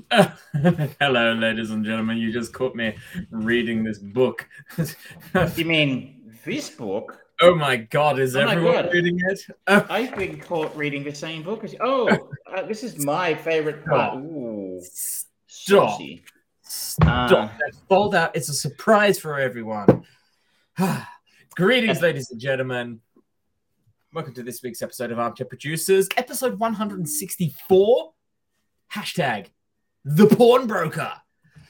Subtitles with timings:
[1.00, 2.16] Hello, ladies and gentlemen.
[2.16, 2.96] You just caught me
[3.30, 4.48] reading this book.
[5.56, 7.18] You mean this book?
[7.40, 9.40] oh my god, is Oh everyone reading it?
[9.66, 12.08] Oh, I've been caught reading the same book as Oh,
[12.54, 14.18] uh, this is my favorite part.
[14.18, 14.80] Ooh,
[15.46, 15.90] Stop.
[15.92, 16.24] saucy.
[16.62, 17.32] Stop.
[17.32, 17.48] Uh,
[17.88, 18.34] fold out.
[18.36, 20.04] It's a surprise for everyone.
[21.54, 23.00] Greetings, ladies and gentlemen.
[24.12, 28.12] Welcome to this week's episode of Armchair Producers, episode 164.
[28.94, 29.46] Hashtag
[30.04, 31.12] the pawnbroker.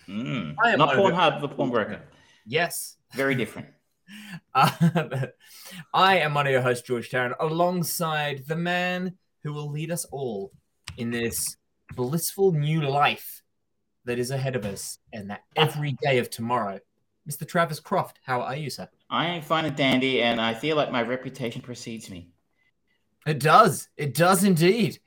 [0.08, 0.54] mm.
[0.62, 2.00] I am Not one of the- Pornhub, the pawnbroker.
[2.46, 2.96] Yes.
[3.14, 3.68] Very different.
[4.54, 5.26] Uh,
[5.94, 10.04] I am one of your hosts, George Tarrant, alongside the man who will lead us
[10.06, 10.52] all
[10.98, 11.56] in this
[11.96, 13.42] blissful new life
[14.04, 16.78] that is ahead of us and that every day of tomorrow.
[17.30, 17.48] Mr.
[17.48, 18.86] Travis Croft, how are you, sir?
[19.08, 22.28] I am fine and dandy, and I feel like my reputation precedes me.
[23.26, 23.88] It does.
[23.96, 24.98] It does indeed.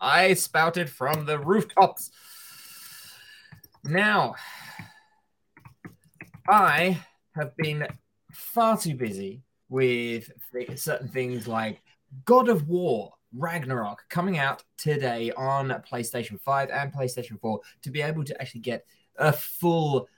[0.00, 2.10] I spouted from the rooftops.
[3.84, 4.34] Now,
[6.48, 6.98] I
[7.34, 7.86] have been
[8.32, 10.30] far too busy with
[10.76, 11.80] certain things like
[12.24, 18.02] God of War Ragnarok coming out today on PlayStation 5 and PlayStation 4 to be
[18.02, 18.84] able to actually get
[19.16, 20.08] a full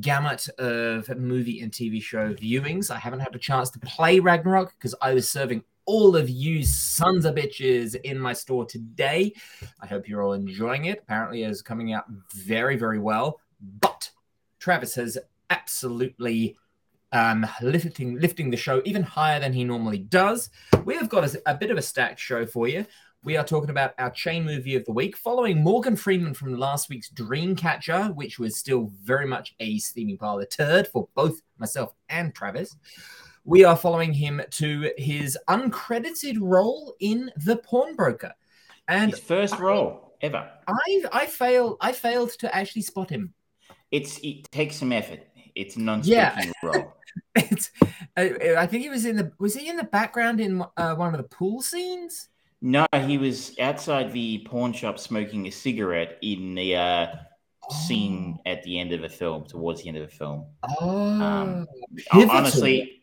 [0.00, 2.90] gamut of movie and TV show viewings.
[2.90, 6.64] I haven't had a chance to play Ragnarok because I was serving all of you
[6.64, 9.32] sons of bitches in my store today.
[9.80, 11.00] I hope you're all enjoying it.
[11.02, 12.04] Apparently, it is coming out
[12.34, 13.40] very, very well.
[13.80, 14.10] But
[14.58, 15.18] Travis has
[15.50, 16.56] absolutely
[17.12, 20.50] um, lifting lifting the show even higher than he normally does.
[20.84, 22.86] We have got a, a bit of a stacked show for you.
[23.22, 26.90] We are talking about our chain movie of the week, following Morgan Freeman from last
[26.90, 31.94] week's Dreamcatcher, which was still very much a steaming pile of turd for both myself
[32.10, 32.76] and Travis.
[33.44, 38.32] We are following him to his uncredited role in The Pawnbroker,
[38.88, 40.50] and His first role ever.
[40.66, 43.34] I I failed I failed to actually spot him.
[43.90, 45.20] It's it takes some effort.
[45.54, 46.52] It's non-speaking Yeah.
[46.62, 46.94] role.
[47.36, 47.70] It's
[48.16, 51.14] I, I think he was in the was he in the background in uh, one
[51.14, 52.28] of the pool scenes?
[52.60, 57.06] No, he was outside the pawn shop smoking a cigarette in the uh,
[57.70, 60.46] scene at the end of the film, towards the end of the film.
[60.80, 60.88] Oh,
[61.20, 61.66] Um.
[62.10, 63.02] Honestly,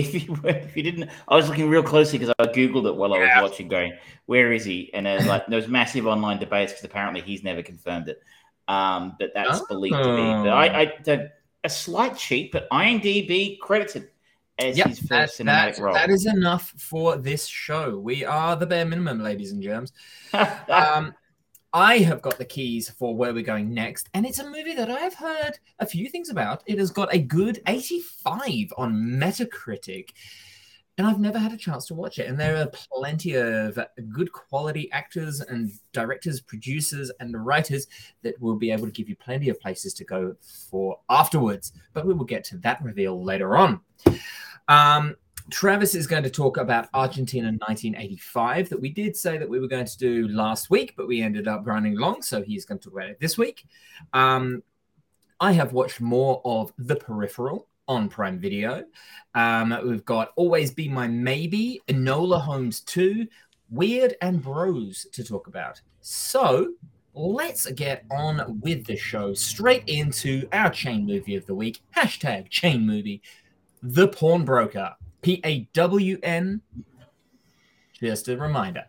[0.00, 2.96] if you were- if you didn't, I was looking real closely because I googled it
[2.96, 3.42] while I was Yeah.
[3.42, 3.92] watching, going,
[4.26, 8.08] "Where is he?" And there's like there's massive online debates because apparently he's never confirmed
[8.08, 8.20] it.
[8.68, 10.22] Um, but that's believed to be.
[10.44, 11.32] But I, I the,
[11.64, 14.08] a slight cheat, but IMDb credited
[14.58, 15.94] as Yep, his that, first cinematic that- role.
[15.94, 17.98] that is enough for this show.
[17.98, 19.92] We are the bare minimum, ladies and germs.
[20.68, 21.14] Um,
[21.72, 24.90] I have got the keys for where we're going next, and it's a movie that
[24.90, 26.64] I have heard a few things about.
[26.66, 30.10] It has got a good 85 on Metacritic,
[30.98, 32.26] and I've never had a chance to watch it.
[32.26, 33.78] And there are plenty of
[34.12, 37.86] good quality actors and directors, producers, and writers
[38.22, 40.34] that will be able to give you plenty of places to go
[40.70, 41.72] for afterwards.
[41.92, 43.80] But we will get to that reveal later on.
[44.66, 45.14] Um,
[45.50, 49.68] Travis is going to talk about Argentina 1985 that we did say that we were
[49.68, 52.22] going to do last week, but we ended up running long.
[52.22, 53.66] So he's going to talk about it this week.
[54.12, 54.62] Um,
[55.40, 58.84] I have watched more of The Peripheral on Prime Video.
[59.34, 63.26] Um, we've got Always Be My Maybe, Enola Holmes 2,
[63.70, 65.80] Weird and Bros to talk about.
[66.00, 66.74] So
[67.14, 71.80] let's get on with the show straight into our chain movie of the week.
[71.96, 73.22] Hashtag chain movie.
[73.82, 74.94] The Pawnbroker.
[75.22, 76.60] P A W N.
[77.92, 78.84] Just a reminder.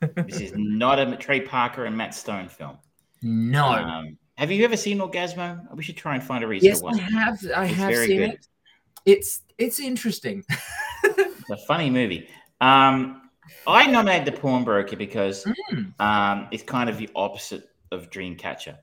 [0.00, 2.76] this is not a Trey Parker and Matt Stone film.
[3.22, 3.64] No.
[3.66, 5.74] Um, have you ever seen Orgazmo?
[5.74, 7.02] We should try and find a reason yes, to I watch it.
[7.12, 7.38] have.
[7.56, 8.30] I It's have seen good.
[8.30, 8.48] it.
[9.06, 10.44] It's it's interesting.
[11.48, 12.28] It's a funny movie.
[12.60, 13.30] Um,
[13.68, 15.92] I nominated The Pawnbroker because Mm.
[16.00, 18.76] um, it's kind of the opposite of Dreamcatcher.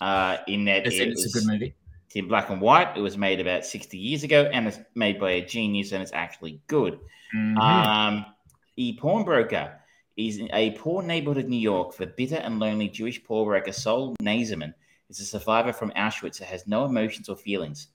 [0.00, 1.74] Uh, in that it it's a good movie.
[2.06, 2.96] It's in black and white.
[2.96, 6.12] It was made about 60 years ago and it's made by a genius and it's
[6.12, 6.98] actually good.
[7.34, 7.58] Mhm.
[7.58, 8.26] Um,
[8.76, 9.80] the pawnbroker
[10.16, 11.96] is in a poor neighborhood of New York.
[11.96, 14.74] The bitter and lonely Jewish pawnbroker Sol Nazerman
[15.08, 17.88] is a survivor from Auschwitz that has no emotions or feelings.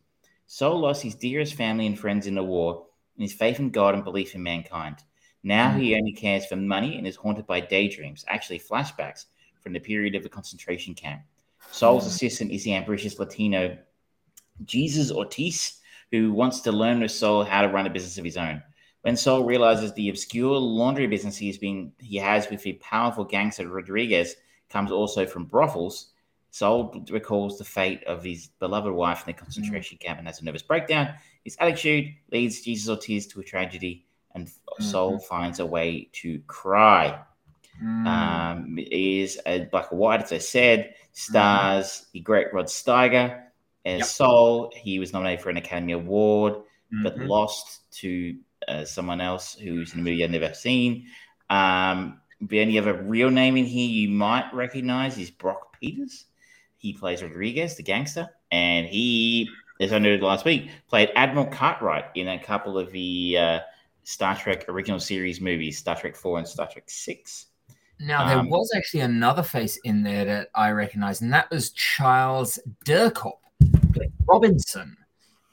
[0.47, 2.85] Sol lost his dearest family and friends in the war
[3.15, 4.97] and his faith in God and belief in mankind.
[5.43, 9.25] Now he only cares for money and is haunted by daydreams, actually flashbacks
[9.61, 11.21] from the period of the concentration camp.
[11.71, 13.77] Sol's assistant is the ambitious Latino
[14.65, 15.79] Jesus Ortiz,
[16.11, 18.61] who wants to learn with Sol how to run a business of his own.
[19.01, 23.67] When Sol realizes the obscure laundry business he's been he has with the powerful gangster
[23.67, 24.35] Rodriguez
[24.69, 26.11] comes also from brothels,
[26.51, 30.45] Sol recalls the fate of his beloved wife in the concentration camp and has a
[30.45, 31.13] nervous breakdown.
[31.43, 37.19] His attitude leads Jesus Ortiz to a tragedy, and Sol finds a way to cry.
[37.81, 38.05] Mm.
[38.05, 43.43] Um, it is a black and white, as I said, stars the great Rod Steiger
[43.89, 44.07] as Yep.
[44.07, 44.71] Sol.
[44.75, 46.55] He was nominated for an Academy Award,
[47.03, 47.27] but Mhm.
[47.27, 48.37] lost to
[48.67, 51.07] uh, someone else who's in a movie I've never seen.
[51.49, 56.25] Um, the only other real name in here you might recognize is Brock Peters.
[56.77, 59.49] He plays Rodriguez, the gangster, and he,
[59.79, 63.59] as I noted last week, played Admiral Cartwright in a couple of the uh,
[64.03, 67.47] Star Trek original series movies, Star Trek 4 and Star Trek 6.
[67.99, 71.71] Now there Um, was actually another face in there that I recognized, and that was
[71.71, 73.38] Charles Dierkop, played
[74.29, 74.95] Robinson,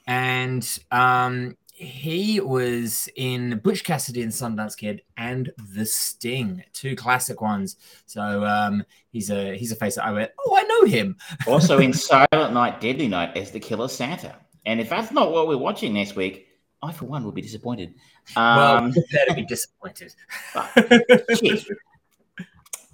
[0.07, 7.39] and um, he was in Butch Cassidy and Sundance Kid and The Sting, two classic
[7.41, 7.77] ones.
[8.07, 11.15] So um, he's a he's a face that I went, oh, I know him.
[11.47, 14.35] Also in Silent Night, Deadly Night as the Killer Santa.
[14.65, 16.47] And if that's not what we're watching next week,
[16.81, 17.93] I, for one, will be disappointed.
[18.35, 20.13] well, Um, prepare to be disappointed.
[21.39, 21.65] shit.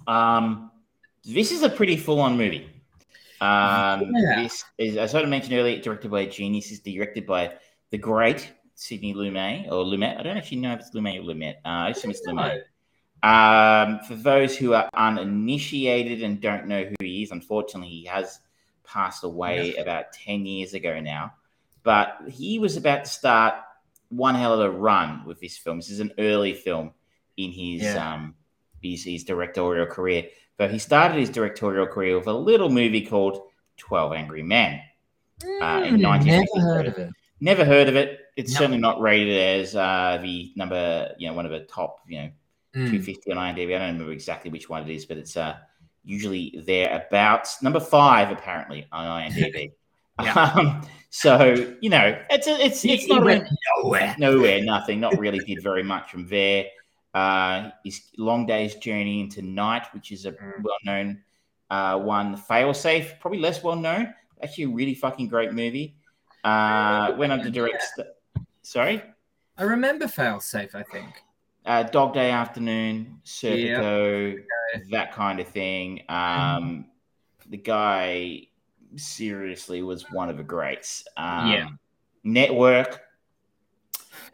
[0.06, 0.70] Um,
[1.24, 2.68] this is a pretty full-on movie.
[3.40, 4.42] Um, Yeah.
[4.42, 6.70] This is, as I mentioned earlier, directed by a genius.
[6.70, 7.54] Is directed by
[7.90, 10.18] the great Sidney Lumet or Lumet.
[10.18, 11.54] I don't actually know if it's Lumet or Lumet.
[11.64, 12.62] Uh, I assume it's Lumet.
[13.22, 18.38] Um, for those who are uninitiated and don't know who he is, unfortunately, he has
[18.84, 21.32] passed away about 10 years ago now.
[21.82, 23.54] But he was about to start
[24.10, 25.78] one hell of a run with this film.
[25.78, 26.92] This is an early film
[27.36, 28.14] in his Yeah.
[28.14, 28.34] um
[28.82, 30.26] his, his directorial career.
[30.56, 33.42] But he started his directorial career with a little movie called
[33.78, 34.80] 12 Angry Men.
[35.60, 37.10] Uh, in Mm, never heard of it.
[37.40, 38.20] Never heard of it.
[38.36, 38.58] It's No.
[38.58, 42.30] certainly not rated as uh, the number, you know, one of the top, you know,
[42.74, 42.86] Mm.
[42.90, 43.74] 250 on IMDb.
[43.74, 45.56] I don't remember exactly which one it is, but it's uh,
[46.04, 47.62] usually thereabouts.
[47.62, 49.72] Number five, apparently, on IMDb.
[50.22, 50.32] Yeah.
[50.54, 54.14] um, so you know, it's a, it's it's He not went a, nowhere.
[54.16, 55.00] nowhere, nothing.
[55.00, 56.66] Not really did very much from there.
[57.14, 60.62] Uh, his Long Day's Journey into Night, which is a Mm.
[60.62, 61.22] well-known
[61.70, 62.36] uh, one.
[62.36, 64.12] Failsafe, probably less well-known.
[64.42, 65.96] Actually, a really fucking great movie.
[66.42, 67.82] Uh, went on to direct.
[67.82, 68.08] St-
[68.62, 69.02] Sorry.
[69.56, 71.08] I remember Failsafe, I think.
[71.64, 74.36] uh, Dog Day Afternoon, Serpico,
[74.90, 76.02] that kind of thing.
[76.08, 76.86] Um,
[77.48, 78.48] the guy
[78.96, 81.04] seriously was one of the greats.
[81.16, 81.68] Um, Yeah.
[82.24, 83.00] Network.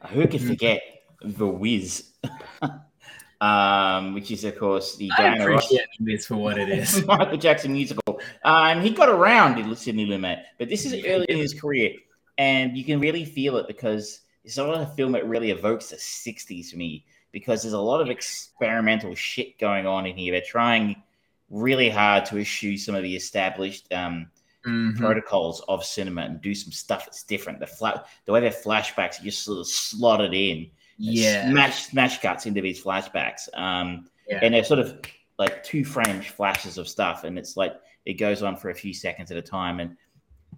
[0.08, 0.46] Who could Mhm.
[0.48, 0.82] forget
[1.22, 2.10] The Wiz?
[3.40, 7.04] um, which is, of course, the I Diana Ross this for what it is.
[7.06, 8.20] Michael Jackson musical.
[8.44, 11.92] Um, he got around in Sidney Lumet, but this is early in his career,
[12.38, 15.96] and you can really feel it because it's not a film that really evokes the
[15.96, 20.32] '60s for me because there's a lot of experimental shit going on in here.
[20.32, 21.02] They're trying
[21.48, 24.30] really hard to eschew some of the established um,
[24.66, 24.98] Mhm.
[24.98, 27.60] protocols of cinema and do some stuff that's different.
[27.60, 30.70] The flat, the way their flashbacks are just sort of slotted in,
[31.00, 31.50] Yeah.
[31.50, 33.48] smash smash cuts into these flashbacks.
[33.54, 34.40] Um, Yeah.
[34.42, 35.00] and they're sort of
[35.38, 37.74] like two frame flashes of stuff, and it's like
[38.04, 39.96] it goes on for a few seconds at a time, and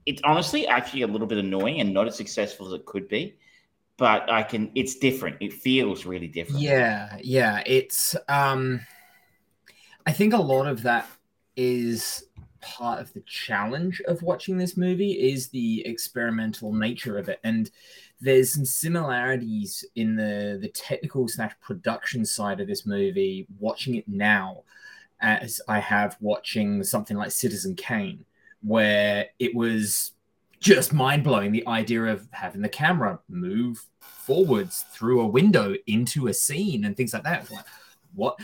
[0.07, 3.37] it's honestly actually a little bit annoying and not as successful as it could be.
[3.99, 5.37] But I can, it's different.
[5.41, 6.63] It feels really different.
[6.63, 7.63] Yeah, yeah.
[7.67, 8.81] It's um
[10.07, 11.07] I think a lot of that
[11.57, 12.25] is
[12.61, 17.39] part of the challenge of watching this movie is the experimental nature of it.
[17.45, 17.71] And
[18.23, 24.07] there's some similarities in the the technical slash production side of this movie, watching it
[24.07, 24.63] now,
[25.21, 28.25] as I have watching something like Citizen Kane,
[28.63, 30.13] where it was
[30.61, 36.29] just mind blowing the idea of having the camera move forwards through a window into
[36.29, 37.51] a scene and things like that.
[37.51, 37.65] Like,
[38.15, 38.39] what?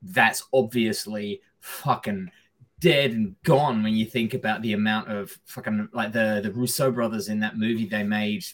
[0.00, 2.30] That's obviously fucking
[2.78, 6.92] dead and gone when you think about the amount of fucking like the the Russo
[6.92, 8.44] brothers in that movie they made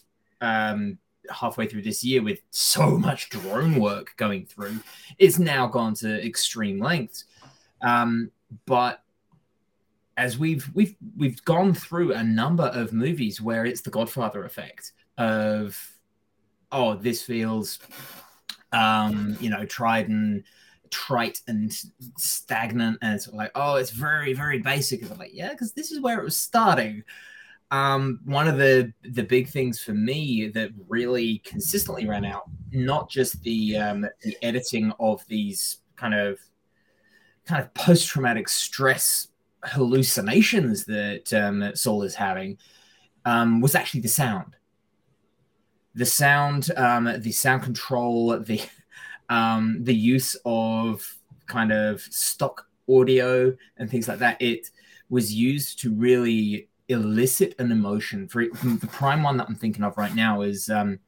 [0.41, 0.97] um
[1.29, 4.79] halfway through this year with so much drone work going through.
[5.17, 7.25] It's now gone to extreme lengths.
[7.81, 8.31] Um,
[8.65, 9.03] but
[10.17, 14.91] as we've we've we've gone through a number of movies where it's the Godfather effect
[15.17, 15.77] of
[16.71, 17.79] oh this feels
[18.71, 20.43] um you know tried and
[20.89, 21.73] trite and
[22.17, 25.91] stagnant and it's like oh it's very very basic and I'm like yeah because this
[25.91, 27.03] is where it was starting
[27.71, 33.09] um one of the the big things for me that really consistently ran out not
[33.09, 36.37] just the um the editing of these kind of
[37.45, 39.27] kind of post-traumatic stress
[39.63, 42.57] hallucinations that um, Saul is having
[43.25, 44.55] um, was actually the sound.
[45.93, 48.61] The sound, um, the sound control, the
[49.29, 54.41] um, the use of kind of stock audio and things like that.
[54.41, 54.69] It
[55.09, 58.27] was used to really elicit an emotion.
[58.27, 60.99] For the prime one that I'm thinking of right now is um,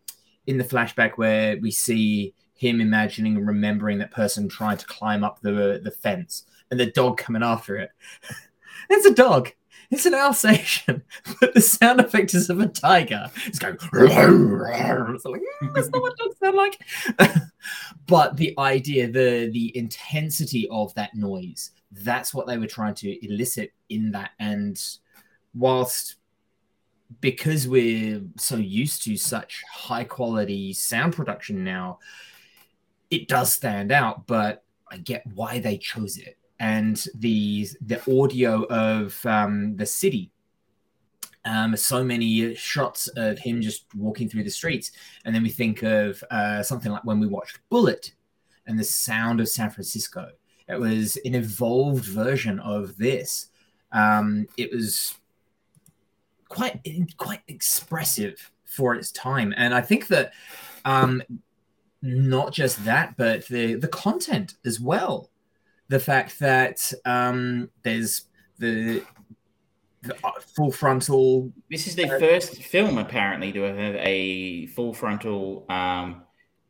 [0.48, 5.24] in the flashback where we see him imagining and remembering that person trying to climb
[5.24, 7.92] up the the fence and the dog coming after it.
[8.90, 9.52] it's a dog.
[9.92, 11.04] It's an Alsatian,
[11.40, 13.30] but the sound effect is of a tiger.
[13.46, 13.78] It's going.
[13.84, 16.80] It's like, mm, that's not what dogs sound like.
[18.08, 23.26] but the idea, the the intensity of that noise, that's what they were trying to
[23.26, 24.32] elicit in that.
[24.40, 24.82] And
[25.54, 26.16] whilst
[27.22, 32.00] because we're so used to such high quality sound production now,
[33.10, 34.26] it does stand out.
[34.28, 40.32] But I get why they chose it and the the audio of um, the city.
[41.46, 44.92] Um, so many shots of him just walking through the streets,
[45.26, 48.14] and then we think of uh, something like when we watched Bullet,
[48.66, 50.30] and the sound of San Francisco.
[50.70, 53.50] It was an evolved version of this.
[53.92, 55.16] Um, it was
[56.54, 60.34] quite quite expressive for its time, and I think that
[60.86, 61.22] um,
[62.02, 65.30] not just that, but the the content as well
[65.94, 68.24] the fact that um, there's
[68.58, 69.04] the,
[70.02, 71.52] the uh, full frontal.
[71.70, 76.24] This is the uh, first film apparently to have a full frontal um,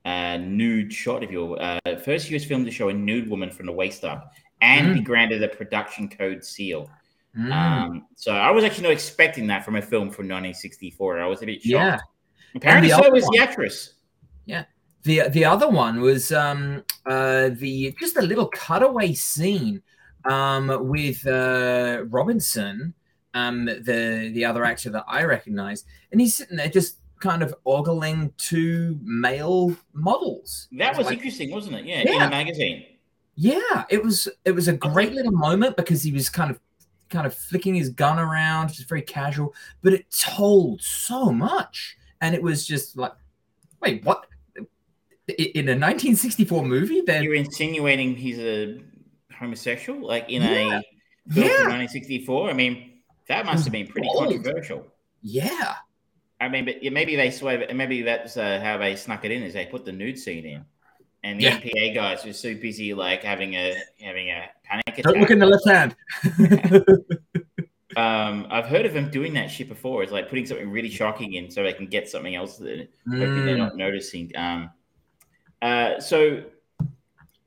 [0.06, 1.24] uh, nude shot.
[1.24, 4.34] If you uh, first US film to show a nude woman from the waist up
[4.62, 4.94] and mm.
[4.96, 6.90] be granted a production code seal.
[7.38, 7.52] Mm.
[7.52, 11.20] Um, so I was actually not expecting that from a film from 1964.
[11.20, 11.66] I was a bit shocked.
[11.66, 11.98] Yeah.
[12.56, 13.94] Apparently, so was the actress.
[14.46, 14.66] Yeah.
[15.04, 19.82] The the other one was um, uh, the just a little cutaway scene
[20.26, 22.94] um, with uh, Robinson,
[23.34, 27.54] um, the the other actor that I recognize, and he's sitting there just kind of
[27.66, 30.68] ogling two male models.
[30.74, 31.86] That was like, interesting, wasn't it?
[31.86, 32.86] Yeah, yeah, in a magazine.
[33.36, 34.30] Yeah, it was.
[34.46, 36.60] It was a great little moment because he was kind of
[37.10, 42.34] kind of flicking his gun around, just very casual, but it told so much, and
[42.36, 43.14] it was just like,
[43.82, 44.26] wait, what?
[45.28, 48.82] in a 1964 movie that you're insinuating he's a
[49.38, 50.06] homosexual?
[50.06, 50.50] Like in yeah.
[50.50, 50.84] a
[51.34, 51.64] yeah.
[51.70, 54.34] 1964 i mean that must have been pretty bold.
[54.34, 54.86] controversial.
[55.22, 55.76] Yeah.
[56.42, 59.54] I mean but maybe they swear maybe that's uh, how they snuck it in is
[59.54, 60.66] they put the nude scene in
[61.24, 61.60] and the yeah.
[61.60, 65.04] MPA guys were so busy like having a having a panic attack.
[65.04, 65.96] Don't look in the left hand.
[67.98, 70.04] um, I've heard of them doing that shit before.
[70.04, 73.46] It's like putting something really shocking in so they can get something else that mm.
[73.46, 74.32] they're not noticing.
[74.36, 74.72] Um,
[75.62, 76.44] uh, so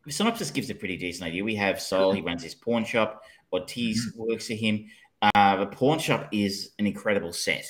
[0.09, 1.45] synopsis gives a pretty decent idea.
[1.45, 3.23] We have Sol, he runs his pawn shop.
[3.53, 4.31] Ortiz mm-hmm.
[4.31, 4.87] works for him.
[5.21, 7.67] Uh, the pawn shop is an incredible set.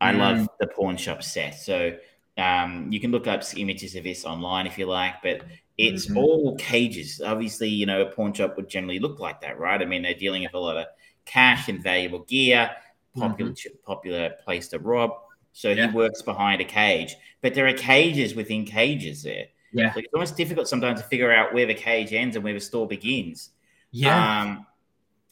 [0.00, 0.18] I mm.
[0.18, 1.54] love the pawn shop set.
[1.54, 1.96] So
[2.38, 5.42] um, you can look up images of this online if you like, but
[5.78, 6.18] it's mm-hmm.
[6.18, 7.20] all cages.
[7.24, 9.80] Obviously, you know, a pawn shop would generally look like that, right?
[9.80, 10.86] I mean, they're dealing with a lot of
[11.24, 12.70] cash and valuable gear,
[13.16, 13.76] popular mm-hmm.
[13.84, 15.12] popular place to rob.
[15.52, 15.90] So yeah.
[15.90, 19.46] he works behind a cage, but there are cages within cages there.
[19.72, 19.92] Yeah.
[19.94, 22.60] Like it's almost difficult sometimes to figure out where the cage ends and where the
[22.60, 23.50] store begins.
[23.90, 24.42] Yeah.
[24.42, 24.66] Um,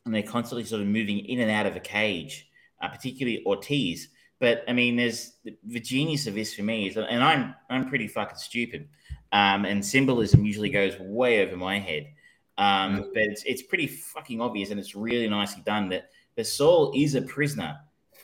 [0.04, 2.50] and they're constantly sort of moving in and out of a cage,
[2.82, 4.08] uh, particularly Ortiz.
[4.40, 8.08] But I mean, there's the genius of this for me is, and I'm I'm pretty
[8.08, 8.88] fucking stupid,
[9.32, 12.08] um, and symbolism usually goes way over my head.
[12.56, 13.02] Um, mm-hmm.
[13.12, 17.14] But it's it's pretty fucking obvious, and it's really nicely done that the soul is
[17.14, 17.78] a prisoner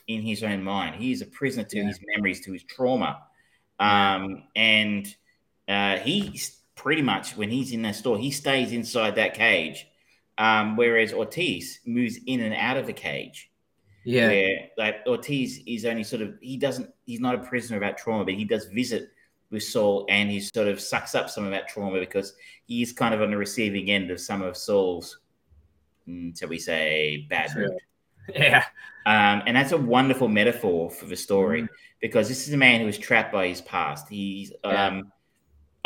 [0.07, 0.95] in his own mind.
[0.95, 1.87] He is a prisoner to yeah.
[1.87, 3.21] his memories, to his trauma,
[3.79, 5.07] um, and
[5.67, 9.87] uh, he's pretty much when he's in that store, he stays inside that cage.
[10.39, 13.49] Um, whereas Ortiz moves in and out of the cage.
[14.07, 14.27] Yeah.
[14.27, 17.97] Where like Ortiz is only sort of he doesn't he's not a prisoner of that
[17.97, 19.09] trauma, but he does visit
[19.49, 22.33] with Saul and he sort of sucks up some of that trauma because
[22.67, 25.19] he's kind of on the receiving end of some of Saul's
[26.07, 27.71] mm, shall we say, bad mood.
[28.33, 28.63] Yeah.
[29.05, 31.69] Um, and that's a wonderful metaphor for the story mm.
[32.01, 34.09] because this is a man who was trapped by his past.
[34.09, 35.11] He's um,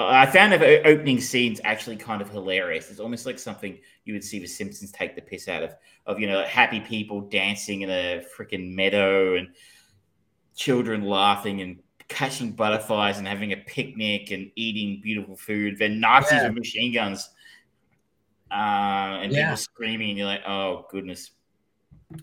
[0.07, 2.89] I found the opening scenes actually kind of hilarious.
[2.89, 6.19] It's almost like something you would see the Simpsons take the piss out of, of
[6.19, 9.49] you know, happy people dancing in a freaking meadow and
[10.55, 15.77] children laughing and catching butterflies and having a picnic and eating beautiful food.
[15.77, 16.47] Then Nazis yeah.
[16.47, 17.29] with machine guns
[18.51, 19.45] uh, and yeah.
[19.45, 21.31] people screaming, and you're like, oh goodness.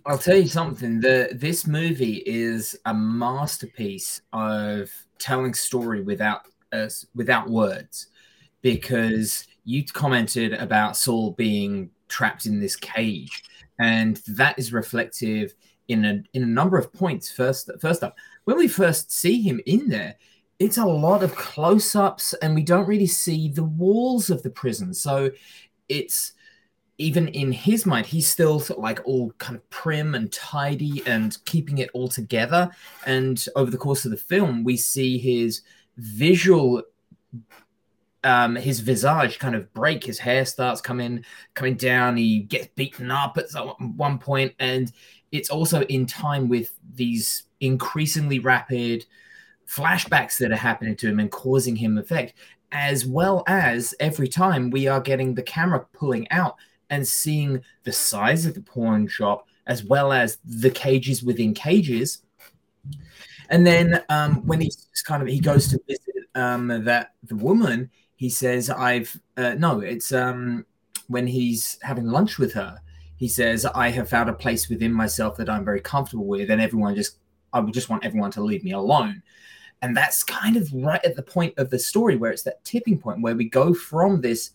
[0.05, 1.01] I'll tell you something.
[1.01, 6.43] The this movie is a masterpiece of telling story without
[6.73, 8.09] us without words
[8.63, 13.45] because you commented about Saul being trapped in this cage,
[13.79, 15.55] and that is reflective
[15.89, 17.31] in a in a number of points.
[17.31, 20.17] First, first up, when we first see him in there,
[20.59, 24.93] it's a lot of close-ups, and we don't really see the walls of the prison.
[24.95, 25.31] So
[25.89, 26.33] it's
[26.99, 31.79] even in his mind, he's still like all kind of prim and tidy and keeping
[31.79, 32.69] it all together.
[33.07, 35.63] And over the course of the film, we see his
[35.99, 36.83] visual
[38.25, 40.05] um, his visage kind of break.
[40.05, 41.25] His hair starts coming
[41.55, 42.17] coming down.
[42.17, 43.47] He gets beaten up at
[43.97, 44.91] one point, and
[45.31, 49.05] it's also in time with these increasingly rapid
[49.69, 52.35] flashbacks that are happening to him and causing him effect,
[52.73, 56.57] as well as every time we are getting the camera pulling out
[56.91, 62.23] and seeing the size of the pawn shop as well as the cages within cages.
[63.51, 67.91] And then um, when he's kind of he goes to visit um, that the woman,
[68.17, 70.67] he says, "I've uh, no, it's um,
[71.07, 72.79] when he's having lunch with her."
[73.17, 76.61] He says, "I have found a place within myself that I'm very comfortable with, and
[76.61, 77.19] everyone just
[77.53, 79.23] I would just want everyone to leave me alone."
[79.81, 82.99] And that's kind of right at the point of the story where it's that tipping
[82.99, 84.51] point where we go from this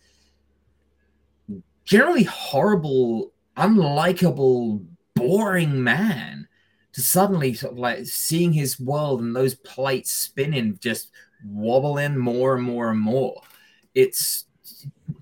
[1.85, 4.85] generally horrible, unlikable,
[5.15, 6.42] boring man
[6.93, 11.11] to suddenly sort of like seeing his world and those plates spinning just
[11.45, 13.41] wobbling more and more and more.
[13.93, 14.45] It's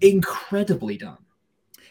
[0.02, 1.18] incredibly done.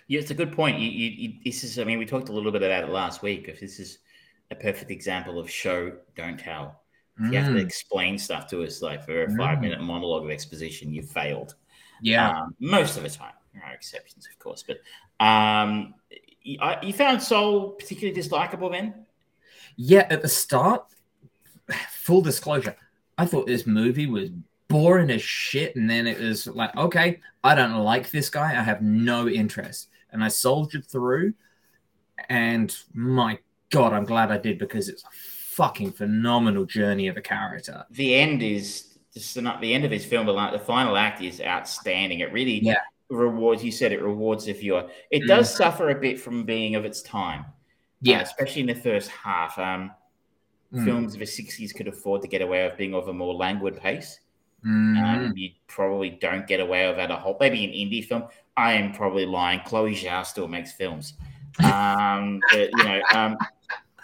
[0.06, 0.78] Yeah, it's a good point.
[0.78, 3.22] You, you, you, this is, I mean, we talked a little bit about it last
[3.22, 3.49] week.
[3.49, 3.99] If this is
[4.50, 6.82] a perfect example of show, don't tell.
[7.20, 7.32] Mm.
[7.32, 7.64] You have to mm.
[7.64, 9.37] explain stuff to us, like for a mm.
[9.37, 11.54] five minute monologue of exposition, you failed.
[12.02, 12.30] Yeah.
[12.30, 13.32] Um, most of the time.
[13.52, 14.64] There are exceptions, of course.
[14.66, 14.78] But
[15.25, 15.94] um,
[16.42, 19.06] you, you found Sol particularly dislikable then?
[19.82, 20.84] Yeah, at the start,
[21.90, 22.76] full disclosure,
[23.16, 24.28] I thought this movie was
[24.68, 25.75] boring as shit.
[25.75, 28.50] And then it was like, okay, I don't like this guy.
[28.50, 29.88] I have no interest.
[30.12, 31.32] And I soldiered through.
[32.28, 33.38] And my
[33.70, 37.87] God, I'm glad I did because it's a fucking phenomenal journey of a character.
[37.90, 41.22] The end is just not the end of his film, but like the final act
[41.22, 42.20] is outstanding.
[42.20, 42.82] It really yeah.
[43.08, 43.64] rewards.
[43.64, 44.90] You said it rewards the viewer.
[45.10, 45.56] It does mm.
[45.56, 47.46] suffer a bit from being of its time.
[48.02, 49.59] Yeah, uh, especially in the first half.
[49.59, 49.92] Um,
[50.73, 50.85] mm.
[50.85, 53.76] Films of the '60s could afford to get away with being of a more languid
[53.78, 54.21] pace.
[54.64, 55.02] Mm.
[55.02, 57.37] Um, you probably don't get away with that at a whole.
[57.40, 58.25] Maybe an indie film.
[58.57, 59.61] I am probably lying.
[59.64, 61.14] Chloe Zhao still makes films.
[61.64, 63.38] Um, but you know, um,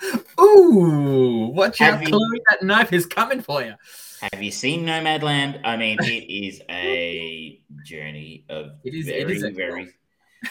[0.41, 2.41] Ooh, watch out, you, Chloe!
[2.51, 3.75] That knife is coming for you.
[4.33, 5.61] Have you seen Nomadland?
[5.65, 9.93] I mean, it is a journey of it is, very, it is a- very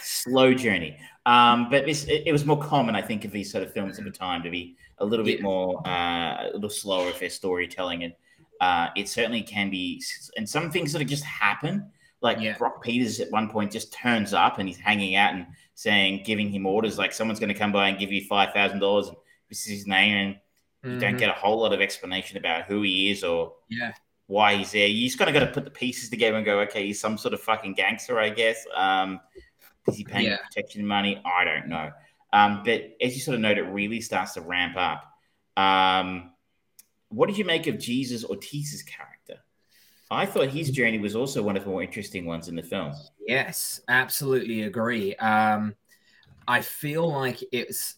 [0.01, 0.97] slow journey.
[1.25, 3.97] Um, but this it, it, was more common, I think, of these sort of films
[3.97, 7.29] at the time to be a little bit more, uh, a little slower with their
[7.29, 8.13] storytelling, and
[8.61, 10.03] uh, it certainly can be.
[10.37, 11.89] And some things sort of just happen.
[12.21, 12.57] Like yeah.
[12.57, 15.45] Brock Peters at one point just turns up and he's hanging out and
[15.75, 18.79] saying, giving him orders like someone's going to come by and give you five thousand
[18.79, 19.09] dollars.
[19.49, 20.35] This is his name, and
[20.83, 20.99] you mm-hmm.
[20.99, 23.93] don't get a whole lot of explanation about who he is or yeah
[24.27, 24.87] why he's there.
[24.87, 27.17] You just kind of got to put the pieces together and go, okay, he's some
[27.17, 28.65] sort of fucking gangster, I guess.
[28.75, 29.19] Um,
[29.87, 30.37] is he paying yeah.
[30.37, 31.21] protection money?
[31.25, 31.91] I don't know.
[32.33, 35.03] Um, but as you sort of note, it really starts to ramp up.
[35.57, 36.31] Um,
[37.09, 39.37] what did you make of Jesus Ortiz's character?
[40.11, 42.93] I thought his journey was also one of the more interesting ones in the film.
[43.25, 45.15] Yes, absolutely agree.
[45.15, 45.75] Um,
[46.47, 47.95] I feel like it's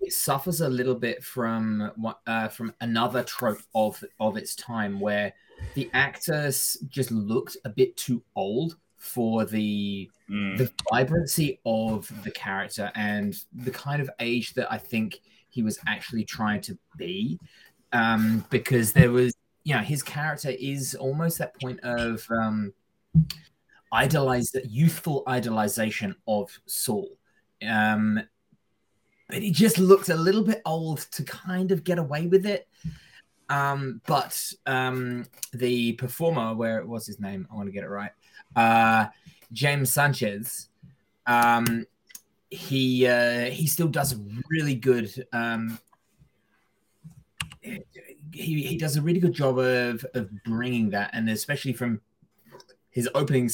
[0.00, 1.92] it suffers a little bit from
[2.26, 5.32] uh, from another trope of of its time where
[5.74, 10.56] the actors just looked a bit too old for the mm.
[10.56, 15.78] the vibrancy of the character and the kind of age that I think he was
[15.86, 17.38] actually trying to be.
[17.92, 22.72] Um, because there was, you know, his character is almost that point of um,
[23.92, 27.10] idolized, youthful idolization of Saul.
[27.66, 28.20] Um,
[29.28, 32.68] but he just looked a little bit old to kind of get away with it.
[33.48, 37.48] Um, but um, the performer, where it was his name?
[37.50, 38.12] I want to get it right.
[38.54, 39.06] Uh,
[39.52, 40.68] James Sanchez.
[41.26, 41.86] Um,
[42.50, 44.16] he uh, he still does
[44.48, 45.26] really good.
[45.32, 45.78] Um,
[47.62, 47.82] he
[48.32, 52.00] he does a really good job of of bringing that, and especially from
[52.90, 53.48] his opening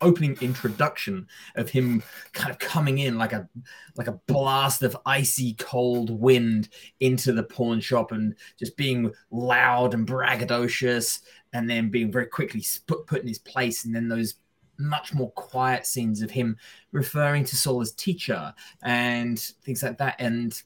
[0.00, 3.48] opening introduction of him kind of coming in like a
[3.96, 6.68] like a blast of icy cold wind
[7.00, 11.20] into the pawn shop and just being loud and braggadocious
[11.52, 14.36] and then being very quickly put, put in his place and then those
[14.80, 16.56] much more quiet scenes of him
[16.92, 20.60] referring to Saul as teacher and things like that and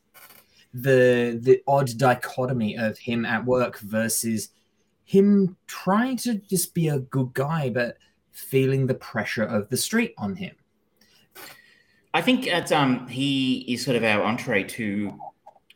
[0.73, 4.51] the the odd dichotomy of him at work versus
[5.05, 7.97] him trying to just be a good guy but
[8.33, 10.55] feeling the pressure of the street on him.
[12.13, 15.19] I think that um, he is sort of our entree to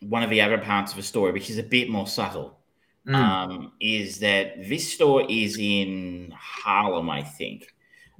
[0.01, 2.59] one of the other parts of the story, which is a bit more subtle.
[3.07, 3.15] Mm.
[3.15, 7.73] Um, is that this store is in Harlem, I think.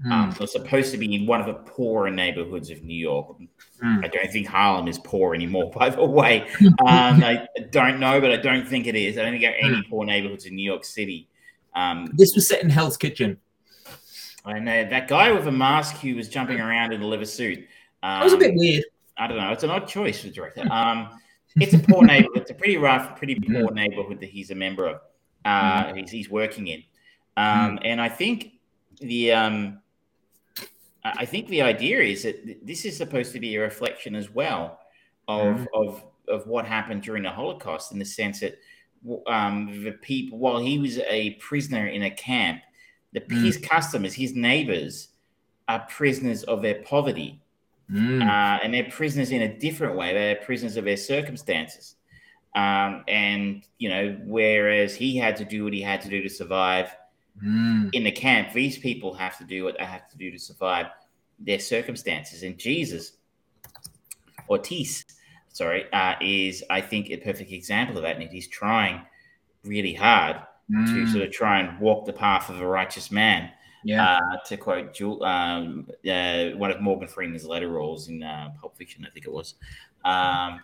[0.07, 0.13] Mm.
[0.13, 3.37] Um, it's supposed to be in one of the poorer neighborhoods of New York.
[3.83, 4.05] Mm.
[4.05, 6.49] I don't think Harlem is poor anymore, by the way.
[6.87, 9.19] Um, I don't know, but I don't think it is.
[9.19, 9.91] I don't think there are any mm.
[9.91, 11.29] poor neighborhoods in New York City.
[11.75, 13.39] Um, this was set in Hell's Kitchen.
[14.45, 17.59] I know that guy with a mask who was jumping around in a leather suit.
[18.03, 18.85] Um, That was a bit weird.
[19.17, 19.51] I don't know.
[19.51, 20.65] It's an odd choice for director.
[20.71, 21.21] Um,
[21.57, 22.43] it's a poor neighborhood.
[22.43, 25.01] It's a pretty rough, pretty poor neighborhood that he's a member of.
[25.45, 26.83] Uh, he's, he's working in,
[27.37, 28.53] um, and I think
[29.01, 29.81] the um,
[31.05, 34.81] I think the idea is that this is supposed to be a reflection as well
[35.29, 35.67] of Mhm.
[35.75, 38.59] of of what happened during the Holocaust, in the sense that
[39.29, 42.63] um, the people, while he was a prisoner in a camp,
[43.13, 43.45] the, Mm.
[43.45, 45.09] his customers, his neighbors,
[45.69, 47.41] are prisoners of their poverty
[47.91, 48.23] Mm.
[48.23, 50.13] uh, and they're prisoners in a different way.
[50.13, 51.95] They're prisoners of their circumstances.
[52.55, 56.29] Um, and, you know, whereas he had to do what he had to do to
[56.29, 56.95] survive
[57.45, 57.91] Mm.
[57.93, 60.87] in the camp, these people have to do what they have to do to survive
[61.39, 62.43] their circumstances.
[62.43, 63.13] And Jesus,
[64.49, 65.05] Ortiz,
[65.53, 68.17] sorry, uh, is, I think, a perfect example of that.
[68.17, 69.03] And he's trying
[69.65, 70.37] really hard
[70.71, 71.13] to Mm.
[71.13, 73.51] sort of try and walk the path of a righteous man
[73.85, 74.17] Yeah.
[74.19, 78.77] uh, to quote Jul- um, uh, one of Morgan Freeman's letter roles in uh, Pulp
[78.77, 79.55] Fiction, I think it was.
[80.05, 80.61] Um,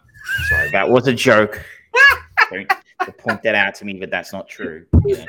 [0.49, 1.65] sorry, that was a joke.
[2.51, 2.69] Don't
[3.19, 4.87] point that out to me, but that's not true.
[5.07, 5.25] Yeah.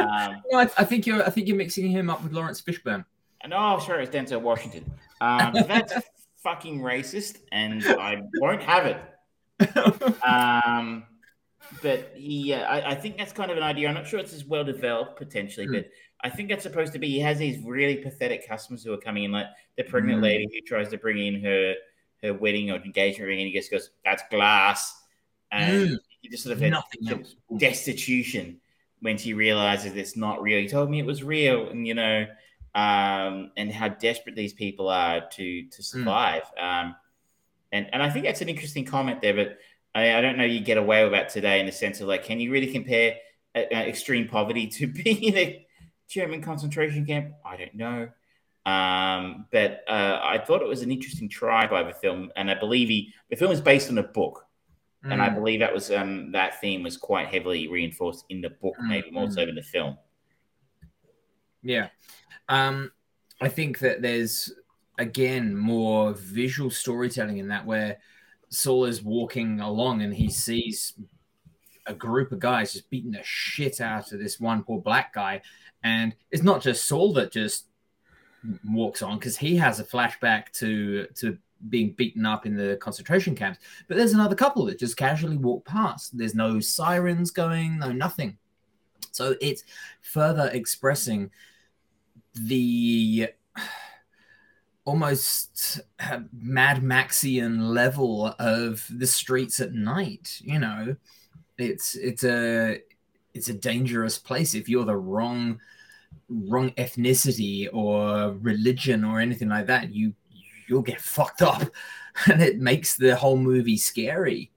[0.00, 1.24] Um, No, I, I think you're.
[1.24, 3.04] I think you're mixing him up with Laurence Fishburne.
[3.48, 4.84] no, sorry, it's Denzel Washington.
[5.20, 5.94] Um, that's
[6.42, 8.98] fucking racist, and I won't have it.
[10.24, 11.04] Um,
[11.82, 13.88] but he, uh, I, I think that's kind of an idea.
[13.88, 15.72] I'm not sure it's as well developed potentially, Mm.
[15.72, 15.90] but
[16.22, 17.08] I think that's supposed to be.
[17.08, 20.22] He has these really pathetic customers who are coming in, like the pregnant Mm.
[20.24, 21.74] lady who tries to bring in her
[22.22, 24.94] her wedding or engagement ring, and he just goes, "That's glass,"
[25.52, 25.98] and Mm.
[26.22, 27.34] he just sort of had Nothing else.
[27.58, 28.60] destitution
[29.06, 30.60] when she realizes it's not real.
[30.60, 32.26] He told me it was real, and you know,
[32.74, 36.42] um, and how desperate these people are to to survive.
[36.60, 36.96] Um,
[37.70, 39.58] and and I think that's an interesting comment there, but
[39.94, 42.24] I, I don't know you get away with that today in the sense of like,
[42.24, 43.14] can you really compare
[43.54, 45.66] uh, uh, extreme poverty to being in a
[46.08, 47.32] German concentration camp?
[47.44, 48.08] I don't know.
[48.66, 52.54] Um, but uh, I thought it was an interesting try by the film, and I
[52.58, 54.45] believe he the film is based on a book,
[55.10, 55.34] and I Mm.
[55.34, 59.10] believe that was um, that theme was quite heavily reinforced in the book, Mm, maybe
[59.10, 59.96] more so than the film.
[61.62, 61.88] Yeah.
[62.48, 62.92] Um,
[63.40, 64.52] I think that there's
[64.98, 67.98] again more visual storytelling in that where
[68.48, 70.94] Saul is walking along and he sees
[71.86, 75.42] a group of guys just beating the shit out of this one poor black guy.
[75.82, 77.66] And it's not just Saul that just
[78.68, 81.36] walks on because he has a flashback to to
[81.68, 83.58] being beaten up in the concentration camps.
[83.88, 86.16] But there's another couple that just casually walk past.
[86.16, 88.38] There's no sirens going, no nothing.
[89.12, 89.64] So it's
[90.02, 91.30] further expressing
[92.34, 93.28] the
[94.84, 95.80] almost
[96.32, 100.38] Mad Maxian level of the streets at night.
[100.40, 100.96] You know,
[101.58, 102.80] it's it's a
[103.34, 105.60] it's a dangerous place if you're the wrong
[106.28, 109.92] wrong ethnicity or religion or anything like that.
[109.92, 110.14] You
[110.68, 111.62] you'll get fucked up,
[112.30, 114.50] and it makes the whole movie scary.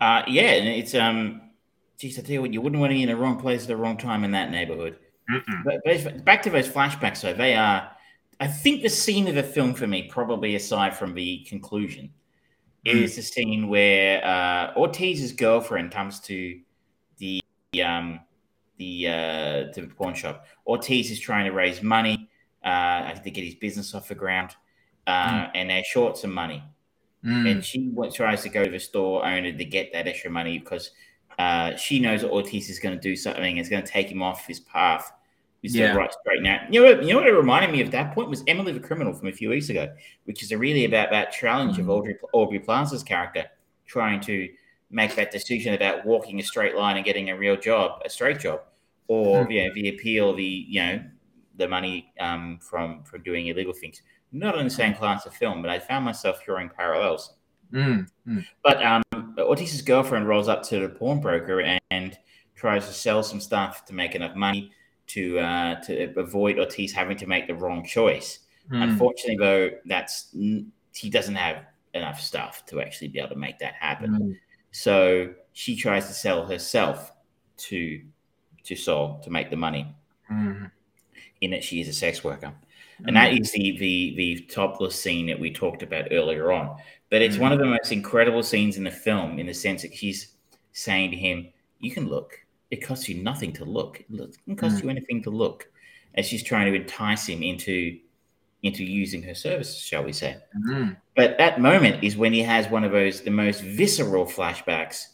[0.00, 1.50] Uh, yeah, and it's um,
[1.98, 3.68] geez, I tell you what, you wouldn't want to be in the wrong place at
[3.68, 4.98] the wrong time in that neighborhood.
[5.64, 7.90] But, but back to those flashbacks, though, they are.
[8.40, 12.12] I think the scene of the film for me, probably aside from the conclusion,
[12.86, 13.02] Mm.
[13.02, 16.60] is the scene where uh, Ortiz's girlfriend comes to
[17.16, 17.40] the
[17.82, 18.20] um,
[18.76, 20.46] the uh, to the pawn shop.
[20.66, 22.28] Ortiz is trying to raise money,
[22.64, 24.56] uh, to get his business off the ground,
[25.06, 26.62] uh, and they're short some money
[27.24, 27.50] Mm.
[27.50, 30.90] and she tries to go to the store owner to get that extra money because
[31.38, 33.56] uh, she knows that Ortiz is going to do something.
[33.56, 35.10] It's going to take him off his path.
[35.62, 35.94] He's Yeah.
[35.96, 36.60] right straight now.
[36.70, 38.80] You know, what, you know what it reminded me of that point was Emily the
[38.80, 39.90] Criminal from a few weeks ago,
[40.24, 41.90] which is really about that challenge of Mm.
[41.96, 43.46] Aubrey, Aubrey Plaza's character
[43.86, 44.50] trying to
[44.90, 48.38] make that decision about walking a straight line and getting a real job, a straight
[48.38, 48.60] job,
[49.08, 49.50] or Mm.
[49.50, 51.02] you know, the appeal, the you know,
[51.56, 54.02] the money um, from from doing illegal things.
[54.32, 57.34] Not in the same class of film, but I found myself drawing parallels.
[57.72, 58.08] Mm.
[58.26, 58.44] Mm.
[58.62, 59.02] But um,
[59.38, 62.18] Ortiz's girlfriend rolls up to the pawnbroker and, and
[62.54, 64.72] tries to sell some stuff to make enough money
[65.08, 68.40] to uh, to avoid Ortiz having to make the wrong choice.
[68.70, 68.82] Mm.
[68.82, 73.74] Unfortunately, though, that's he doesn't have enough stuff to actually be able to make that
[73.74, 74.18] happen.
[74.18, 74.36] Mm.
[74.70, 77.12] So she tries to sell herself
[77.56, 78.02] to
[78.64, 79.94] to Saul to make the money.
[81.44, 81.46] Mm.
[81.46, 82.52] In that she is a sex worker,
[83.06, 86.76] and that is the the the topless scene that we talked about earlier on.
[87.10, 87.40] But it's Mm.
[87.40, 90.34] one of the most incredible scenes in the film, in the sense that she's
[90.72, 91.48] saying to him,
[91.80, 92.38] "You can look.
[92.70, 94.00] It costs you nothing to look.
[94.00, 95.70] It doesn't cost you anything to look."
[96.14, 97.98] And she's trying to entice him into
[98.62, 100.36] into using her services, shall we say?
[100.66, 100.96] Mm.
[101.14, 105.08] But that moment is when he has one of those the most visceral flashbacks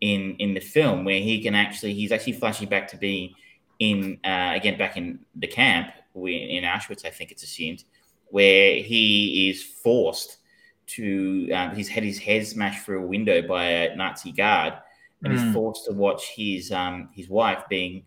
[0.00, 3.34] in in the film, where he can actually he's actually flashing back to being
[3.78, 7.84] in uh, again back in the camp in Auschwitz, I think it's assumed,
[8.28, 10.38] where he is forced
[10.86, 14.74] to um, he's had his head smashed through a window by a Nazi guard,
[15.22, 15.38] and mm.
[15.38, 18.04] he's forced to watch his um, his wife being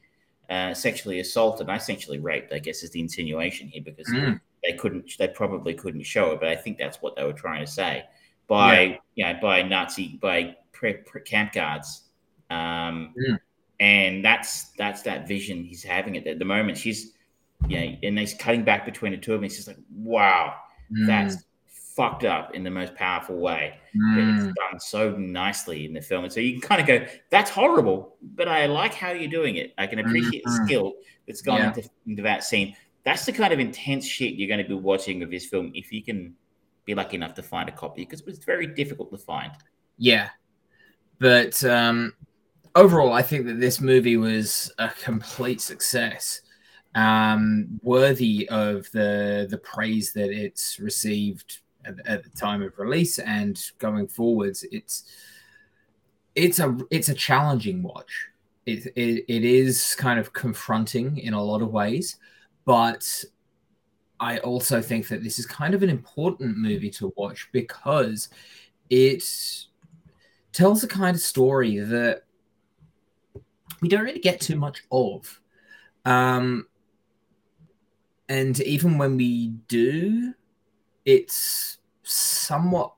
[0.50, 2.54] uh, sexually assaulted, and essentially raped.
[2.54, 4.40] I guess is the insinuation here because mm.
[4.64, 7.66] they couldn't, they probably couldn't show it, but I think that's what they were trying
[7.66, 8.06] to say
[8.48, 8.98] by yeah.
[9.16, 12.04] you know by Nazi by pre, pre camp guards.
[12.50, 13.38] Um, mm.
[13.80, 16.78] And that's that's that vision he's having at the, moment.
[16.78, 17.14] She's
[17.68, 19.44] yeah, you know, and he's cutting back between the two of them.
[19.44, 20.56] He's just like, wow,
[20.92, 21.08] mm.
[21.08, 21.38] that's
[22.00, 23.74] fucked up in the most powerful way.
[23.94, 24.48] Mm.
[24.48, 26.24] It's done so nicely in the film.
[26.24, 29.58] And so you can kind of go, that's horrible, but I like how you're doing
[29.58, 29.74] it.
[29.78, 30.62] I can appreciate mm-hmm.
[30.62, 30.94] the skill
[31.28, 31.68] that's gone yeah.
[31.68, 32.74] into, into that scene.
[33.04, 35.92] That's the kind of intense shit you're going to be watching of this film if
[35.92, 36.36] you can
[36.86, 39.52] be lucky enough to find a copy because it was very difficult to find.
[39.98, 40.30] Yeah.
[41.20, 42.14] But um,
[42.76, 46.42] overall, I think that this movie was a complete success
[46.96, 53.20] um, worthy of the the praise that it's received at, at, the time of release
[53.20, 54.66] and going forwards.
[54.72, 55.04] It's
[56.36, 58.28] it's a it's a challenging watch.
[58.66, 62.18] It, it, it is kind of confronting in a lot of ways,
[62.66, 63.24] but
[64.20, 68.30] I also think that this is kind of an important movie to watch because
[68.90, 69.24] it
[70.52, 72.24] tells a kind of story that
[73.82, 75.42] we don't really get too much of.
[76.06, 76.68] Um,
[78.28, 80.34] and even when we do,
[81.06, 82.94] it's somewhat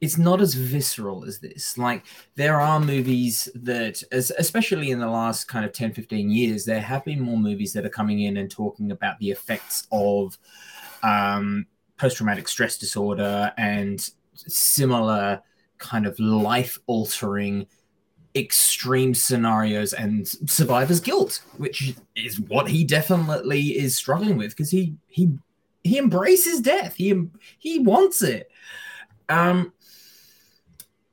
[0.00, 5.06] it's not as visceral as this like there are movies that as especially in the
[5.06, 8.38] last kind of 10 15 years there have been more movies that are coming in
[8.38, 10.38] and talking about the effects of
[11.02, 11.66] um,
[11.98, 15.40] post-traumatic stress disorder and similar
[15.78, 17.66] kind of life altering
[18.34, 24.94] extreme scenarios and survivor's guilt, which is what he definitely is struggling with because he
[25.08, 25.30] he
[25.82, 26.94] he embraces death.
[26.94, 28.50] He he wants it.
[29.28, 29.72] Um,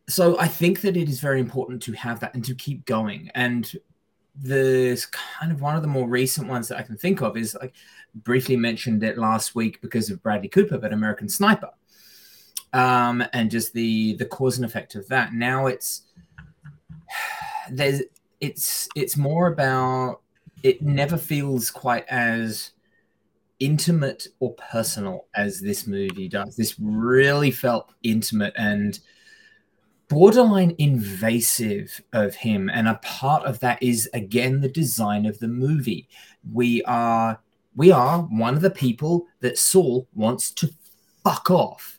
[0.10, 3.30] so I think that it is very important to have that and to keep going.
[3.36, 3.70] And
[4.40, 7.58] the kind of one of the more recent ones that I can think of is
[7.60, 7.74] like
[8.16, 11.72] briefly mentioned it last week because of Bradley Cooper, but American Sniper,
[12.74, 15.34] um, and just the the cause and effect of that.
[15.34, 16.04] Now it's
[17.70, 18.04] there's
[18.40, 20.22] it's it's more about
[20.64, 22.72] it never feels quite as
[23.60, 26.56] intimate or personal as this movie does.
[26.56, 29.00] This really felt intimate and
[30.10, 32.70] borderline invasive of him.
[32.70, 36.08] And a part of that is again the design of the movie.
[36.52, 37.40] We are
[37.76, 40.70] we are one of the people that Saul wants to
[41.24, 41.97] fuck off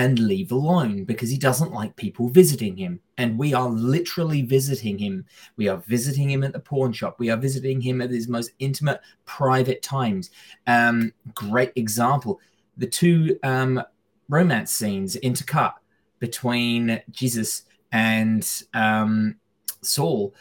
[0.00, 2.98] and leave alone because he doesn't like people visiting him.
[3.18, 5.26] And we are literally visiting him.
[5.58, 7.18] We are visiting him at the pawn shop.
[7.18, 10.30] We are visiting him at his most intimate, private times.
[10.66, 12.40] Um, great example
[12.78, 13.82] the two um,
[14.30, 15.74] romance scenes intercut
[16.18, 19.36] between Jesus and um,
[19.82, 20.34] Saul.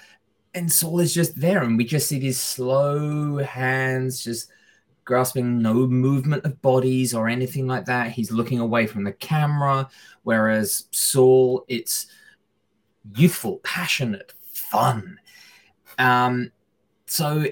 [0.54, 4.50] And Saul is just there, and we just see these slow hands just
[5.10, 8.12] grasping no movement of bodies or anything like that.
[8.12, 9.90] He's looking away from the camera,
[10.22, 12.06] whereas Saul, it's
[13.16, 15.20] youthful, passionate, fun.
[15.98, 16.52] Um,
[17.08, 17.46] so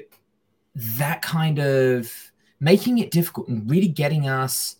[0.75, 2.13] that kind of
[2.59, 4.75] making it difficult and really getting us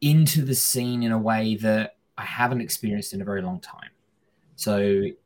[0.00, 3.90] into the scene in a way that I haven't experienced in a very long time.
[4.56, 4.78] So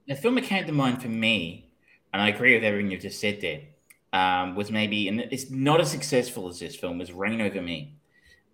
[0.09, 1.71] the film came to mind for me,
[2.13, 3.61] and I agree with everything you've just said there,
[4.13, 7.97] um, was maybe, and it's not as successful as this film, was Reign Over Me,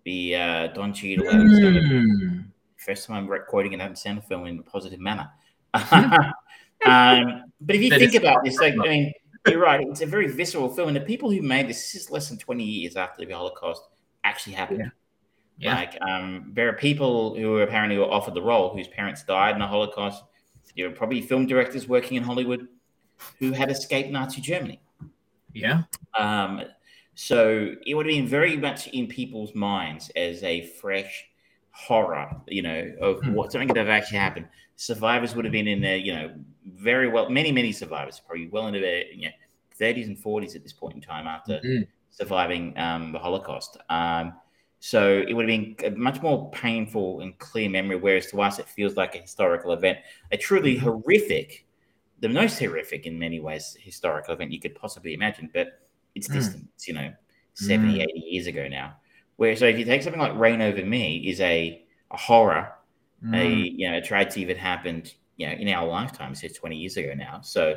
[0.04, 1.26] the uh, Don Cheadle.
[1.26, 2.46] Mm.
[2.76, 5.28] First time I'm quoting an Adam Sandler film in a positive manner.
[5.74, 9.12] um, but if you that think about this, like, I mean,
[9.48, 10.88] you're right, it's a very visceral film.
[10.88, 13.82] And the people who made this, this is less than 20 years after the Holocaust
[14.24, 14.80] actually happened.
[14.80, 14.90] Yeah.
[15.58, 15.74] Yeah.
[15.74, 19.54] Like, um, there are people who were apparently were offered the role whose parents died
[19.54, 20.22] in the Holocaust.
[20.76, 22.68] There were probably film directors working in Hollywood
[23.40, 24.80] who had escaped Nazi Germany.
[25.54, 25.82] Yeah.
[26.18, 26.62] Um,
[27.14, 31.24] so it would have been very much in people's minds as a fresh
[31.72, 33.34] horror, you know, of hmm.
[33.34, 34.46] what something that have actually happened.
[34.76, 36.32] Survivors would have been in there, you know,
[36.64, 39.32] very well, many, many survivors, probably well into their you know,
[39.80, 41.82] 30s and 40s at this point in time after mm-hmm.
[42.10, 43.78] surviving um, the Holocaust.
[43.90, 44.34] Um,
[44.80, 48.58] so it would have been a much more painful and clear memory, whereas to us
[48.58, 49.98] it feels like a historical event,
[50.30, 50.84] a truly mm-hmm.
[50.84, 51.66] horrific
[52.20, 55.80] the most horrific in many ways historical event you could possibly imagine, but
[56.14, 56.34] it's mm.
[56.34, 57.12] distant, you know,
[57.54, 58.02] 70, mm.
[58.02, 58.96] 80 years ago now.
[59.36, 62.72] Where so if you take something like Reign Over Me is a, a horror,
[63.24, 63.36] mm.
[63.36, 66.96] a you know, a tragedy that happened, you know, in our lifetime, say 20 years
[66.96, 67.40] ago now.
[67.42, 67.76] So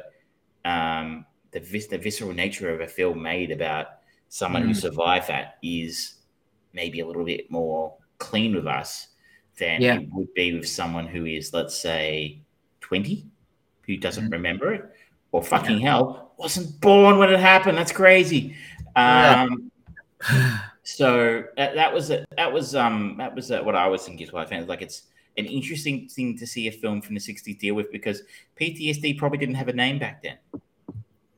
[0.65, 3.87] um, the vis- the visceral nature of a film made about
[4.29, 4.81] someone who Mm.
[4.81, 6.15] survived that is
[6.73, 9.09] maybe a little bit more clean with us
[9.57, 9.99] than Yeah.
[9.99, 12.41] it would be with someone who is, let's say,
[12.79, 13.25] 20,
[13.85, 14.33] who doesn't Mm.
[14.33, 14.89] remember it,
[15.31, 17.77] or fucking hell, wasn't born when it happened.
[17.77, 18.55] That's crazy.
[18.95, 19.47] Yeah.
[19.49, 19.71] Um,
[20.83, 24.27] so that, that was a, that was um that was uh what I was thinking
[24.27, 24.43] as well.
[24.43, 25.03] I found like it's
[25.37, 28.23] an interesting thing to see a film from the 60s deal with because
[28.59, 30.37] PTSD probably didn't have a name back then.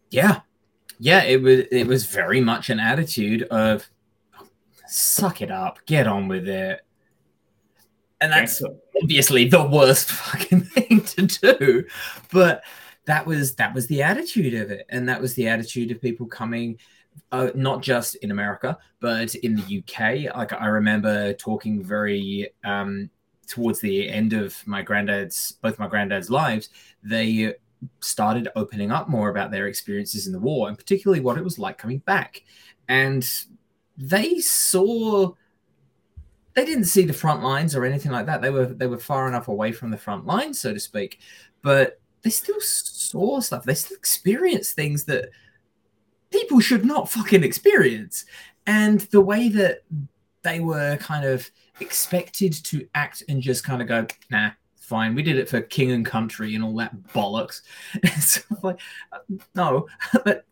[0.09, 0.41] Yeah.
[0.99, 3.87] Yeah, it was it was very much an attitude of
[4.87, 6.81] suck it up, get on with it.
[8.23, 8.63] And that's
[9.01, 11.83] obviously the worst fucking thing to do.
[12.31, 12.63] But
[13.05, 14.85] that was that was the attitude of it.
[14.89, 16.77] And that was the attitude of people coming
[17.33, 20.33] uh, not just in America, but in the UK.
[20.35, 23.09] Like I remember talking very um
[23.45, 26.69] towards the end of my granddad's both my granddad's lives,
[27.03, 27.53] they
[27.99, 31.59] started opening up more about their experiences in the war and particularly what it was
[31.59, 32.41] like coming back.
[32.87, 33.29] And
[33.97, 35.33] they saw
[36.55, 38.41] they didn't see the front lines or anything like that.
[38.41, 41.19] They were they were far enough away from the front lines, so to speak.
[41.61, 43.63] But they still saw stuff.
[43.63, 45.29] They still experienced things that
[46.31, 48.25] people should not fucking experience.
[48.65, 49.83] And the way that
[50.43, 55.15] they were kind of expected to act and just kind of go, nah, fine.
[55.15, 57.61] We did it for king and country and all that bollocks.
[58.03, 58.79] It's like,
[59.11, 59.19] uh,
[59.55, 59.87] no,
[60.25, 60.45] but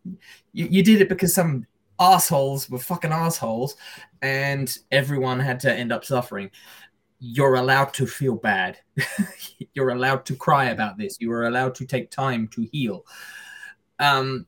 [0.53, 1.65] you, you did it because some
[2.01, 3.77] assholes were fucking assholes
[4.21, 6.49] and everyone had to end up suffering.
[7.19, 8.79] You're allowed to feel bad.
[9.75, 11.17] You're allowed to cry about this.
[11.21, 13.05] You are allowed to take time to heal.
[13.99, 14.47] Um,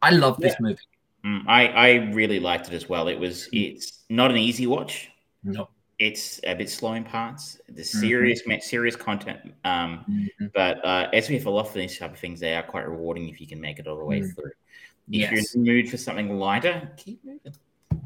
[0.00, 0.78] I love this movie.
[1.24, 3.08] Mm, I I really liked it as well.
[3.08, 5.10] It was it's not an easy watch.
[5.44, 5.68] No.
[5.98, 7.60] It's a bit slow in parts.
[7.68, 8.00] The Mm-hmm.
[8.00, 9.40] serious serious content.
[9.64, 10.52] Um, Mhm.
[10.54, 12.88] but uh, as we have a lot for these type of things, they are quite
[12.88, 14.34] rewarding if you can make it all the way Mm.
[14.34, 14.52] through.
[15.08, 15.30] If Yes.
[15.30, 17.52] you're in the mood for something lighter, keep moving.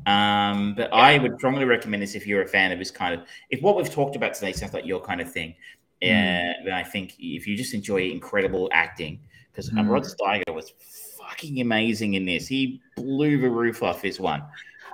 [0.06, 3.26] Um, but I would strongly recommend this if you're a fan of this kind of.
[3.50, 5.54] If what we've talked about today sounds like your kind of thing,
[6.02, 6.64] uh, Mm.
[6.64, 9.20] then I think if you just enjoy incredible acting,
[9.52, 9.88] because Mm.
[9.88, 10.72] Rod Steiger was
[11.18, 12.46] fucking amazing in this.
[12.46, 14.42] He blew the roof off this one.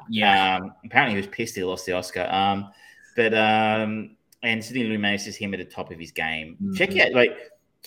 [0.08, 0.56] Yeah.
[0.56, 2.26] Um, apparently, he was pissed he lost the Oscar.
[2.30, 2.70] Um,
[3.16, 6.56] but um, and Sidney Lumet is him at the top of his game.
[6.76, 7.36] Check it out like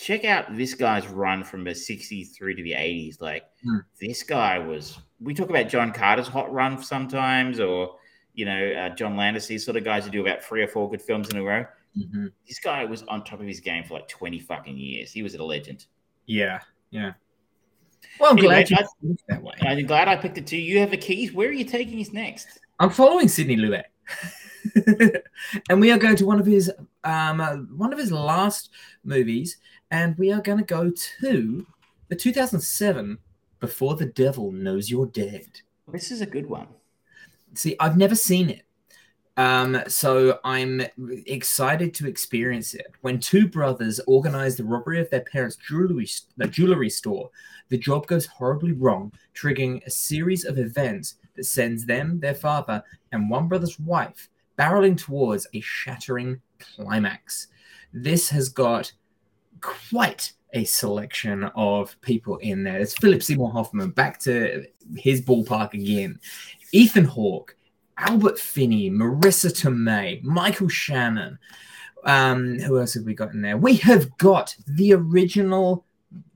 [0.00, 3.20] check out this guy's run from the '60s through to the '80s.
[3.20, 3.82] Like Mm.
[4.00, 4.98] this guy was.
[5.20, 7.96] We talk about John Carter's hot run sometimes, or
[8.34, 10.88] you know uh, John Landis, these sort of guys who do about three or four
[10.90, 11.64] good films in a row.
[11.98, 12.32] Mhm.
[12.48, 15.12] This guy was on top of his game for like 20 fucking years.
[15.12, 15.86] He was a legend.
[16.26, 16.60] Yeah.
[16.90, 17.12] Yeah.
[18.18, 19.52] Well, I'm Anyway, glad you I- that way.
[19.60, 20.56] I'm glad I picked it too.
[20.56, 21.32] You have the keys.
[21.32, 22.60] Where are you taking us next?
[22.78, 23.84] I'm following Sidney Lumet,
[25.68, 26.70] and we are going to one of his
[27.04, 28.70] um uh, one of his last
[29.04, 29.58] movies,
[29.90, 31.66] and we are going to go to
[32.08, 33.18] the 2007
[33.58, 35.46] Before the Devil Knows You're Dead.
[35.88, 36.68] This is a good one.
[37.54, 38.62] See, I've never seen it.
[39.36, 40.82] Um, so I'm
[41.26, 42.92] excited to experience it.
[43.00, 47.30] When two brothers organize the robbery of their parents' jewelry, the jewelry store,
[47.68, 52.82] the job goes horribly wrong, triggering a series of events that sends them, their father,
[53.12, 57.46] and one brother's wife barreling towards a shattering climax.
[57.94, 58.92] This has got
[59.60, 62.78] quite a selection of people in there.
[62.78, 66.18] It's Philip Seymour Hoffman back to his ballpark again.
[66.72, 67.56] Ethan Hawke,
[67.98, 71.38] Albert Finney, Marisa Tomei, Michael Shannon.
[72.04, 73.58] Um, who else have we got in there?
[73.58, 75.84] We have got the original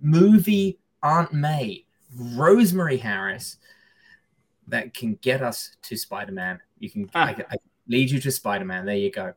[0.00, 1.84] movie Aunt May,
[2.34, 3.56] Rosemary Harris,
[4.68, 6.58] that can get us to Spider Man.
[6.78, 7.26] You can Ah.
[7.26, 7.56] I, I
[7.88, 8.86] lead you to Spider Man.
[8.86, 9.34] There you go.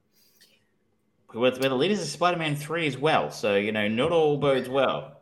[1.34, 3.30] We're, the leaders of Spider Man 3 as well.
[3.32, 5.14] So, you know, not all bodes well.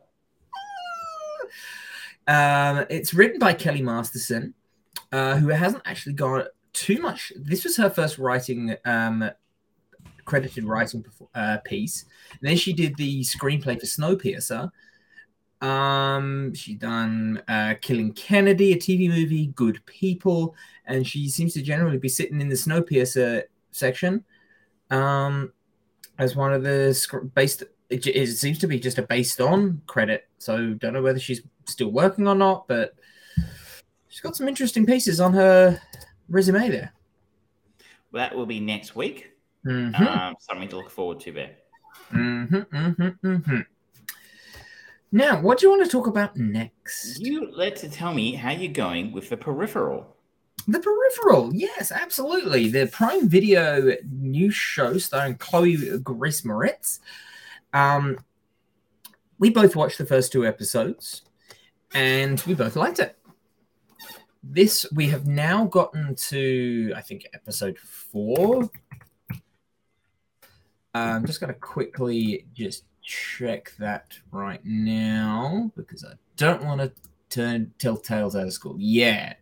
[2.28, 4.52] Um, it's written by Kelly Masterson,
[5.12, 7.32] uh, who hasn't actually got too much.
[7.36, 9.30] This was her first writing, um,
[10.24, 11.04] credited writing
[11.36, 12.04] uh, piece.
[12.32, 14.72] And then she did the screenplay for Snowpiercer.
[15.62, 21.62] Um, she done uh, Killing Kennedy, a TV movie, Good People, and she seems to
[21.62, 24.24] generally be sitting in the Snowpiercer section
[24.90, 25.52] um,
[26.18, 27.62] as one of the sc- based.
[27.88, 31.42] It, it seems to be just a based on credit, so don't know whether she's
[31.66, 32.94] still working or not, but
[34.08, 35.80] she's got some interesting pieces on her
[36.28, 36.92] resume there.
[38.10, 39.32] Well, That will be next week.
[39.64, 41.56] Mhm, Um, something to look forward to there.
[42.12, 43.66] mhm, mhm, mhm.
[45.12, 47.20] Now, what do you want to talk about next?
[47.20, 50.15] You let to tell me how you're going with the peripheral.
[50.68, 52.68] The Peripheral, yes, absolutely.
[52.68, 56.98] The Prime Video new show starring Chloe Grace Moretz.
[57.72, 58.18] Um,
[59.38, 61.22] we both watched the first two episodes.
[61.94, 63.16] and we both liked it.
[64.42, 68.70] This we have now gotten to, I think, episode four.
[70.94, 76.92] I'm just going to quickly just check that right now because I don't want to
[77.28, 78.76] turn tell tales out of school.
[78.78, 79.34] Yeah,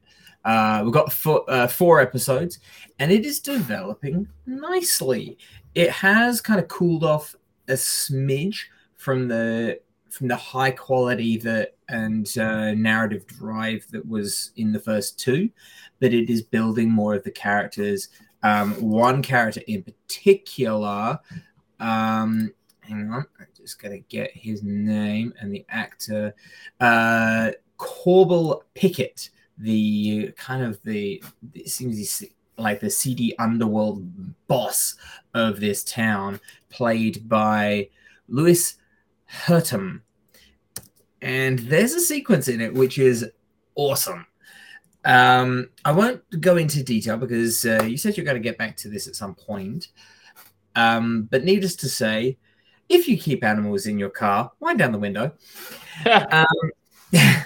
[0.45, 2.59] uh, we've got four, uh, four episodes,
[2.99, 5.39] and it is developing nicely.
[5.75, 7.35] It has kind of cooled off
[7.69, 8.65] a smidge
[8.97, 9.81] from the
[10.11, 15.51] from the high quality that and uh, narrative drive that was in the first two,
[16.01, 18.09] but it is building more of the characters.
[18.43, 21.19] Um, one character in particular,
[21.81, 26.35] um, hang on, I'm just gonna get his name and the actor,
[26.81, 31.23] uh, Corbell Pickett the kind of the
[31.55, 32.25] it seems
[32.57, 34.07] like the seedy underworld
[34.47, 34.97] boss
[35.35, 36.41] of this town,
[36.71, 37.89] played by
[38.29, 38.77] Louis
[39.27, 40.03] Herthum.
[41.21, 43.31] And there's a sequence in it which is
[43.75, 44.27] awesome.
[45.05, 48.77] Um, I won't go into detail because uh, you said you're going to get back
[48.79, 49.89] to this at some point.
[50.77, 52.39] Um, but needless to say,
[52.89, 55.33] if you keep animals in your car, wind down the window.
[56.31, 56.47] um,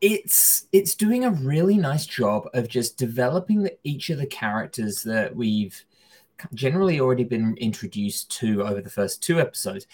[0.00, 5.02] it's it's doing a really nice job of just developing the, each of the characters
[5.02, 5.84] that we've
[6.54, 9.86] generally already been introduced to over the first two episodes.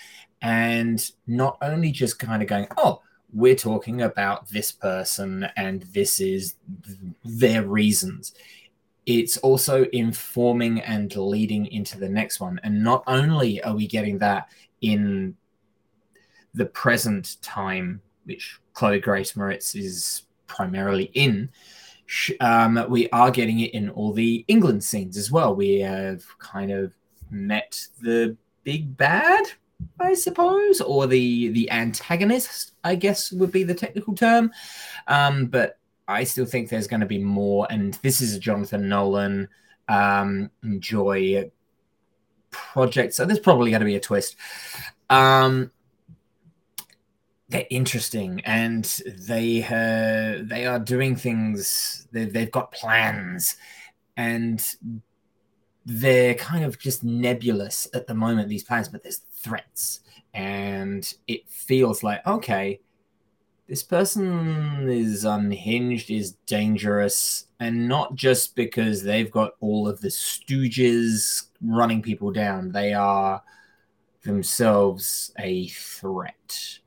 [0.43, 3.03] And not only just kind of going oh
[3.33, 6.55] we're talking about this person and this is
[7.25, 8.33] their reasons
[9.07, 12.61] it's also informing and leading into the next one.
[12.65, 14.49] And not only are we getting that
[14.81, 15.37] in
[16.55, 21.49] the present time which Chloe Grace Moretz is primarily in,
[22.41, 25.57] um, we are getting it in all the England scenes as well.
[25.57, 26.95] We have kind of
[27.31, 29.47] met the big bad,
[29.99, 34.53] I suppose, or the the antagonist, I guess would be the technical term.
[35.09, 38.89] Um, but I still think there's going to be more, and this is a Jonathan
[38.89, 39.49] Nolan
[39.89, 41.51] um, enjoy
[42.51, 44.37] project, so there's probably going to be a twist.
[45.09, 45.71] Um,
[47.49, 53.57] they're interesting and they uh, they are doing things they've, they've got plans
[54.17, 54.77] and
[55.85, 60.01] they're kind of just nebulous at the moment these plans but there's threats
[60.35, 62.81] and it feels like okay
[63.69, 70.09] this person is unhinged is dangerous and not just because they've got all of the
[70.09, 73.41] stooges running people down they are
[74.25, 76.81] themselves a threat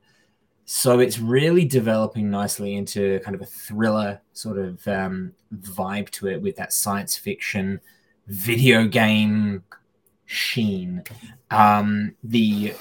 [0.72, 6.28] so it's really developing nicely into kind of a thriller sort of um, vibe to
[6.28, 7.80] it with that science fiction
[8.28, 9.64] video game
[10.26, 11.02] sheen.
[11.50, 12.72] Um, the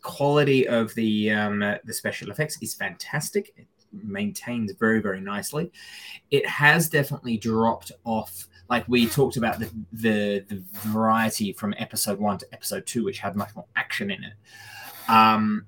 [0.00, 3.52] quality of the um, the special effects is fantastic.
[3.56, 5.72] It maintains very very nicely.
[6.30, 8.46] It has definitely dropped off.
[8.70, 13.18] Like we talked about the the, the variety from episode one to episode two, which
[13.18, 14.34] had much more action in it.
[15.08, 15.66] Um,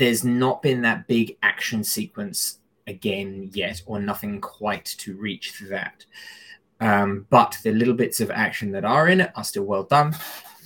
[0.00, 6.06] there's not been that big action sequence again yet, or nothing quite to reach that.
[6.80, 10.16] Um, but the little bits of action that are in it are still well done,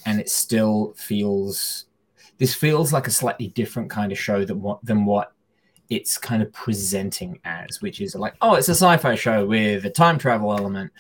[0.07, 1.87] and it still feels.
[2.39, 5.33] This feels like a slightly different kind of show than what than what
[5.91, 9.91] it's kind of presenting as, which is like, oh, it's a sci-fi show with a
[9.91, 10.93] time travel element.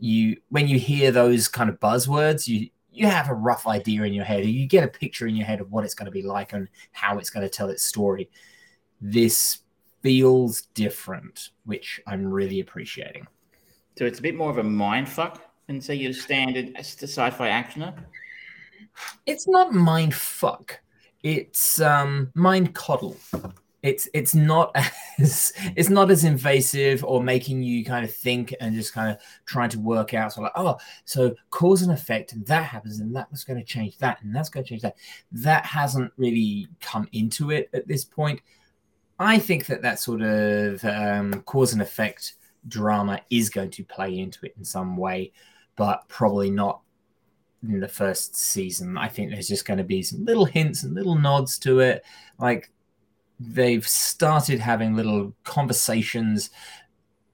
[0.00, 4.14] You when you hear those kind of buzzwords, you you have a rough idea in
[4.14, 6.22] your head, you get a picture in your head of what it's going to be
[6.22, 8.30] like and how it's going to tell its story.
[9.00, 9.58] This
[10.02, 13.26] feels different, which I'm really appreciating.
[13.98, 17.94] So it's a bit more of a mind fuck than say your standard sci-fi actioner.
[19.26, 20.80] It's not mind fuck.
[21.22, 23.16] It's um, mind coddle
[23.84, 24.74] it's it's not
[25.20, 29.18] as it's not as invasive or making you kind of think and just kind of
[29.44, 33.14] trying to work out so like oh so cause and effect and that happens and
[33.14, 34.96] that was going to change that and that's going to change that.
[35.30, 38.40] That hasn't really come into it at this point.
[39.18, 42.34] I think that that sort of um, cause and effect
[42.66, 45.30] drama is going to play into it in some way
[45.76, 46.80] but probably not
[47.62, 48.96] in the first season.
[48.96, 52.04] I think there's just going to be some little hints and little nods to it.
[52.38, 52.70] Like
[53.40, 56.50] they've started having little conversations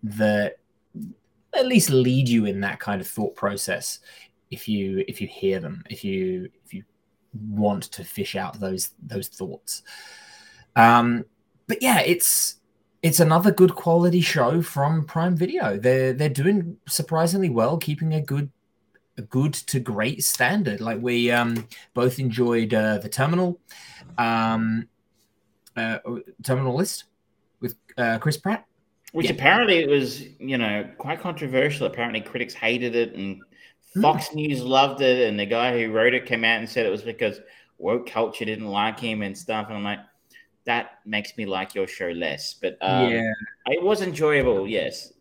[0.02, 0.56] that
[1.54, 3.98] at least lead you in that kind of thought process
[4.50, 6.82] if you if you hear them if you if you
[7.48, 9.82] want to fish out those those thoughts.
[10.76, 11.24] Um
[11.66, 12.56] but yeah it's
[13.02, 15.76] it's another good quality show from prime video.
[15.78, 18.50] They're they're doing surprisingly well keeping a good
[19.18, 20.80] a good to great standard.
[20.80, 23.60] Like we um both enjoyed uh, the terminal.
[24.18, 24.88] Um
[25.76, 25.98] uh,
[26.42, 27.04] Terminal List
[27.60, 28.66] with uh, Chris Pratt.
[29.12, 29.32] Which Yeah.
[29.32, 31.86] apparently it was, you know, quite controversial.
[31.86, 33.40] Apparently critics hated it and
[33.94, 34.02] Hmm.
[34.02, 35.28] Fox News loved it.
[35.28, 37.40] And the guy who wrote it came out and said it was because
[37.78, 39.66] woke culture didn't like him and stuff.
[39.66, 39.98] And I'm like,
[40.64, 42.54] that makes me like your show less.
[42.54, 43.32] But um, yeah,
[43.66, 45.12] it was enjoyable, yes.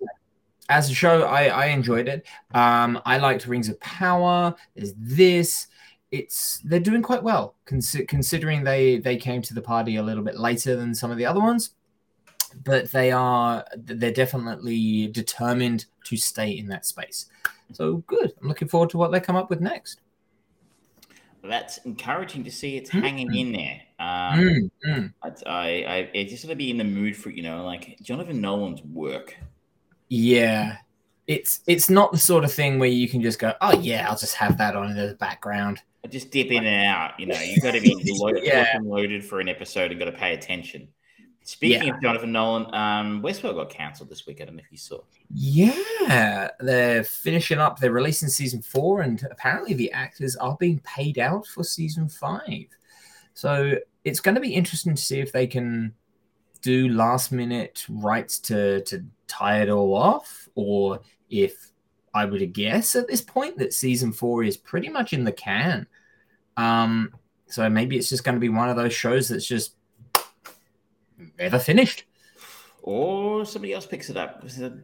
[0.70, 2.28] as a show, I, I enjoyed it.
[2.54, 4.54] Um, I liked Rings of Power.
[4.76, 5.66] There's this.
[6.12, 10.24] It's they're doing quite well consi- considering they they came to the party a little
[10.24, 11.72] bit later than some of the other ones,
[12.64, 17.28] but they are they're definitely determined to stay in that space.
[17.74, 18.34] So good.
[18.41, 20.01] I'm looking forward to what they come up with next.
[21.43, 23.01] That's encouraging to see it's Mm.
[23.01, 23.82] hanging in there.
[23.99, 25.14] Um, Mm, mm.
[25.24, 27.97] I, I, I I just want to be in the mood for, you know, like
[28.01, 29.38] Jonathan Nolan's work.
[30.10, 30.78] Yeah.
[31.30, 34.18] It's it's not the sort of thing where you can just go, oh yeah, I'll
[34.18, 35.80] just have that on in the background.
[36.04, 37.20] I just dip in and out.
[37.20, 38.80] You know, you've got to be lo- Yeah.
[38.82, 40.88] loaded for an episode and got to pay attention.
[41.44, 41.94] Speaking Yeah.
[41.96, 44.42] of Jonathan Nolan, um, Westworld got cancelled this week.
[44.42, 45.02] I don't know if you saw.
[45.32, 47.80] Yeah, they're finishing up.
[47.80, 52.66] They're releasing season four, and apparently the actors are being paid out for season five.
[53.36, 55.94] So it's going to be interesting to see if they can
[56.62, 61.00] do last minute rights to to tie it all off, or
[61.30, 61.72] if
[62.14, 65.32] I were to guess at this point that season four is pretty much in the
[65.32, 65.86] can.
[66.58, 67.14] Um,
[67.48, 69.76] so maybe it's just going to be one of those shows that's just
[71.38, 72.06] never finished.
[72.82, 74.44] Or somebody else picks it up.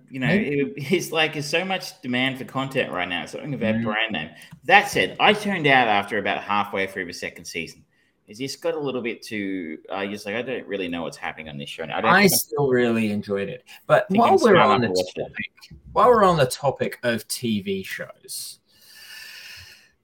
[0.10, 3.24] You know, it- it's like there's so much demand for content right now.
[3.24, 3.84] It's something about Mm.
[3.84, 4.30] brand name.
[4.66, 7.85] That said, I turned out after about halfway through the second season.
[8.28, 9.78] It just got a little bit too.
[9.90, 11.86] Uh, I just like I don't really know what's happening on this show.
[11.86, 12.00] Now.
[12.00, 13.64] I I still really enjoyed it.
[13.86, 15.22] But while we're on the enough to watch it.
[15.22, 15.52] topic,
[15.92, 18.60] while we're on the topic of TV shows,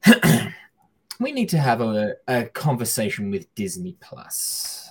[1.19, 4.89] we need to have a, a conversation with Disney Plus.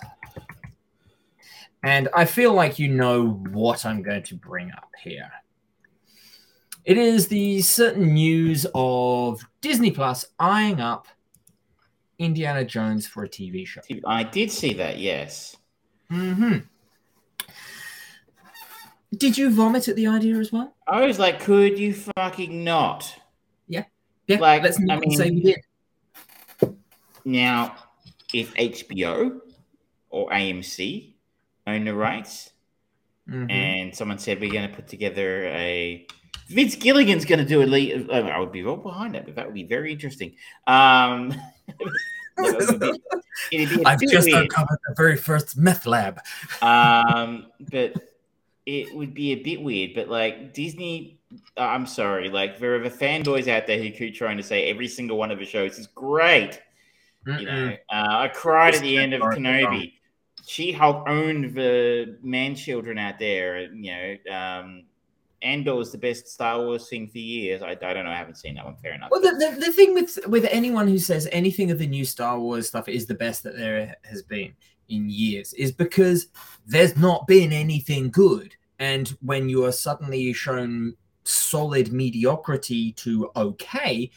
[1.83, 5.31] And I feel like you know what I'm going to bring up here.
[6.85, 11.07] It is the certain news of Disney Plus eyeing up
[12.25, 13.81] Indiana Jones for a TV show.
[14.07, 14.99] I did see that.
[14.99, 15.57] Yes.
[16.11, 16.59] hmm
[19.17, 20.75] Did you vomit at the idea as well?
[20.87, 23.13] I was like, could you fucking not?
[23.69, 23.85] Yeah,
[24.29, 24.39] Yeah.
[24.39, 26.77] Like, let's I not mean- say we did.
[27.25, 27.77] Now,
[28.33, 29.41] if HBO
[30.11, 31.15] or AMC
[31.67, 32.51] own the rights,
[33.29, 33.51] Mhm.
[33.51, 36.07] and someone said we're going to put together a
[36.51, 39.25] Vince Gilligan's going to do a lead, I would be all behind that.
[39.25, 40.35] But that would be very interesting.
[40.67, 41.31] Um,
[42.37, 43.01] that would be-
[43.53, 44.43] it'd be I've just weird.
[44.45, 46.21] uncovered the very first meth lab.
[46.61, 47.95] um, but
[48.67, 49.93] it would be a bit weird.
[49.95, 51.21] But like Disney,
[51.57, 54.69] uh, I'm sorry, like there are the fanboys out there who keep trying to say
[54.71, 56.61] every single one of the shows is great.
[57.27, 59.93] You know, uh, I cried at the end of Kenobi.
[60.47, 63.61] She Hulk owned the man children out there.
[63.73, 63.93] You
[64.27, 64.85] know, um,
[65.43, 67.63] Andor was the best Star Wars thing for years.
[67.63, 68.11] I, I don't know.
[68.11, 68.77] I haven't seen that one.
[68.77, 69.11] Fair enough.
[69.11, 72.39] Well, the, the, the thing with with anyone who says anything of the new Star
[72.39, 74.53] Wars stuff is the best that there has been
[74.89, 76.29] in years is because
[76.67, 78.55] there's not been anything good.
[78.79, 84.11] And when you are suddenly shown solid mediocrity to okay,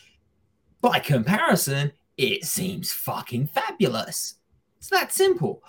[0.82, 4.36] by comparison, it seems fucking fabulous.
[4.78, 5.64] It's that simple.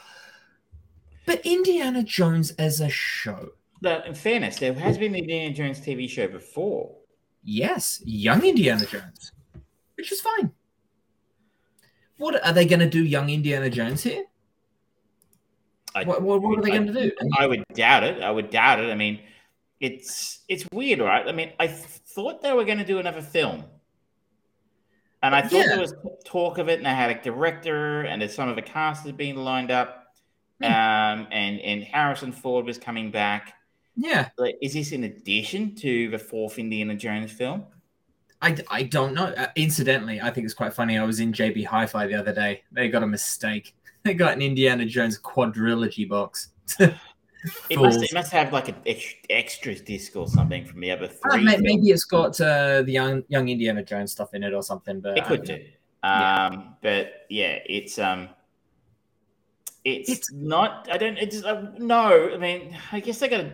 [1.27, 3.51] But Indiana Jones as a show,
[3.85, 6.97] But in fairness, there has been an Indiana Jones TV show before.
[7.43, 9.33] yes, young Indiana Jones,
[9.97, 10.51] which is fine.
[12.17, 14.25] What are they going to do, young Indiana Jones here?
[15.95, 17.13] I, What, what, what are they I- going to do?
[17.39, 18.23] I would doubt it.
[18.23, 18.91] I would doubt it.
[18.91, 19.21] I mean,
[19.81, 21.29] it's it's weird, right?
[21.29, 23.65] I mean, I th- thought they were going to do another film,
[25.23, 25.67] and I thought Yeah.
[25.69, 28.63] there was talk of it, and they had a director, and that some of the
[28.63, 30.07] cast had been lined up,
[30.63, 30.65] Hmm.
[30.67, 33.53] um, and and Harrison Ford was coming back.
[33.97, 37.65] Yeah, Like, is this in addition to the fourth Indiana Jones film?
[38.43, 39.27] I, I don't know.
[39.27, 40.99] Uh, incidentally, I think it's quite funny.
[40.99, 42.63] I was in JB Hi Fi the other day.
[42.73, 43.75] They got a mistake.
[44.05, 46.49] They got an Indiana Jones quadrilogy box.
[47.69, 51.05] It must, it must have like an ex- extras disc or something from the other
[51.05, 51.45] Uh, three.
[51.47, 51.63] films.
[51.63, 55.01] maybe it's got uh, the young young Indiana Jones stuff in it or something.
[55.01, 55.65] But It could don't do.
[56.03, 58.31] Um, but yeah, it's um,
[59.85, 60.89] it's, It's- not.
[60.91, 61.19] I don't.
[61.19, 62.31] It's uh, no.
[62.33, 63.45] I mean, I guess they got.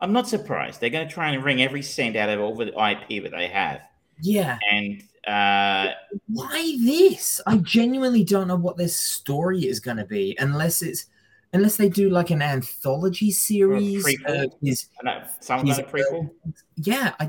[0.00, 0.80] I'm not surprised.
[0.80, 3.82] They're gonna try and wring every cent out of all the IP that they have,
[4.20, 5.92] Yeah, and uh,
[6.28, 7.40] why this?
[7.46, 11.06] I genuinely don't know what this story is going to be unless it's
[11.52, 14.44] unless they do like an anthology series prequel.
[14.44, 16.30] of his know, some kind of prequel.
[16.76, 17.24] yeah, I,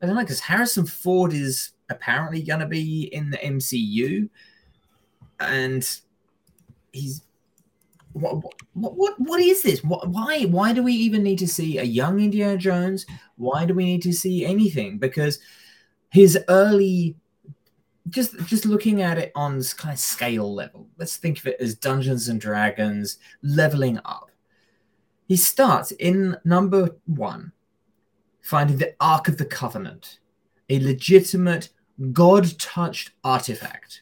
[0.00, 4.28] I don't know because Harrison Ford is apparently going to be in the MCU,
[5.38, 5.88] and
[6.92, 7.22] he's
[8.12, 8.42] what,
[8.74, 9.82] what, what, is this?
[9.82, 13.06] Why, why do we even need to see a young Indiana Jones?
[13.36, 14.98] Why do we need to see anything?
[14.98, 15.38] Because
[16.10, 17.16] his early,
[18.08, 21.56] just just looking at it on this kind of scale level, let's think of it
[21.60, 24.30] as Dungeons and Dragons leveling up.
[25.26, 27.52] He starts in number one,
[28.42, 30.18] finding the Ark of the Covenant,
[30.68, 31.70] a legitimate
[32.12, 34.01] God touched artifact.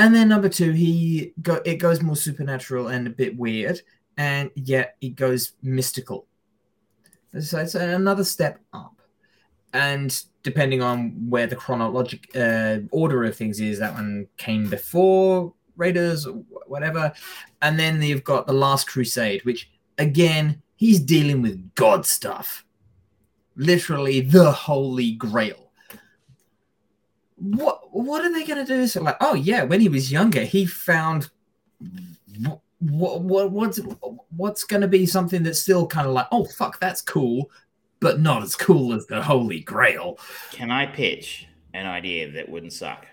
[0.00, 3.82] And then number two, he go it goes more supernatural and a bit weird,
[4.16, 6.26] and yet it goes mystical.
[7.38, 8.98] So it's another step up.
[9.74, 15.52] And depending on where the chronologic uh, order of things is, that one came before
[15.76, 16.36] Raiders or
[16.66, 17.12] whatever.
[17.60, 22.64] And then you've got the Last Crusade, which again, he's dealing with God stuff.
[23.54, 25.69] Literally the Holy Grail
[27.40, 28.86] what what are they going to do?
[28.86, 31.30] So like, oh yeah, when he was younger, he found
[32.78, 33.80] what, what what's
[34.36, 37.50] what's going to be something that's still kind of like, oh fuck, that's cool,
[37.98, 40.18] but not as cool as the Holy Grail.
[40.52, 43.06] Can I pitch an idea that wouldn't suck?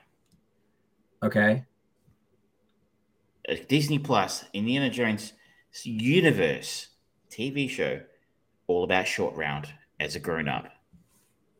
[1.23, 1.63] Okay.
[3.47, 5.33] A Disney Plus Indiana Jones
[5.83, 6.87] universe
[7.29, 8.01] TV show,
[8.67, 9.67] all about short round
[9.99, 10.67] as a grown up.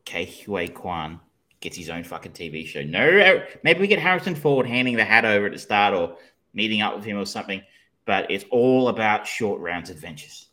[0.04, 1.20] Ke Huy Quan
[1.60, 2.82] gets his own fucking TV show.
[2.82, 6.16] No, uh, maybe we get Harrison Ford handing the hat over at the start or
[6.54, 7.62] meeting up with him or something,
[8.04, 10.48] but it's all about short rounds adventures.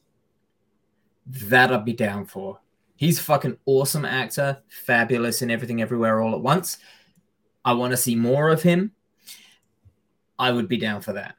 [1.28, 2.60] That I'd be down for.
[2.95, 6.78] He's fucking awesome actor, fabulous in everything everywhere all at once.
[7.64, 8.91] I want to see more of him.
[10.38, 11.36] I would be down for that.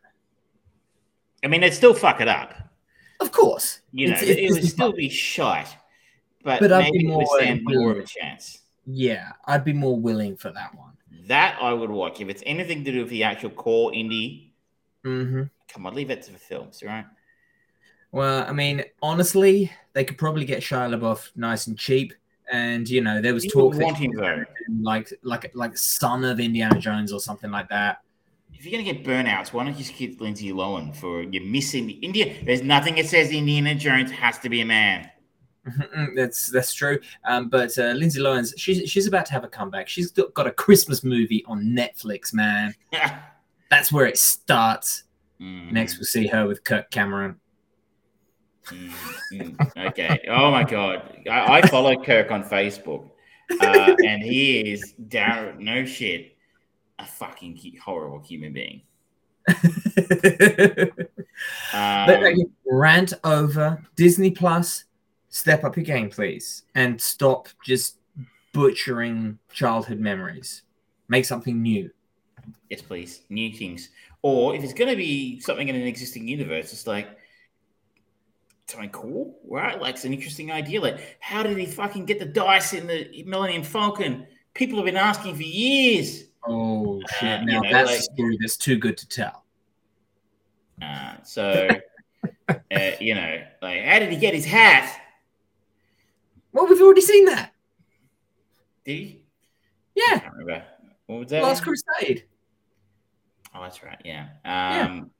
[1.45, 2.55] I mean, they'd still fuck it up.
[3.21, 3.81] Of course.
[3.93, 5.75] You know, it's, it's, it would still be shite,
[6.43, 8.63] but, but maybe I'd be more, it would stand more of a chance.
[8.87, 10.93] Yeah, I'd be more willing for that one.
[11.27, 14.55] That I would watch if it's anything to do with the actual core Indy.
[15.05, 15.43] Mm-hmm.
[15.69, 17.05] Come on, leave it to the films, right?
[18.13, 22.15] Well, I mean, honestly, they could probably get Shia LaBeouf nice and cheap,
[22.51, 24.13] and you know there was talk that him,
[24.81, 28.03] like like like son of Indiana Jones or something like that.
[28.55, 31.91] If you're gonna get burnouts, why don't you just get Lindsay Lohan for you're missing
[31.91, 32.37] India?
[32.45, 35.11] There's nothing that says Indiana Jones has to be a man.
[35.67, 36.99] Mm-hmm, that's that's true.
[37.25, 39.89] Um, but uh, Lindsay Lohan's she's she's about to have a comeback.
[39.89, 42.75] She's got a Christmas movie on Netflix, man.
[43.71, 45.05] that's where it starts.
[45.41, 45.73] Mm.
[45.73, 47.41] Next, we'll see her with Kirk Cameron.
[48.71, 50.21] Mm, okay.
[50.29, 53.11] Oh my god, I, I follow Kirk on Facebook,
[53.61, 55.63] uh, and he is down.
[55.63, 56.37] No shit,
[56.99, 58.83] a fucking horrible human being.
[61.73, 62.35] um,
[62.67, 64.85] rant over Disney Plus
[65.37, 67.99] step up your game, please, and stop just
[68.53, 70.63] butchering childhood memories.
[71.09, 71.91] Make something new.
[72.71, 73.21] Yes, please.
[73.29, 73.91] New things.
[74.23, 77.09] Or if it's going to be something in an existing universe, it's like
[78.67, 79.81] something cool, right?
[79.81, 80.81] Like it's an interesting idea.
[80.81, 84.27] Like, how did he fucking get the dice in the Millennium Falcon?
[84.55, 86.25] People have been asking for years.
[86.49, 87.41] Oh shit!
[87.41, 89.45] Uh, now know, that's like, story that's too good to tell.
[90.81, 91.69] Uh, so,
[92.49, 92.55] uh,
[93.01, 95.03] you know, like, how did he get his hat?
[96.57, 97.53] Well, we've already seen that.
[98.87, 99.23] Did he?
[99.95, 100.31] Yeah.
[101.05, 101.43] What was that?
[101.43, 102.25] Last Crusade.
[103.55, 104.01] Oh, that's right.
[104.07, 104.29] Yeah.
[104.43, 105.11] Um,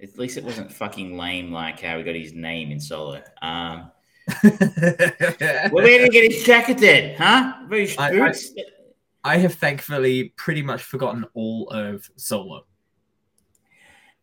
[0.00, 0.08] yeah.
[0.08, 3.22] At least it wasn't fucking lame like how we got his name in Solo.
[3.40, 3.92] Um,
[4.42, 7.14] well, where did he get his jacket then?
[7.16, 7.52] Huh?
[7.68, 8.34] Very I, I,
[9.22, 12.66] I have thankfully pretty much forgotten all of Solo.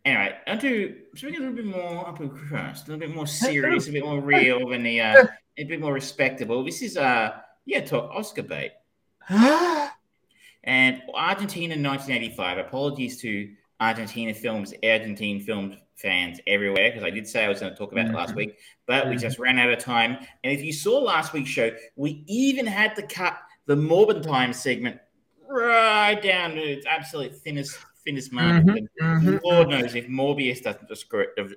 [0.04, 3.88] Anyway, I do something a little bit more up close, a little bit more serious,
[3.88, 5.26] a bit more real than the uh,
[5.58, 6.64] a bit more respectable.
[6.64, 7.32] This is uh
[7.66, 8.72] yeah, talk Oscar bait.
[9.30, 12.58] and Argentina 1985.
[12.60, 17.72] Apologies to Argentina films, Argentine film fans everywhere, because I did say I was going
[17.72, 18.16] to talk about mm-hmm.
[18.16, 18.38] it last mm-hmm.
[18.38, 19.12] week, but mm-hmm.
[19.12, 20.18] we just ran out of time.
[20.44, 24.54] And if you saw last week's show, we even had to cut the Morbid Time
[24.54, 25.00] segment
[25.48, 28.88] right down to its absolute thinnest thinnest margin.
[29.02, 29.28] Mm-hmm.
[29.28, 29.38] mm-hmm.
[29.44, 31.12] Lord knows if Morbius doesn't just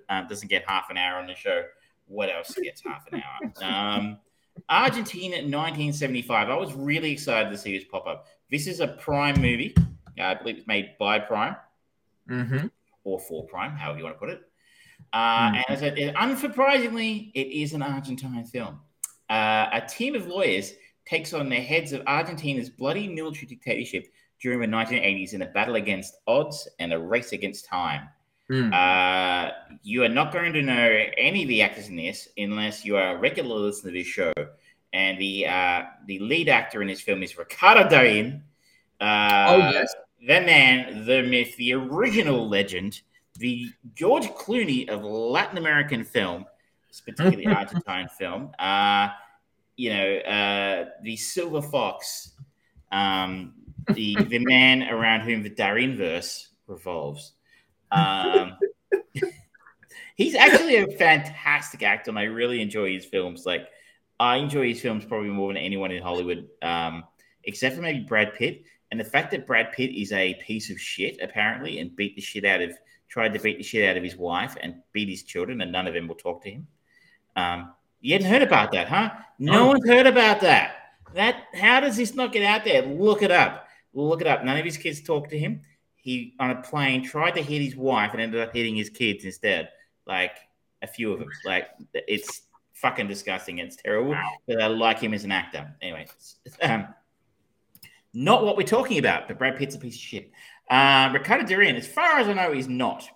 [0.09, 1.64] uh, doesn't get half an hour on the show,
[2.09, 3.68] what else gets half an hour?
[3.68, 4.18] Um,
[4.68, 6.50] Argentina 1975.
[6.50, 8.26] I was really excited to see this pop up.
[8.50, 9.74] This is a Prime movie.
[10.18, 11.56] Uh, I believe it's made by Prime
[12.28, 12.66] mm-hmm.
[13.04, 14.42] or for Prime, however you want to put it.
[15.12, 15.56] Uh, mm-hmm.
[15.56, 18.80] And as I unsurprisingly, it is an Argentine film.
[19.30, 20.72] Uh, a team of lawyers
[21.06, 24.06] takes on the heads of Argentina's bloody military dictatorship
[24.40, 28.09] during the 1980s in a battle against odds and a race against time.
[28.51, 28.72] Mm.
[28.72, 32.96] Uh, you are not going to know any of the actors in this unless you
[32.96, 34.32] are a regular listener to this show.
[34.92, 38.42] And the uh, the lead actor in this film is Ricardo Darin.
[39.01, 43.03] Uh, oh yes, the man, the myth, the original legend,
[43.38, 46.46] the George Clooney of Latin American film,
[47.05, 48.51] particularly Argentine film.
[48.59, 49.09] Uh,
[49.76, 52.32] you know, uh, the Silver Fox,
[52.90, 53.53] um,
[53.92, 57.34] the the man around whom the Darin verse revolves.
[57.91, 58.57] Um,
[60.16, 63.47] he's actually a fantastic actor, and I really enjoy his films.
[63.47, 63.68] Like,
[64.20, 67.05] I enjoy his films probably more than anyone in Hollywood, um,
[67.45, 68.64] except for maybe Brad Pitt.
[68.91, 72.22] And the fact that Brad Pitt is a piece of shit, apparently, and beat the
[72.22, 72.72] shit out of,
[73.09, 75.86] tried to beat the shit out of his wife and beat his children, and none
[75.86, 76.66] of them will talk to him.
[77.36, 79.11] Um, you hadn't heard about that, huh?
[79.39, 80.74] No one's heard about that.
[81.14, 82.82] That how does this not get out there?
[82.82, 83.68] Look it up.
[83.95, 84.45] Look it up.
[84.45, 85.62] None of his kids talk to him.
[86.09, 89.26] He on a plane tried to hit his wife and ended up hitting his kids
[89.26, 89.68] instead.
[90.06, 90.32] Like
[90.80, 91.28] a few of them.
[91.44, 93.59] Like it's fucking disgusting.
[93.59, 94.16] It's terrible.
[94.46, 95.70] But I like him as an actor.
[95.82, 96.06] Anyway,
[96.62, 96.86] um,
[98.14, 99.28] not what we're talking about.
[99.28, 100.30] But Brad Pitt's a piece of shit.
[100.70, 103.06] Uh, Ricardo Darin, as far as I know, he's not.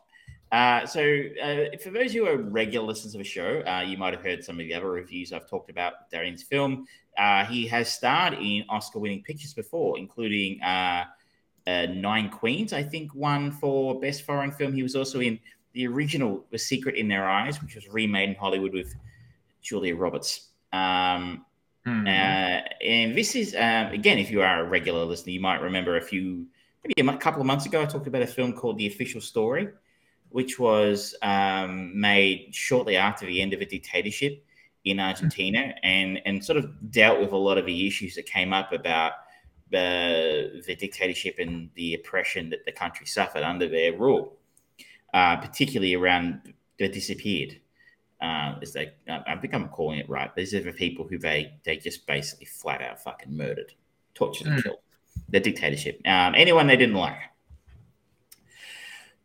[0.50, 1.00] Uh, so,
[1.42, 4.44] uh, for those who are regular listeners of the show, uh, you might have heard
[4.44, 6.84] some of the other reviews I've talked about Darin's film.
[7.16, 10.60] Uh, he has starred in Oscar-winning pictures before, including
[11.66, 14.72] uh, Nine Queens, I think, one for best foreign film.
[14.72, 15.38] He was also in
[15.72, 18.94] the original The Secret in Their Eyes, which was remade in Hollywood with
[19.62, 20.48] Julia Roberts.
[20.72, 21.44] Um,
[21.86, 22.06] mm-hmm.
[22.06, 26.02] and this is um, again, if you are a regular listener, you might remember a
[26.02, 26.46] few,
[26.84, 29.68] maybe a couple of months ago, I talked about a film called The Official Story
[30.32, 34.44] which was um, made shortly after the end of a dictatorship
[34.84, 38.52] in Argentina, and and sort of dealt with a lot of the issues that came
[38.52, 39.12] up about
[39.72, 44.36] the the dictatorship and the oppression that the country suffered under their rule,
[45.12, 47.58] uh, particularly around the disappeared.
[48.20, 50.32] Uh, as they, I think I'm calling it right.
[50.36, 53.72] These are the people who they they just basically flat out fucking murdered,
[54.14, 54.62] tortured, and mm.
[54.62, 54.78] killed.
[55.28, 56.00] The dictatorship.
[56.06, 57.16] Um, anyone they didn't like.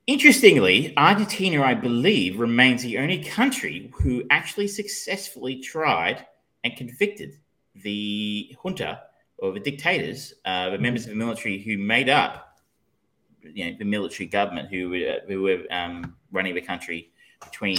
[0.07, 6.25] Interestingly, Argentina, I believe, remains the only country who actually successfully tried
[6.63, 7.37] and convicted
[7.75, 9.01] the junta
[9.37, 12.47] or the dictators, uh, the members of the military who made up
[13.53, 17.11] you know, the military government who were, who were um, running the country
[17.43, 17.77] between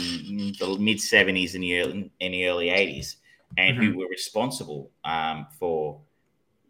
[0.59, 3.17] the mid 70s and the early, and the early 80s,
[3.57, 3.93] and mm-hmm.
[3.93, 6.01] who were responsible um, for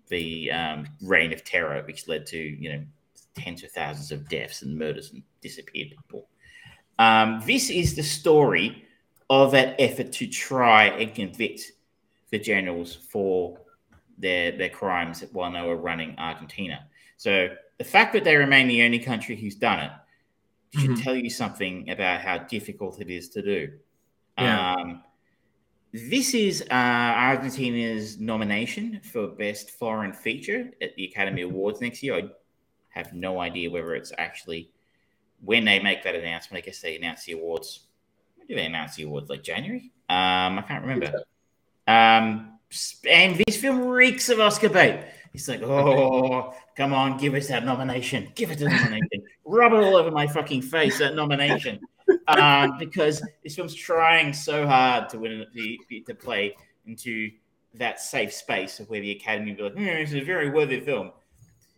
[0.09, 2.85] the um, reign of terror, which led to you know
[3.35, 6.29] tens of thousands of deaths and murders and disappeared people.
[6.99, 8.85] Um, this is the story
[9.31, 11.73] of that effort to try and convict
[12.31, 13.59] the generals for
[14.19, 16.87] their their crimes while they were running Argentina.
[17.17, 17.49] So
[17.79, 19.93] the fact that they remain the only country who's done it
[20.71, 21.01] should mm-hmm.
[21.01, 23.73] tell you something about how difficult it is to do.
[24.37, 24.75] Yeah.
[24.75, 25.03] Um,
[25.93, 32.17] this is uh, Argentina's nomination for Best Foreign Feature at the Academy Awards next year.
[32.17, 32.29] I
[32.91, 34.71] have no idea whether it's actually
[35.43, 36.63] when they make that announcement.
[36.63, 37.87] I guess they announce the awards.
[38.37, 39.31] When do they announce the awards?
[39.31, 39.91] Like January?
[40.11, 41.25] Um, I can't remember.
[41.87, 42.58] Um,
[43.09, 45.05] and this film reeks of Oscar bait.
[45.33, 48.29] He's like, oh, come on, give us that nomination.
[48.35, 49.23] Give it the nomination.
[49.45, 51.81] Rub it all over my fucking face, that nomination.
[52.27, 55.45] Um, because this film's trying so hard to win
[56.07, 56.55] to play
[56.87, 57.31] into
[57.75, 60.81] that safe space of where the Academy will be like, mm, it's a very worthy
[60.81, 61.13] film.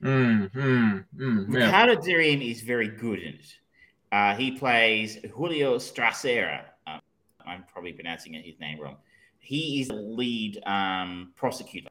[0.03, 1.67] Mm, mm, mm, yeah.
[1.67, 3.55] Ricardo Darin is very good in it.
[4.13, 6.63] Uh, he plays Julio Strassera.
[6.87, 7.01] Um,
[7.47, 8.97] I'm probably pronouncing his name wrong.
[9.41, 11.89] He is the lead um, prosecutor.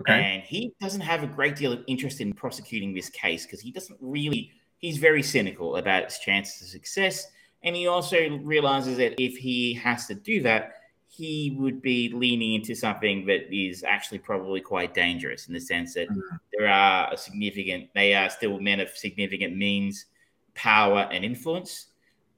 [0.00, 0.12] Okay.
[0.12, 3.70] And he doesn't have a great deal of interest in prosecuting this case because he
[3.70, 7.28] doesn't really, he's very cynical about its chances of success.
[7.62, 10.74] And he also realizes that if he has to do that,
[11.08, 15.94] he would be leaning into something that is actually probably quite dangerous in the sense
[15.94, 16.36] that mm-hmm.
[16.52, 20.06] there are a significant, they are still men of significant means,
[20.54, 21.86] power, and influence.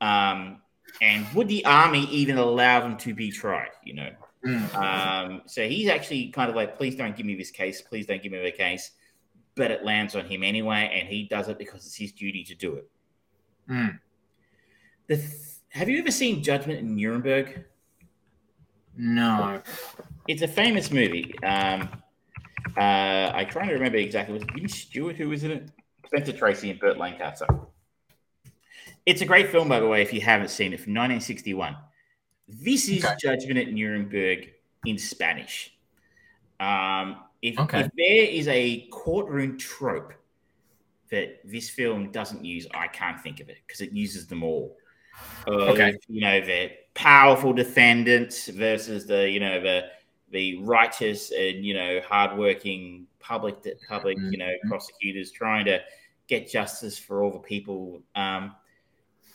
[0.01, 0.63] Um,
[1.03, 3.71] and would the army even allow them to be tried?
[3.85, 4.11] You know,
[4.49, 4.77] mm-hmm.
[4.77, 8.23] um, so he's actually kind of like, please don't give me this case, please don't
[8.23, 8.91] give me the case.
[9.55, 12.55] But it lands on him anyway, and he does it because it's his duty to
[12.55, 12.91] do it.
[13.69, 13.99] Mm.
[15.09, 15.33] The th-
[15.71, 17.65] have you ever seen Judgment in Nuremberg?
[18.97, 19.63] No.
[20.29, 21.35] It's a famous movie.
[21.43, 21.89] Um,
[22.77, 24.35] uh, I'm trying to remember exactly.
[24.35, 25.71] Was it Jimmy Stewart who was in it?
[26.07, 27.47] Spencer Tracy and Burt Lancaster.
[29.05, 31.77] It's a great film, by the way, if you haven't seen it, from 1961.
[32.49, 33.15] This is okay.
[33.21, 34.51] Judgment at Nuremberg
[34.87, 35.77] in Spanish.
[36.61, 37.81] Um, if, okay.
[37.81, 40.13] if there is a courtroom trope
[41.11, 44.77] that this film doesn't use, I can't think of it because it uses them all.
[45.47, 45.95] Uh, okay.
[46.09, 49.91] You know, the powerful defendants versus the, you know, the
[50.31, 53.57] the righteous and you know hardworking public
[53.89, 54.69] public you know mm-hmm.
[54.69, 55.81] prosecutors trying to
[56.27, 58.03] get justice for all the people.
[58.15, 58.55] Um,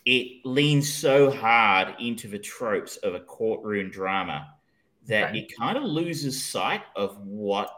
[0.05, 4.53] it leans so hard into the tropes of a courtroom drama
[5.07, 5.39] that Okay.
[5.39, 7.69] it kind of loses sight of what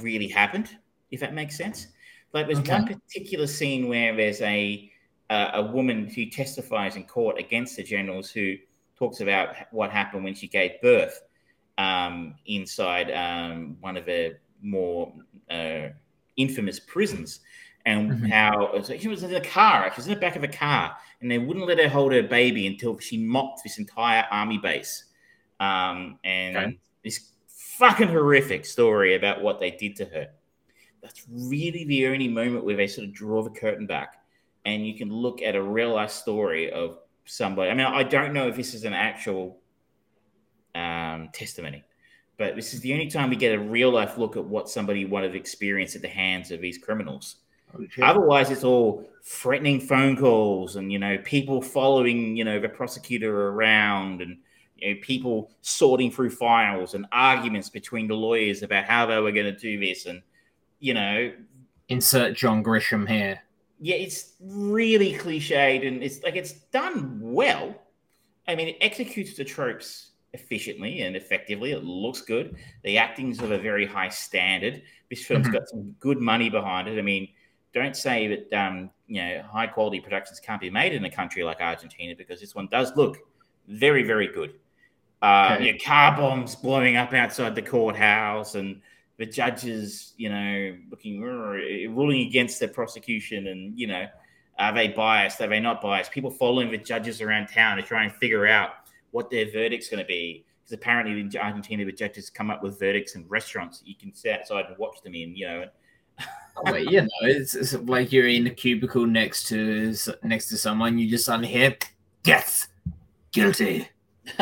[0.00, 0.78] really happened,
[1.10, 1.88] if that makes sense.
[2.32, 4.90] Like there's one particular scene where there's a
[5.30, 8.56] a, a woman who testifies in court against the generals who
[8.96, 11.22] talks about what happened when she gave birth
[11.78, 15.12] um, inside um, one of the more
[15.50, 15.88] uh,
[16.36, 17.40] infamous prisons,
[17.84, 18.30] and Mhm.
[18.30, 19.90] how like she was in a car.
[19.92, 22.22] She was in the back of a car, and they wouldn't let her hold her
[22.22, 25.04] baby until she mopped this entire army base.
[25.58, 26.78] Um, and Okay.
[27.04, 30.30] this fucking horrific story about what they did to her.
[31.02, 34.16] That's really the only moment where they sort of draw the curtain back,
[34.64, 37.70] and you can look at a real life story of somebody.
[37.70, 39.60] I mean, I don't know if this is an actual
[40.74, 41.84] um, testimony,
[42.38, 45.04] but this is the only time we get a real life look at what somebody
[45.04, 47.36] would have experienced at the hands of these criminals.
[48.02, 53.48] Otherwise, it's all threatening phone calls and you know people following you know the prosecutor
[53.50, 54.38] around and
[54.76, 59.30] you know, people sorting through files and arguments between the lawyers about how they were
[59.30, 60.22] going to do this and
[60.80, 61.32] you know
[61.88, 63.40] Insert John Grisham here.
[63.80, 67.74] yeah, it's really cliched and it's like it's done well.
[68.48, 71.72] I mean, it executes the tropes efficiently and effectively.
[71.72, 72.56] It looks good.
[72.82, 74.82] The acting's of a very high standard.
[75.10, 75.52] This film's Mhm.
[75.52, 76.98] got some good money behind it.
[76.98, 77.28] I mean,
[77.74, 81.42] don't say that um, you know high quality productions can't be made in a country
[81.44, 83.18] like Argentina because this one does look
[83.68, 84.54] very, very good.
[85.22, 85.66] Uh, Okay.
[85.66, 88.80] you know, car bombs blowing up outside the courthouse and
[89.18, 94.06] the judges, you know, looking ruling against the prosecution, and you know,
[94.58, 95.40] are they biased?
[95.40, 96.10] Are they not biased?
[96.10, 98.70] People following the judges around town to try and figure out
[99.12, 100.44] what their verdict's going to be.
[100.60, 104.12] Because apparently in Argentina, the judges come up with verdicts in restaurants that you can
[104.14, 105.36] sit outside and watch them in.
[105.36, 105.64] You know,
[106.64, 110.98] You know, it's, it's like you're in a cubicle next to next to someone.
[110.98, 111.76] You just suddenly hear,
[112.24, 112.68] "Yes,
[113.32, 113.88] guilty."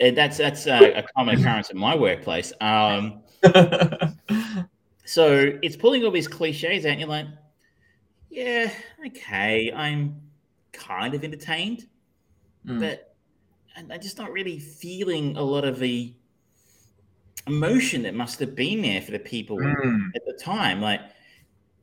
[0.00, 2.52] that's that's uh, a common occurrence in my workplace.
[2.60, 3.22] Um,
[5.04, 7.26] so it's pulling all these cliches out, and you're like,
[8.30, 8.70] yeah,
[9.06, 10.20] okay, I'm
[10.72, 11.86] kind of entertained.
[12.66, 12.80] Mm.
[12.80, 13.14] but
[13.76, 16.14] I'm just not really feeling a lot of the
[17.46, 20.10] emotion that must have been there for the people Mm.
[20.14, 20.80] at the time.
[20.80, 21.00] Like,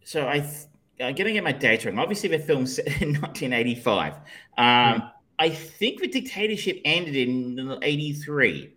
[0.03, 0.65] so I, th-
[0.99, 1.99] I'm gonna get my data wrong.
[1.99, 4.15] Obviously, the film's set in 1985.
[4.57, 8.73] Um, I think the dictatorship ended in 83.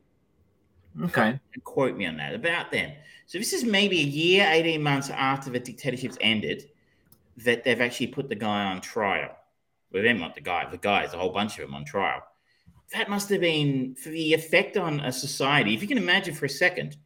[1.04, 1.38] Okay.
[1.64, 2.34] Quote me on that.
[2.34, 2.94] About then.
[3.26, 6.70] So this is maybe a year, 18 months after the dictatorships ended
[7.38, 9.34] that they've actually put the guy on trial.
[9.92, 12.22] Well, them not the guy, the guys, a whole bunch of them on trial.
[12.94, 15.74] That must have been for the effect on a society.
[15.74, 16.96] If you can imagine for a second,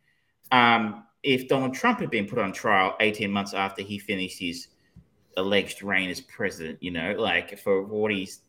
[0.53, 4.68] um, if Donald Trump had been put on trial 18 months after he finished his
[5.39, 8.41] alleged reign as president, you know, like for what he's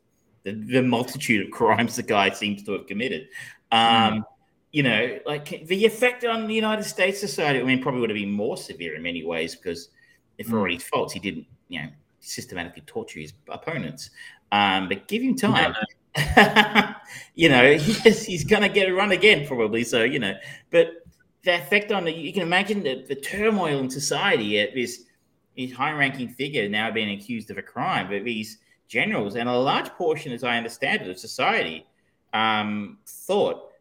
[0.43, 3.29] the, the multitude of crimes the guy seems to have committed.
[3.71, 4.25] Um,
[4.71, 8.17] you know, like the effect on the United States society, I mean, probably would have
[8.17, 9.89] been more severe in many ways because
[10.37, 14.09] if for all his faults, he didn't, you know, systematically torture his opponents.
[14.51, 15.73] Um, but give him time.
[17.35, 19.83] you know, yes, he's going to get a run again, probably.
[19.83, 20.33] So, you know,
[20.71, 21.03] but
[21.43, 25.03] the effect on the, you can imagine the, the turmoil in society at this,
[25.55, 28.57] this high ranking figure now being accused of a crime, but these
[28.87, 31.85] generals and a large portion, as I understand it, of society
[32.33, 33.71] um, thought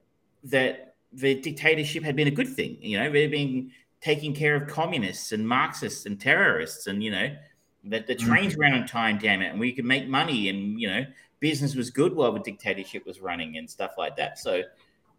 [0.44, 2.76] that the dictatorship had been a good thing.
[2.80, 3.70] You know, they'd been
[4.00, 7.34] taking care of communists and Marxists and terrorists, and you know,
[7.84, 10.88] that the trains ran on time, damn it, and we could make money, and you
[10.88, 11.04] know,
[11.40, 14.38] business was good while the dictatorship was running and stuff like that.
[14.38, 14.62] So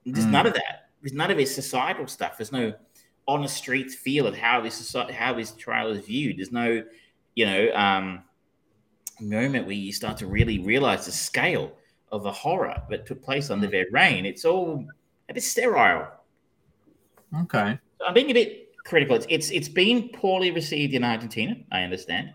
[0.05, 0.31] there's Mm.
[0.31, 0.89] none of that.
[1.01, 2.37] There's none of this societal stuff.
[2.37, 2.73] There's no
[3.27, 6.37] on the streets feel of how this society, how this trial is viewed.
[6.37, 6.83] There's no,
[7.35, 8.23] you know, um,
[9.21, 11.73] moment where you start to really realize the scale
[12.11, 14.25] of the horror that took place under their reign.
[14.25, 14.85] It's all
[15.29, 16.07] a bit sterile.
[17.43, 17.77] Okay.
[18.05, 19.15] I'm being a bit critical.
[19.15, 21.55] It's it's, it's been poorly received in Argentina.
[21.71, 22.31] I understand.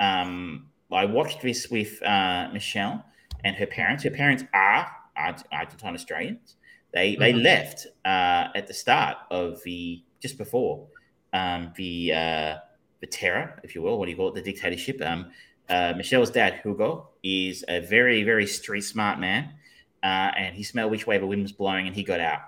[0.00, 3.04] Um, I watched this with uh, Michelle
[3.44, 4.04] and her parents.
[4.04, 6.56] Her parents are Argentine Australians.
[6.92, 7.42] They they Mhm.
[7.42, 10.86] left uh, at the start of the just before
[11.32, 12.56] um, the uh,
[13.00, 13.98] the terror, if you will.
[13.98, 14.34] What do you call it?
[14.34, 15.00] The dictatorship.
[15.02, 15.30] Um,
[15.68, 19.50] uh, Michelle's dad, Hugo, is a very very street smart man,
[20.02, 22.40] uh, and he smelled which way the wind was blowing, and he got out.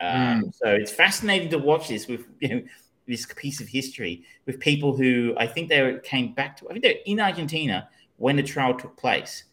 [0.00, 2.62] Um, So it's fascinating to watch this with you know,
[3.06, 6.68] this piece of history with people who I think they were- came back to.
[6.68, 9.44] I think they're in Argentina when the trial took place.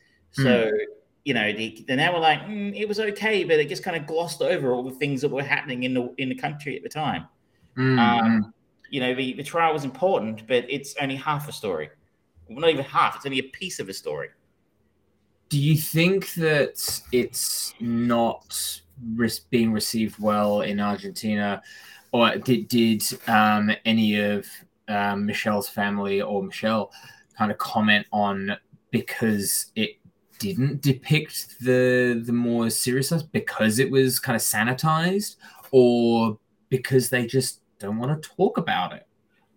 [0.43, 0.71] So
[1.25, 3.97] you know, they, they now were like, "Mm, it was okay, but it just kind
[3.97, 6.83] of glossed over all the things that were happening in the in the country at
[6.83, 7.27] the time.
[7.77, 8.53] Mm, Um,
[8.89, 11.89] you know, the, the trial was important, but it's only half a story.
[12.49, 13.15] Well, not even half.
[13.17, 14.29] It's only a piece of a story.
[15.49, 18.81] do you think that it's not
[19.15, 21.61] res- being received well in Argentina,
[22.11, 24.45] or did did um, any of
[24.87, 26.91] um, Michelle's family or Michelle
[27.37, 28.57] kind of comment on
[28.91, 29.91] because it
[30.39, 35.35] didn't depict the the more serious stuff because it was kind of sanitized,
[35.71, 36.37] or
[36.69, 39.07] because they just don't want to talk about it?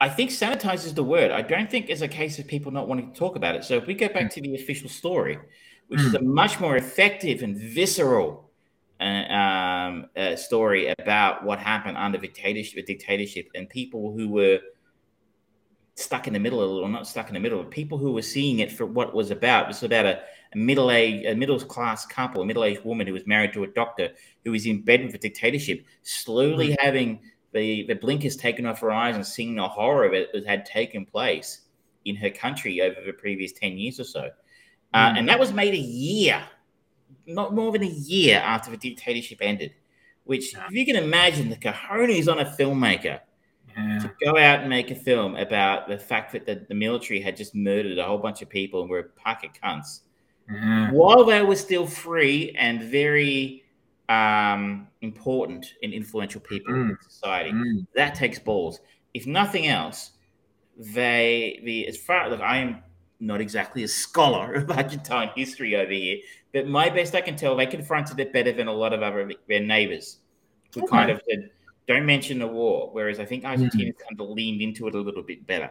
[0.01, 1.31] I think sanitize is the word.
[1.31, 3.65] I don't think it's a case of people not wanting to talk about it.
[3.65, 4.31] So if we go back mm.
[4.31, 5.39] to the official story,
[5.89, 6.07] which mm.
[6.07, 8.51] is a much more effective and visceral
[8.99, 14.61] uh, um, uh, story about what happened under dictatorship, dictatorship and people who were
[16.01, 18.73] stuck in the middle, or not stuck in the middle, people who were seeing it
[18.73, 19.65] for what it was about.
[19.65, 20.23] It was about a,
[20.53, 23.65] a middle age, a middle class couple, a middle aged woman who was married to
[23.65, 24.11] a doctor
[24.45, 26.77] who was in bed with a dictatorship, slowly mm.
[26.81, 27.21] having
[27.53, 30.65] the, the blinkers taken off her eyes and seeing the horror of it that had
[30.65, 31.63] taken place
[32.05, 34.31] in her country over the previous 10 years or so.
[34.95, 35.19] Uh, mm.
[35.19, 36.43] And that was made a year,
[37.27, 39.75] not more than a year after the dictatorship ended.
[40.25, 43.21] Which, if you can imagine the cojones on a filmmaker
[43.77, 43.99] yeah.
[44.01, 47.37] to go out and make a film about the fact that the, the, military had
[47.37, 50.01] just murdered a whole bunch of people and were a pack of cunts
[50.51, 50.91] yeah.
[50.91, 53.65] while they were still free and very
[54.09, 56.91] um, important and influential people mm.
[56.91, 57.53] in society.
[57.53, 57.87] Mm.
[57.95, 58.81] That takes balls.
[59.15, 60.13] If nothing else,
[60.77, 62.83] they the as far look, I am
[63.21, 66.19] not exactly a scholar of Argentine history over here,
[66.53, 69.31] but my best I can tell, they confronted it better than a lot of other
[69.49, 70.19] their neighbors
[70.75, 70.91] who okay.
[70.91, 71.51] kind of said,
[71.93, 73.99] "Don't mention the war." Whereas I think Argentina mm.
[73.99, 75.71] kind of leaned into it a little bit better.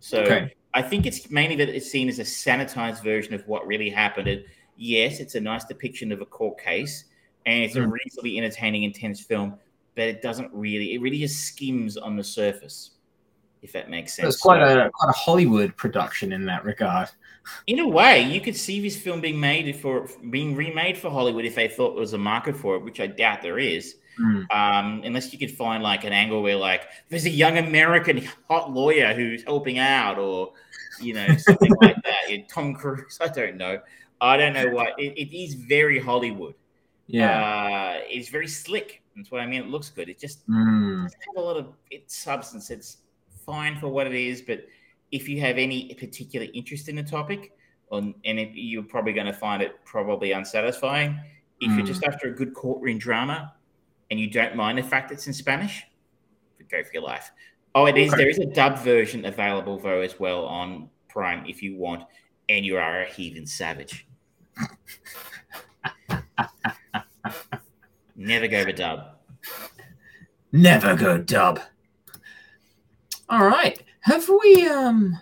[0.00, 0.54] So okay.
[0.74, 4.28] I think it's mainly that it's seen as a sanitized version of what really happened.
[4.28, 4.44] And
[4.76, 7.04] yes, it's a nice depiction of a court case
[7.46, 7.84] and it's mm.
[7.84, 9.54] a reasonably entertaining, intense film,
[9.94, 10.94] but it doesn't really.
[10.94, 12.90] It really just skims on the surface,
[13.62, 14.34] if that makes sense.
[14.34, 17.08] It's quite so, a quite a Hollywood production in that regard.
[17.68, 21.44] In a way, you could see this film being made for being remade for Hollywood
[21.44, 23.96] if they thought there was a market for it, which I doubt there is.
[24.20, 24.50] Mm.
[24.50, 28.72] Um, unless you could find like an angle where like there's a young American hot
[28.72, 30.52] lawyer who's helping out, or
[31.00, 32.48] you know something like that.
[32.48, 33.80] Tom Cruise, I don't know.
[34.20, 35.54] I don't know what it, it is.
[35.54, 36.54] Very Hollywood.
[37.06, 39.02] Yeah, uh, it's very slick.
[39.14, 39.62] That's what I mean.
[39.62, 40.08] It looks good.
[40.08, 41.02] It just mm.
[41.02, 42.70] doesn't have a lot of its substance.
[42.70, 42.98] It's
[43.44, 44.66] fine for what it is, but
[45.12, 47.52] if you have any particular interest in the topic,
[47.90, 51.20] on, and it, you're probably going to find it probably unsatisfying.
[51.60, 51.76] If mm.
[51.76, 52.08] you're just mm.
[52.12, 53.54] after a good courtroom drama
[54.10, 55.84] and you don't mind the fact it's in Spanish,
[56.70, 57.30] go for your life.
[57.74, 58.12] Oh, it is.
[58.12, 58.22] Okay.
[58.22, 62.04] There is a dub version available though as well on Prime if you want,
[62.48, 64.06] and you are a heathen savage.
[68.16, 69.16] Never go to dub.
[70.52, 71.60] Never go dub.
[73.28, 73.82] All right.
[74.00, 75.18] Have we um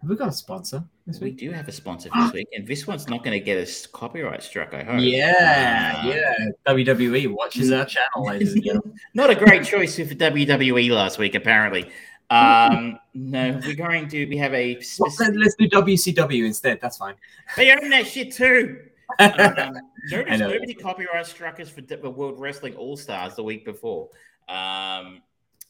[0.00, 1.34] have we got a sponsor this week?
[1.40, 3.86] We do have a sponsor this week, and this one's not going to get us
[3.86, 5.00] copyright struck, I hope.
[5.00, 6.34] Yeah, uh, yeah.
[6.66, 8.98] WWE watches our channel, ladies and gentlemen.
[9.14, 11.90] not a great choice for WWE last week, apparently.
[12.28, 15.34] Um, no, we're going to we have a specific...
[15.38, 16.80] let's do WCW instead.
[16.80, 17.14] That's fine.
[17.56, 18.80] They own that shit too.
[19.20, 19.78] Um,
[20.10, 24.10] nobody, nobody copyright struck us for the World Wrestling All Stars the week before.
[24.48, 25.22] Um,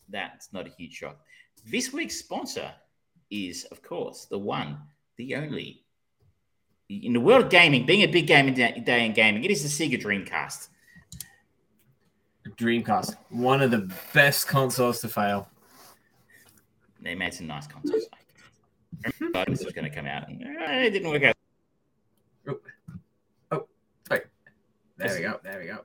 [0.09, 1.21] that's not a huge shock.
[1.67, 2.73] This week's sponsor
[3.31, 4.79] is, of course, the one,
[5.17, 5.83] the only.
[6.89, 9.69] In the world of gaming, being a big game day in gaming, it is the
[9.69, 10.69] Sega Dreamcast.
[12.57, 15.49] Dreamcast, one of the best consoles to fail.
[17.01, 18.07] They made some nice consoles.
[19.49, 21.37] this was going to come out, and uh, it didn't work out.
[22.49, 22.61] Oh,
[23.53, 23.67] oh,
[24.11, 24.23] wait.
[24.97, 25.41] There we go.
[25.43, 25.79] There we go.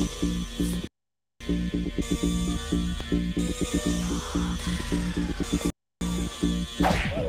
[0.00, 0.86] Thank
[7.16, 7.19] you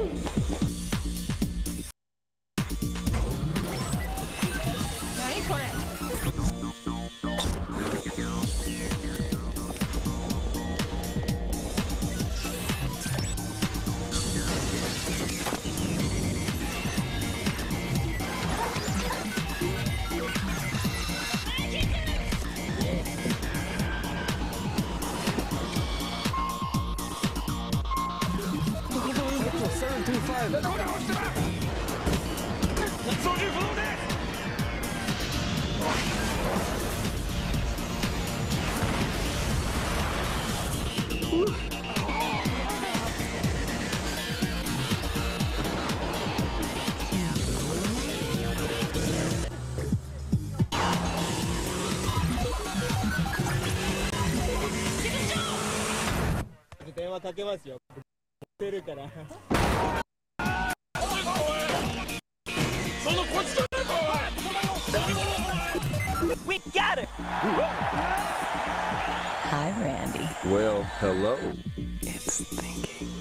[57.31, 57.79] かけますよ。
[58.59, 59.05] 出るから。
[66.47, 67.09] We got it!
[69.49, 70.29] Hi, Randy.
[70.49, 71.39] Well, hello.
[72.03, 73.13] It's thinking.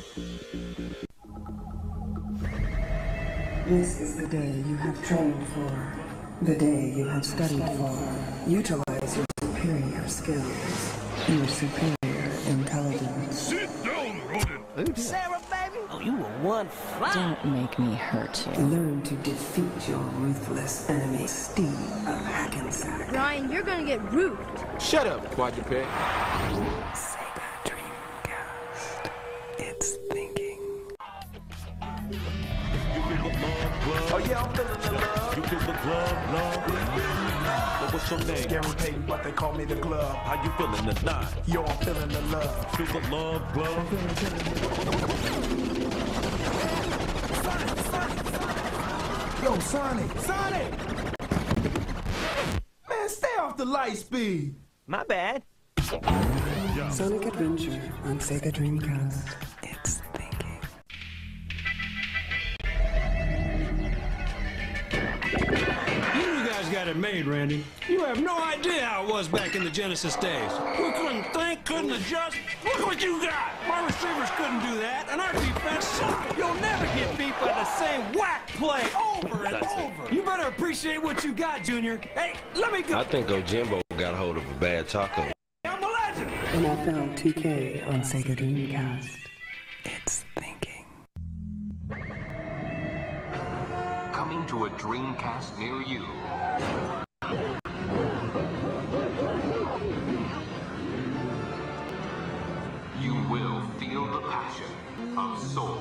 [3.67, 5.71] This is the day you have trained for,
[6.41, 7.97] the day you have studied for.
[8.47, 10.93] Utilize your superior skills,
[11.27, 11.98] your superior intelligence.
[14.96, 15.84] Sarah, baby!
[15.90, 17.12] Oh, you were one fly.
[17.12, 18.64] Don't make me hurt you.
[18.64, 21.68] Learn to defeat your ruthless enemy, Steve
[22.06, 23.12] of Hackensack.
[23.12, 24.80] Ryan, you're gonna get roofed.
[24.80, 25.86] Shut up, quadruped.
[29.58, 30.58] It's thinking.
[34.12, 35.36] Oh yeah, I'm feeling the love.
[35.36, 37.19] You feel the glove, love.
[38.08, 38.48] But what's your name?
[38.48, 40.16] Gary Payton, but they call me the glove.
[40.16, 41.28] How you feeling tonight?
[41.46, 42.76] Yo, I'm feeling the love.
[42.76, 43.92] Feel the love, glove.
[49.42, 50.18] Yo, Sonic!
[50.18, 50.72] Sonic!
[52.88, 54.54] Man, stay off the light speed!
[54.86, 55.42] My bad.
[56.90, 59.36] Sonic Adventure on Sega Dreamcast.
[59.62, 60.60] It's thinking.
[66.70, 67.64] You got it made, Randy.
[67.88, 70.52] You have no idea how it was back in the Genesis days.
[70.78, 72.36] We couldn't think, couldn't adjust.
[72.64, 73.50] Look what you got!
[73.66, 76.38] My receivers couldn't do that, and our defense sucked.
[76.38, 80.14] You'll never get beat by the same whack play over and over.
[80.14, 81.96] You better appreciate what you got, Junior.
[82.14, 82.96] Hey, let me go.
[82.96, 85.26] I think Ojimbo got hold of a bad taco.
[85.64, 86.30] I'm a legend.
[86.30, 89.29] NFL 2K on Sega Dreamcast.
[94.50, 96.04] To a Dreamcast near you.
[103.00, 104.66] You will feel the passion
[105.16, 105.78] of Soul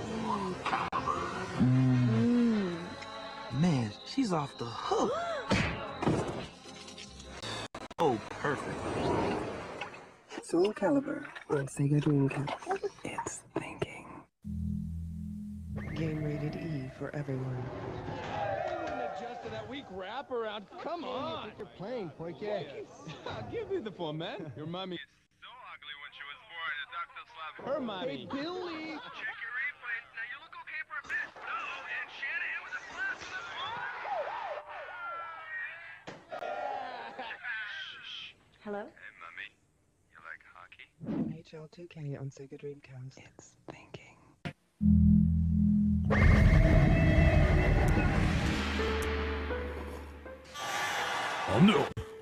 [0.64, 1.20] Calibur.
[1.58, 2.76] Mm-hmm.
[3.60, 5.14] Man, she's off the hook.
[8.02, 8.78] Oh, perfect.
[10.44, 12.54] Soul Calibur on Sega Dreamcast.
[13.04, 14.06] It's thinking.
[15.96, 17.62] Game rated E for everyone.
[19.70, 20.64] Adjust to that weak wraparound.
[20.84, 21.52] Come on.
[21.58, 22.40] You're playing, Poike.
[23.52, 24.52] Give me the phone, man.
[24.58, 25.02] Your mommy is
[25.42, 26.74] so ugly when she was born.
[26.80, 28.18] The doctor slapped her mommy.
[28.18, 28.98] Hey, Billy.
[28.98, 30.06] Check your replays.
[30.16, 31.28] Now you look okay for a bit.
[31.36, 33.42] No, and Shanahan was a slap to the
[38.64, 38.84] Hello?
[38.84, 39.50] Hey, mommy.
[40.12, 40.88] You like hockey?
[41.40, 43.18] NHL 2K on Sega Dreamcast.
[43.18, 44.18] It's thinking.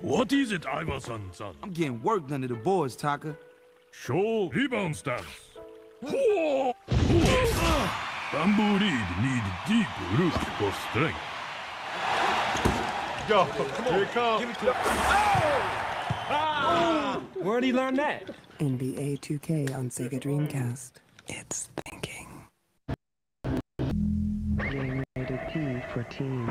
[0.00, 1.54] What is it, Iverson-san?
[1.62, 3.36] I'm getting worked under the boards, Taka.
[3.92, 5.24] Show rebound stance.
[6.02, 6.72] Bamboo
[8.78, 9.86] reed need deep
[10.18, 11.20] root for strength.
[13.28, 13.84] Yo, come on.
[13.92, 14.40] Here it comes.
[14.40, 14.74] Give it to
[16.30, 17.22] Ah!
[17.36, 18.28] Where'd he learn that?
[18.58, 20.90] NBA 2K on Sega Dreamcast.
[21.28, 22.26] It's thinking.
[24.58, 26.50] Game rated P for teen.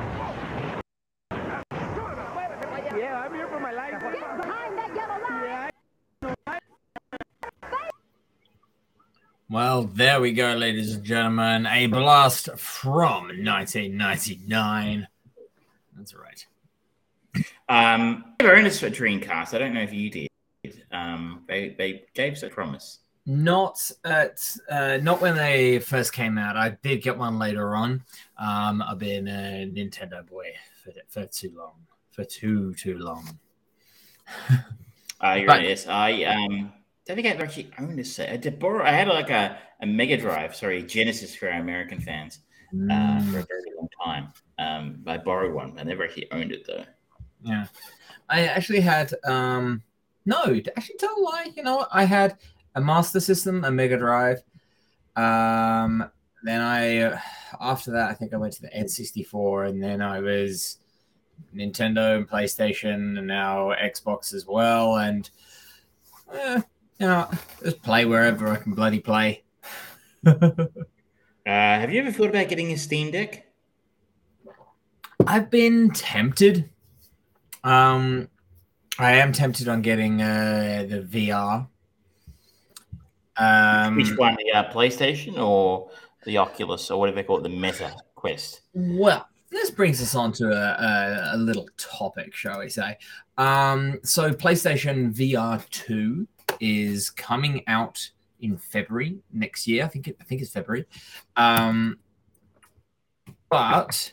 [2.98, 3.92] Yeah, I'm here for my life.
[4.02, 5.72] Get behind that yellow line!
[9.50, 11.66] Well, there we go, ladies and gentlemen.
[11.68, 15.08] A blast from 1999.
[15.96, 16.46] That's right.
[17.70, 19.54] Um, they owned us for Dreamcast.
[19.54, 20.28] I don't know if you did.
[20.92, 23.00] Um, they they gave us a promise.
[23.26, 26.58] Not at uh, not when they first came out.
[26.58, 28.04] I did get one later on.
[28.38, 30.52] Um, I've been a Nintendo boy
[30.84, 31.76] for, for too long,
[32.12, 33.38] for too too long.
[35.24, 35.68] Uh, you're But- right.
[35.70, 36.74] Yes, I um.
[37.08, 38.30] Don't think I actually owned a set.
[38.30, 38.84] I did borrow.
[38.84, 42.40] I had like a, a Mega Drive, sorry, Genesis for our American fans,
[42.92, 44.34] uh, for a very long time.
[44.60, 45.80] Um, I borrowed one.
[45.80, 46.84] I never actually owned it though.
[47.44, 47.68] Yeah,
[48.28, 49.84] I actually had um
[50.26, 51.52] no, to actually tell a lie.
[51.56, 51.90] You know, what?
[51.94, 52.38] I had
[52.76, 54.44] a Master System, a Mega Drive.
[55.16, 56.12] Um,
[56.44, 57.20] then I uh,
[57.62, 60.78] after that, I think I went to the N64, and then I was
[61.56, 64.98] Nintendo and PlayStation, and now Xbox as well.
[64.98, 65.30] And
[66.34, 66.62] eh,
[67.00, 67.30] you know,
[67.64, 69.44] just play wherever I can bloody play.
[71.48, 73.48] Uh, have you ever thought about getting a Steam Deck?
[75.26, 76.70] I've been tempted.
[77.64, 78.28] Um,
[79.00, 81.68] I am tempted on getting uh, the VR.
[83.38, 85.90] Um, Which one, the uh, PlayStation or
[86.26, 88.64] the Oculus or whatever they call it, the Meta Quest?
[88.74, 92.98] Well, this brings us on to a, a, a little topic, shall we say?
[93.38, 96.28] Um, so, PlayStation VR 2
[96.60, 98.10] is coming out
[98.40, 99.84] in February next year.
[99.84, 100.86] I think it, I think it's February.
[101.36, 102.00] Um,
[103.50, 104.12] but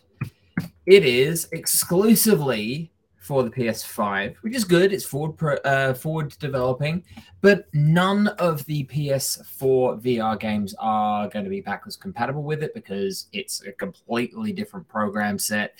[0.86, 2.92] it is exclusively
[3.24, 4.92] for the PS5, which is good.
[4.92, 7.02] It's forward pro, uh, forward developing,
[7.40, 12.74] but none of the PS4 VR games are going to be backwards compatible with it
[12.74, 15.78] because it's a completely different program set.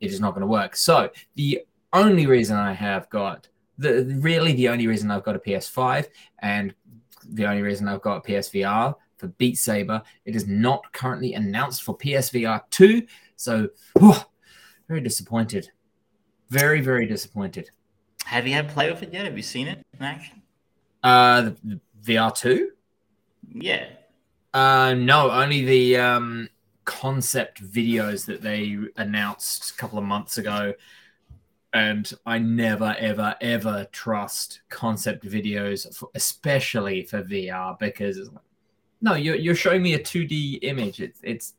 [0.00, 0.76] It is not going to work.
[0.76, 1.62] So the
[1.92, 3.48] only reason I have got
[3.78, 6.06] the really the only reason I've got a PS5
[6.40, 6.74] and
[7.28, 11.82] the only reason I've got a PSVR for Beat Saber, it is not currently announced
[11.82, 13.06] for PSVR 2.
[13.36, 13.68] So,
[13.98, 14.14] whew,
[14.88, 15.70] very disappointed.
[16.50, 17.70] Very, very disappointed.
[18.26, 19.24] Have you had play with it yet?
[19.24, 20.42] Have you seen it in action?
[21.02, 21.80] Uh, the, the
[22.12, 22.70] VR two?
[23.52, 23.86] Yeah.
[24.52, 26.48] Uh, no, only the um
[26.84, 30.72] concept videos that they announced a couple of months ago.
[31.74, 38.44] And I never, ever, ever trust concept videos, for, especially for VR, because it's like,
[39.02, 41.00] no, you're, you're showing me a 2D image.
[41.00, 41.54] It's it's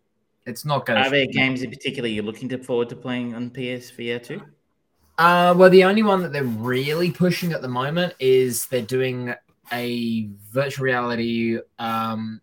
[0.46, 3.50] it's not going Are there games in particular you're looking to forward to playing on
[3.50, 4.42] PSVR 2?
[5.18, 9.34] Uh, well, the only one that they're really pushing at the moment is they're doing
[9.72, 12.42] a virtual reality um,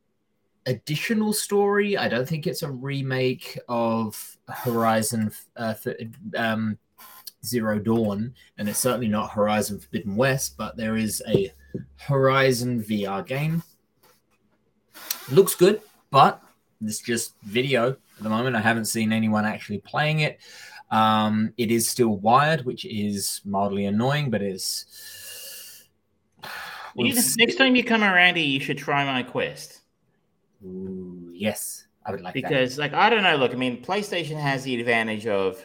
[0.67, 1.97] additional story.
[1.97, 6.79] I don't think it's a remake of Horizon uh, th- um,
[7.45, 11.53] Zero Dawn, and it's certainly not Horizon Forbidden West, but there is a
[11.97, 13.63] Horizon VR game.
[15.31, 16.43] Looks good, but
[16.85, 18.57] it's just video at the moment.
[18.57, 20.41] I haven't seen anyone actually playing it.
[20.91, 24.87] Um, it is still wired, which is mildly annoying, but is.
[26.95, 29.81] We'll next time you come around here, you should try my quest.
[30.65, 32.83] Ooh, yes, I would like because, that.
[32.83, 33.37] like, I don't know.
[33.37, 35.65] Look, I mean, PlayStation has the advantage of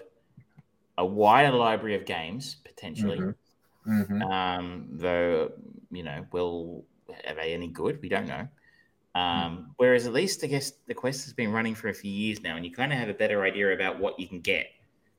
[0.97, 3.17] a wider library of games potentially.
[3.17, 4.01] Mm-hmm.
[4.01, 4.21] Mm-hmm.
[4.23, 5.51] Um, though,
[5.91, 6.85] you know, will
[7.27, 7.99] are they any good?
[8.01, 8.47] We don't know.
[9.15, 9.21] Hmm.
[9.21, 12.41] Um, whereas at least I guess the quest has been running for a few years
[12.41, 14.67] now, and you kind of have a better idea about what you can get.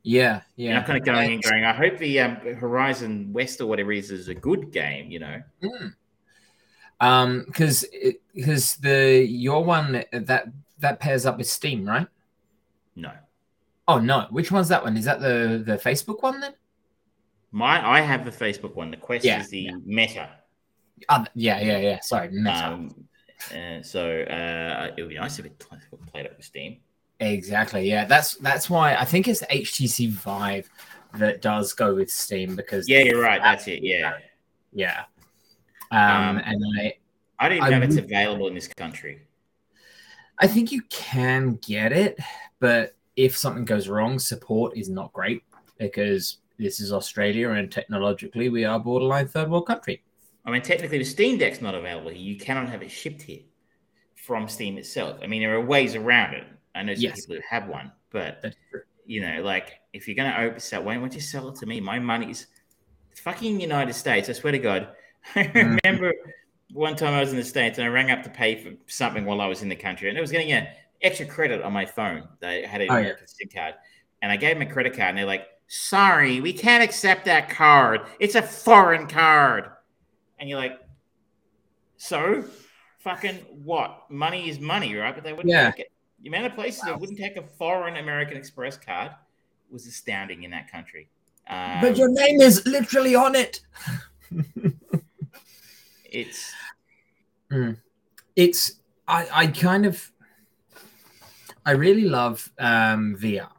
[0.03, 0.71] Yeah, yeah.
[0.71, 1.65] And I'm kind of going and going.
[1.65, 5.11] I hope the um, Horizon West or whatever it is is a good game.
[5.11, 5.43] You know.
[5.63, 5.95] Mm.
[7.01, 7.85] Um, because
[8.35, 10.47] because the your one that
[10.79, 12.07] that pairs up with Steam, right?
[12.95, 13.13] No.
[13.89, 14.97] Oh no, which one's that one?
[14.97, 16.53] Is that the the Facebook one then?
[17.51, 18.91] My I have the Facebook one.
[18.91, 19.73] The Quest Yeah, is the yeah.
[19.85, 20.29] Meta.
[21.09, 22.01] Oh, yeah, yeah, yeah.
[22.03, 22.67] Sorry, Meta.
[22.67, 23.09] Um,
[23.51, 25.59] uh, so uh, it would be nice if it
[26.13, 26.79] played up with Steam.
[27.21, 27.89] Exactly.
[27.89, 30.69] Yeah, that's that's why I think it's the HTC Vive
[31.15, 33.41] that does go with Steam because Yeah, you're right.
[33.41, 33.83] That's it.
[33.83, 34.19] Yeah.
[34.73, 35.05] yeah.
[35.91, 36.95] Um, Um, and I
[37.39, 39.23] I don't even know if it's available in this country.
[40.39, 42.19] I think you can get it,
[42.61, 45.43] but if something goes wrong, support is not great
[45.77, 50.01] because this is Australia and technologically we are borderline third world country.
[50.45, 52.19] I mean, technically, the Steam Deck's not available here.
[52.21, 53.41] You cannot have it shipped here
[54.15, 55.19] from Steam itself.
[55.21, 56.45] I mean, there are ways around it.
[56.77, 57.27] I know some Yes.
[57.27, 58.55] people who have one, but
[59.05, 61.67] you know, like if you're going to open sell, why don't you sell it to
[61.67, 61.81] me?
[61.81, 62.47] My money's
[63.17, 64.29] fucking United States.
[64.29, 64.91] I swear to God.
[65.35, 65.79] I Mm.
[65.85, 66.13] remember
[66.73, 69.25] one time I was in the States and I rang up to pay for something
[69.25, 70.69] while I was in the country, and it was getting an
[71.03, 72.27] extra credit on my phone.
[72.41, 73.01] They had an Oh, yeah.
[73.01, 73.75] American SIM card,
[74.23, 77.49] and I gave them a credit card, and they're like, "Sorry, we can't accept that
[77.51, 78.01] card.
[78.21, 79.71] It's a foreign card."
[80.39, 80.79] And you're like,
[81.97, 82.45] "So,
[82.99, 84.11] fucking what?
[84.11, 85.71] Money is money, right?" But they wouldn't Yeah.
[85.71, 85.93] take it.
[86.23, 89.13] The amount of places that wouldn't take a foreign American Express card
[89.71, 91.09] was astounding in that country.
[91.49, 93.61] Um, but your name is literally on it.
[96.05, 96.53] it's
[98.37, 100.11] it's I, I kind of
[101.69, 103.51] I really love um, VR.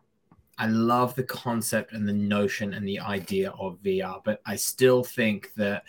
[0.58, 5.04] I love the concept and the notion and the idea of VR, but I still
[5.04, 5.84] think that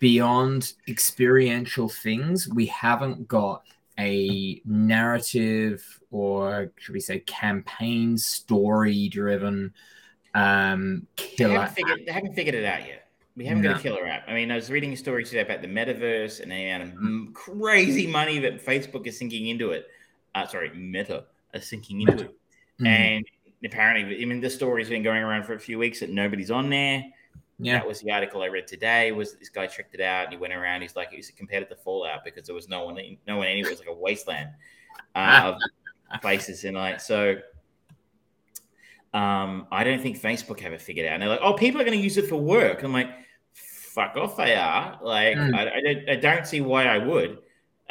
[0.00, 3.62] beyond experiential things, we haven't got
[4.00, 9.72] a narrative or should we say campaign story driven
[10.34, 13.06] um They killer haven't, figured, they haven't figured it out yet.
[13.36, 14.24] We haven't got a killer app.
[14.26, 17.34] I mean, I was reading a story today about the metaverse and the amount of
[17.34, 19.86] crazy money that Facebook is sinking into it.
[20.34, 21.26] Uh, sorry, Meta
[21.60, 22.36] sinking into it.
[22.80, 22.86] Mhm.
[22.86, 23.24] And
[23.64, 26.70] apparently, I mean, the story's been going around for a few weeks that nobody's on
[26.70, 27.04] there.
[27.58, 29.12] yeah That was the article I read today.
[29.12, 30.82] Was this guy checked it out and he went around?
[30.82, 33.70] He's like, he compared it to Fallout because there was no one, no one anywhere.
[33.70, 34.50] It was like a wasteland
[35.14, 35.54] uh,
[36.10, 37.36] of places, and like so.
[39.14, 41.12] Um, I don't think Facebook have it figured out.
[41.14, 42.82] And they're like, oh, people are going to use it for work.
[42.82, 43.10] I'm like,
[43.52, 44.98] fuck off, they are.
[45.02, 45.54] Like, Mm.
[45.54, 47.38] I, I, don't, I don't see why I would.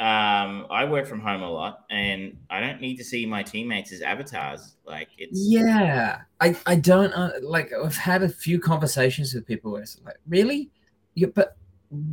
[0.02, 3.92] Um, I work from home a lot, and I don't need to see my teammates
[3.92, 4.74] as avatars.
[4.84, 7.70] Like, it's Yeah, I I don't uh, like.
[7.72, 10.72] I've had a few conversations with people where it's like, really,
[11.14, 11.56] you, but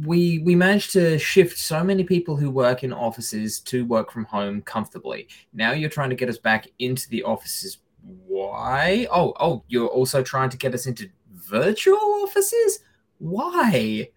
[0.05, 4.25] we we managed to shift so many people who work in offices to work from
[4.25, 5.27] home comfortably.
[5.51, 7.79] Now you're trying to get us back into the offices.
[8.27, 9.07] Why?
[9.11, 12.81] Oh, oh, you're also trying to get us into virtual offices.
[13.17, 14.09] Why?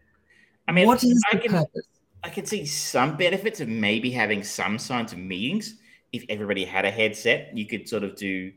[0.69, 1.87] I mean, what is I the can, purpose?
[2.25, 4.79] I can see some benefits of maybe having some
[5.13, 5.77] of meetings.
[6.13, 8.53] If everybody had a headset, you could sort of do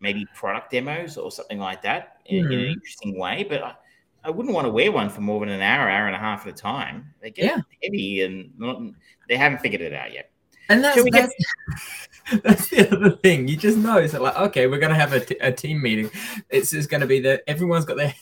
[0.00, 2.72] maybe product demos or something like that in, in an Mhm.
[2.72, 3.44] interesting way.
[3.48, 3.74] But I,
[4.24, 6.46] I wouldn't want to wear one for more than an hour, hour and a half
[6.46, 7.12] at a time.
[7.20, 7.60] They get Yeah.
[7.82, 8.80] heavy and not,
[9.28, 10.30] they haven't figured it out yet.
[10.68, 11.28] And that's we get-
[12.30, 13.48] that's, that's the other thing.
[13.48, 16.10] You just know it's like okay, we're gonna have a, t- a team meeting.
[16.48, 18.14] It's just gonna be that everyone's got their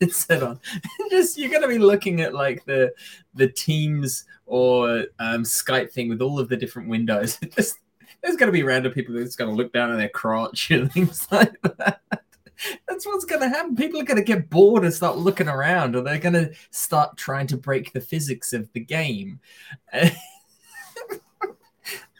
[0.06, 0.60] headset on.
[1.10, 2.92] just you're gonna be looking at like the
[3.34, 7.38] the Teams or um, Skype thing with all of the different windows.
[7.56, 7.78] Just,
[8.22, 11.60] there's gonna be random people that's gonna look down at their crotch and things like
[11.62, 12.00] that.
[12.86, 13.74] That's what's going to happen.
[13.74, 17.16] People are going to get bored and start looking around, or they're going to start
[17.16, 19.40] trying to break the physics of the game.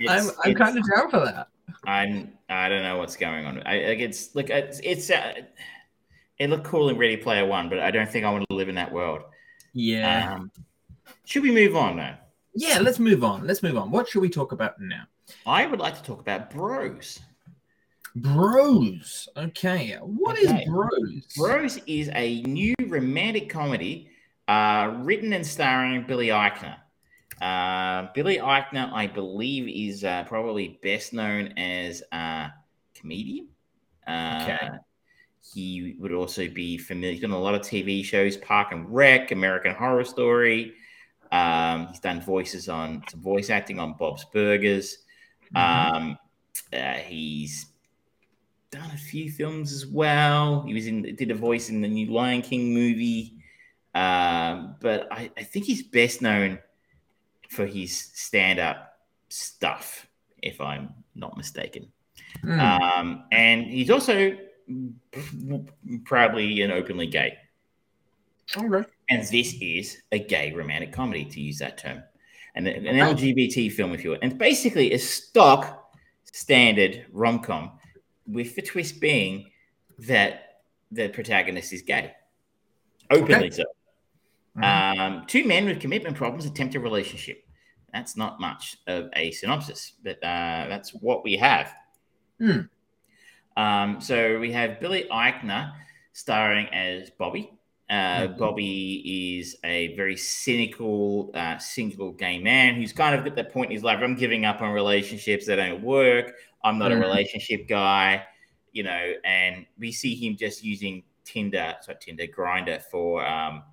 [0.09, 1.49] I'm, I'm kind of down for that.
[1.85, 3.63] I'm I don't know what's going on.
[3.67, 5.35] I like it's like it's, it's uh,
[6.41, 8.69] it looked cool in Ready Player One, but I don't think I want to live
[8.69, 9.21] in that world.
[9.73, 10.35] Yeah.
[10.35, 10.51] Um,
[11.25, 12.15] should we move on though?
[12.55, 13.47] yeah, let's move on.
[13.47, 13.93] Let's move on.
[13.93, 15.05] What should we talk about now?
[15.47, 17.21] I would like to talk about Bros.
[18.17, 19.29] Bros.
[19.37, 19.97] Okay.
[20.03, 20.65] What is Okay.
[20.67, 21.25] Bros?
[21.37, 24.11] Bros is a new romantic comedy
[24.49, 26.77] uh, written and starring Billy Eichner.
[27.41, 32.49] Uh, Billy Eichner, I believe, is uh, probably best known as a
[32.95, 33.49] comedian.
[34.07, 34.69] Uh, Okay.
[35.43, 37.13] He would also be familiar.
[37.13, 40.75] He's done a lot of TV shows, Park and Rec, American Horror Story.
[41.33, 44.99] Um, he's done voices on some voice acting on Bob's Burgers.
[45.55, 45.95] Mhm.
[45.95, 46.19] Um,
[46.73, 47.67] uh, he's
[48.71, 50.63] done a few films as well.
[50.63, 53.35] He was in did a voice in the new Lion King movie.
[53.95, 56.61] Um, but I, I think he's best known
[57.49, 58.99] for his stand-up
[59.29, 60.07] stuff,
[60.43, 61.91] if I'm not mistaken.
[62.43, 62.61] Hmm.
[62.61, 64.37] Um, and he's also
[66.05, 67.37] proudly and openly gay.
[68.57, 68.89] Okay.
[69.09, 72.03] And this is a gay romantic comedy, to use that term,
[72.55, 74.19] and an LGBT film, if you will.
[74.23, 75.93] And basically, a stock
[76.25, 77.73] standard rom com,
[78.27, 79.51] with the twist being
[80.01, 82.13] that the protagonist is gay,
[83.11, 83.51] openly Okay.
[83.51, 83.65] so.
[84.57, 84.99] Mhm.
[84.99, 87.45] Um, two men with commitment problems attempt a relationship.
[87.93, 91.73] That's not much of a synopsis, but uh, that's what we have.
[92.39, 92.61] Hmm.
[93.57, 95.73] Um, so we have Billy Eichner
[96.13, 97.53] starring as Bobby.
[97.89, 98.39] Uh, Mhm.
[98.39, 103.71] Bobby is a very cynical, uh, single gay man who's kind of at that point
[103.71, 103.99] in his life.
[104.01, 106.33] I'm giving up on relationships that don't work.
[106.63, 106.99] I'm not Mhm.
[106.99, 108.25] a relationship guy,
[108.73, 109.15] you know.
[109.25, 113.65] And we see him just using Tinder, sorry, Tinder Grindr for um,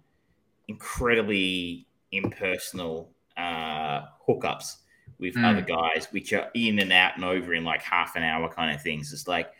[0.67, 4.77] incredibly impersonal uh, hookups
[5.19, 5.45] with Mm.
[5.45, 8.73] other guys, which are in and out and over in like half an hour kind
[8.75, 9.13] of things.
[9.13, 9.51] It's like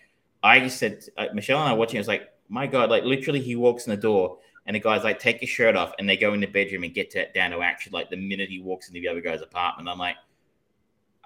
[0.44, 1.98] I just said, uh, Michelle and I watching.
[1.98, 5.04] I was like, my god, like literally, he walks in the door and the guy's
[5.04, 7.52] like, take your shirt off, and they go in the bedroom and get to, down
[7.52, 9.88] to action like the minute he walks into the other guy's apartment.
[9.90, 10.18] I'm like,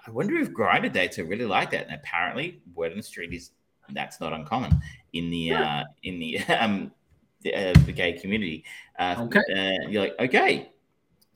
[0.06, 1.86] I wonder if Grindr dates are really like that.
[1.86, 3.50] And apparently, word on the street is
[3.90, 4.80] that's not uncommon
[5.12, 6.90] in the uh, in the um
[7.42, 8.64] the, uh, the gay community.
[8.98, 9.40] Uh, Okay.
[9.54, 10.72] uh, you're like, okay,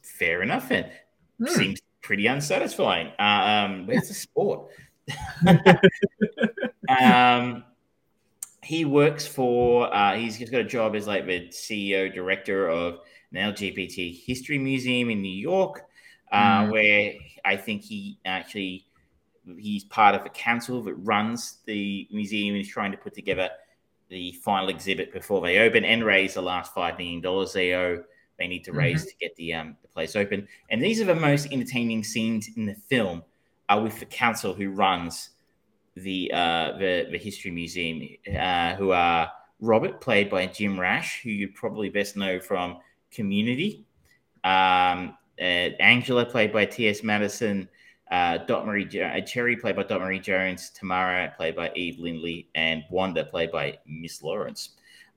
[0.03, 0.69] fair enough.
[0.69, 0.90] Then
[1.39, 1.47] Hmm.
[1.47, 3.09] seems pretty unsatisfying.
[3.19, 4.69] Uh, um, where's the sport?
[7.02, 7.64] um,
[8.62, 9.93] he works for.
[9.94, 13.01] Uh, he's, he's got a job as like the CEO director of
[13.32, 15.86] an LGBT history museum in New York,
[16.32, 16.73] uh, Mm.
[16.73, 17.12] where
[17.44, 18.86] I think he actually
[19.59, 23.48] he's part of a council that runs the museum and is trying to put together
[24.09, 28.02] the final exhibit before they open and raise the last five million dollars they owe.
[28.39, 30.47] They need to raise to get the um, the place open.
[30.70, 33.23] And these are the most entertaining scenes in the film.
[33.68, 35.31] Are with the council who runs
[35.97, 38.06] the uh, the the history museum,
[38.39, 42.78] uh, who are Robert, played by Jim Rash, who you probably best know from
[43.10, 43.86] Community.
[44.44, 47.02] Um, uh, Angela, played by T.S.
[47.02, 47.68] Madison.
[48.09, 50.70] Uh, Dot Marie jo- uh, Cherry, played by Dot Marie Jones.
[50.70, 54.70] Tamara, played by Eve Lindley, and Wanda, played by Miss Lawrence.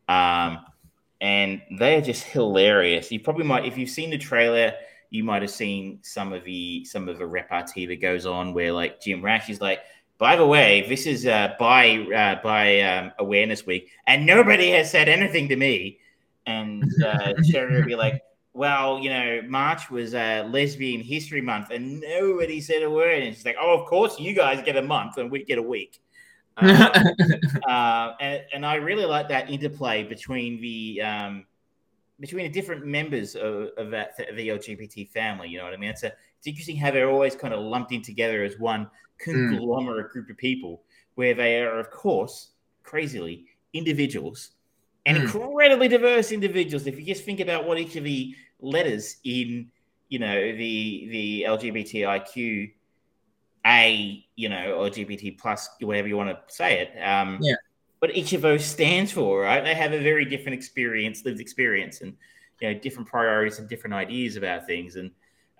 [0.07, 0.65] Um,
[1.21, 3.11] and they are just hilarious.
[3.11, 4.73] You probably might, if you've seen the trailer,
[5.09, 8.71] you might have seen some of the some of the repartee that goes on where
[8.71, 9.81] like Jim Rash is like,
[10.19, 14.91] by the way, this is uh, by uh, by um, Awareness Week, and nobody has
[14.91, 15.99] said anything to me.
[16.45, 18.21] And uh, Cherry will be like,
[18.53, 23.23] well, you know, March was uh, Lesbian History Month, and nobody said a word.
[23.23, 25.63] And she's like, oh, of course, you guys get a month, and we get a
[25.63, 26.01] week.
[26.57, 26.89] Uh,
[27.69, 31.45] uh, and, and I really like that interplay between the um,
[32.19, 35.47] between the different members of, of that of the LGBT family.
[35.47, 35.91] You know what I mean?
[35.91, 38.89] It's a it's interesting how they're always kind of lumped in together as one
[39.19, 40.83] conglomerate group of people,
[41.15, 42.51] where they are, of course,
[42.83, 44.51] crazily individuals
[45.05, 45.21] and Mm.
[45.21, 46.87] incredibly diverse individuals.
[46.87, 49.71] If you just think about what each of the letters in
[50.09, 52.73] you know the the LGBTIQ
[53.65, 56.97] a you know or LGBT plus whatever you want to say it.
[57.01, 57.55] Um, Yeah.
[58.01, 59.61] But each of those stands for, right?
[59.63, 62.15] They have a very different experience, lived experience, and
[62.61, 64.95] you know different priorities and different ideas about things.
[64.95, 65.11] And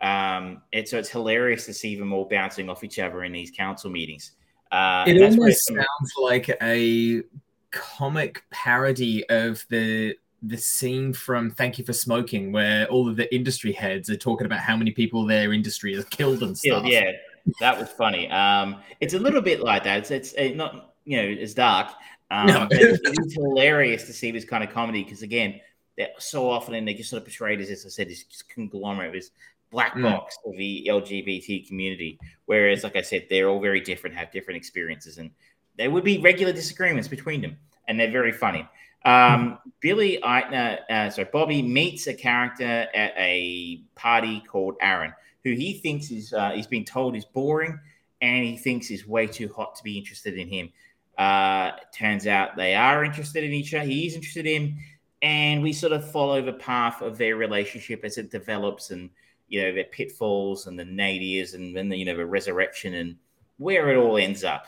[0.02, 3.52] um, it's so it's hilarious to see them all bouncing off each other in these
[3.52, 4.32] council meetings.
[4.72, 7.24] Uh, It almost sounds like a
[7.72, 13.34] comic parody of the the scene from Thank You for Smoking, where all of the
[13.36, 16.86] industry heads are talking about how many people their industry has killed and stuff.
[16.86, 17.12] yeah,
[17.60, 18.30] that was funny.
[18.30, 20.00] Um, it's a little bit like that.
[20.00, 21.90] It's, it's uh, not you know as dark.
[22.32, 22.68] Um, No.
[22.70, 25.60] but it is hilarious to see this kind of comedy because again,
[25.98, 29.12] they're so often and they just sort of portrayed as, as I said, this conglomerate,
[29.14, 29.32] this
[29.72, 30.04] black Mm.
[30.04, 32.20] box of the LGBT community.
[32.46, 35.32] Whereas, like I said, they're all very different, have different experiences, and
[35.76, 38.68] there would be regular disagreements between them, and they're very funny.
[39.06, 45.14] Um, Billy Eichner, uh, sorry, Bobby meets a character at a party called Aaron,
[45.44, 47.80] who he thinks is uh, he's been told is boring,
[48.22, 50.70] and he thinks is way too hot to be interested in him.
[51.18, 53.86] Uh, turns out they are interested in each other.
[53.86, 54.78] He is interested in,
[55.22, 59.10] and we sort of follow the path of their relationship as it develops, and
[59.50, 63.16] you know their pitfalls and the nadirs, and then the, you know the resurrection and
[63.58, 64.68] where it all ends up.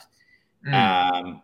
[0.68, 0.74] Mm.
[0.74, 1.42] Um,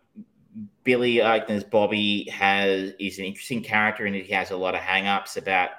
[0.84, 5.36] Billy Eichner's Bobby has is an interesting character, and he has a lot of hang-ups
[5.36, 5.70] about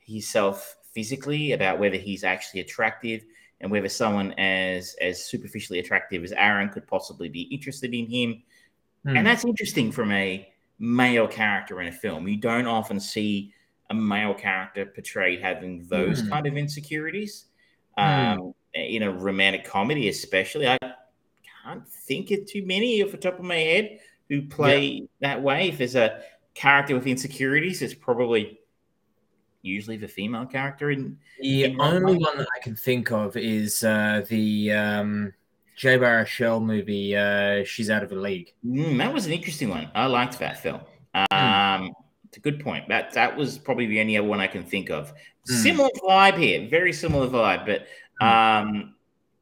[0.00, 3.24] himself physically, about whether he's actually attractive,
[3.60, 8.42] and whether someone as as superficially attractive as Aaron could possibly be interested in him.
[9.04, 9.16] Hmm.
[9.16, 10.48] And that's interesting from a
[10.78, 12.28] male character in a film.
[12.28, 13.52] You don't often see
[13.90, 16.28] a male character portrayed having those Hmm.
[16.30, 17.46] kind of insecurities.
[17.96, 18.02] Hmm.
[18.40, 20.68] Um, in a romantic comedy, especially.
[20.68, 20.76] I
[21.64, 25.68] can't think of too many off the top of my head who play that way.
[25.68, 26.20] If there's a
[26.52, 28.60] character with insecurities, it's probably
[29.62, 33.82] usually the female character in The in only one that I can think of is
[33.82, 35.32] uh, the um,
[35.74, 37.16] Jay Baruchel movie.
[37.16, 38.52] Uh, She's out of the league.
[38.64, 39.90] Mm, that was an interesting one.
[39.94, 40.80] I liked that film.
[42.36, 42.86] It's a good point.
[42.88, 45.14] That that was probably the only other one I can think of.
[45.50, 45.62] Mm.
[45.62, 47.86] Similar vibe here, very similar vibe, but
[48.24, 48.94] um,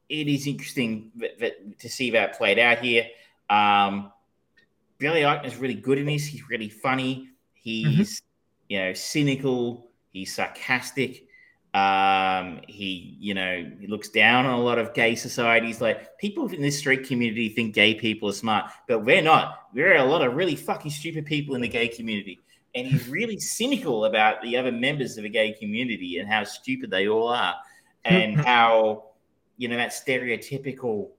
[0.07, 3.05] it is interesting that, that, to see that played out here.
[3.49, 4.13] Um,
[4.97, 6.25] Billy Eichner is really good in this.
[6.25, 7.31] He's really funny.
[7.53, 8.21] He's
[8.69, 9.89] you know cynical.
[10.13, 11.27] He's sarcastic.
[11.73, 15.81] Um, he you know he looks down on a lot of gay societies.
[15.81, 19.67] Like people in this street community think gay people are smart, but we're not.
[19.73, 22.39] There are a lot of really fucking stupid people in the gay community.
[22.75, 26.91] And he's really cynical about the other members of the gay community and how stupid
[26.91, 27.55] they all are,
[28.03, 29.05] and how
[29.57, 31.09] you know that stereotypical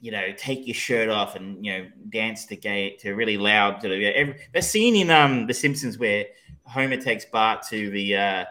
[0.00, 3.80] you know, take your shirt off and you know dance to gay to really loud
[3.82, 6.26] to the every, the scene in um The Simpsons where
[6.64, 8.44] Homer takes Bart to the uh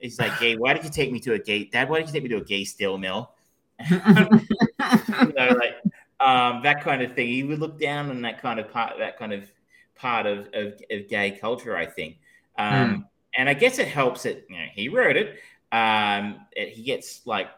[0.00, 1.88] he's like, "Gay, why did you take me to a gay dad?
[1.88, 3.32] Why did you take me to a gay steel mill?"
[3.90, 5.80] you know, like
[6.20, 7.28] um that kind of thing.
[7.28, 9.50] He would look down on that kind of part, that kind of
[9.94, 11.76] part of of, of gay culture.
[11.76, 12.18] I think,
[12.58, 13.06] um,
[13.36, 15.38] and I guess it helps that you know he wrote it.
[15.72, 17.48] Um, it- he gets like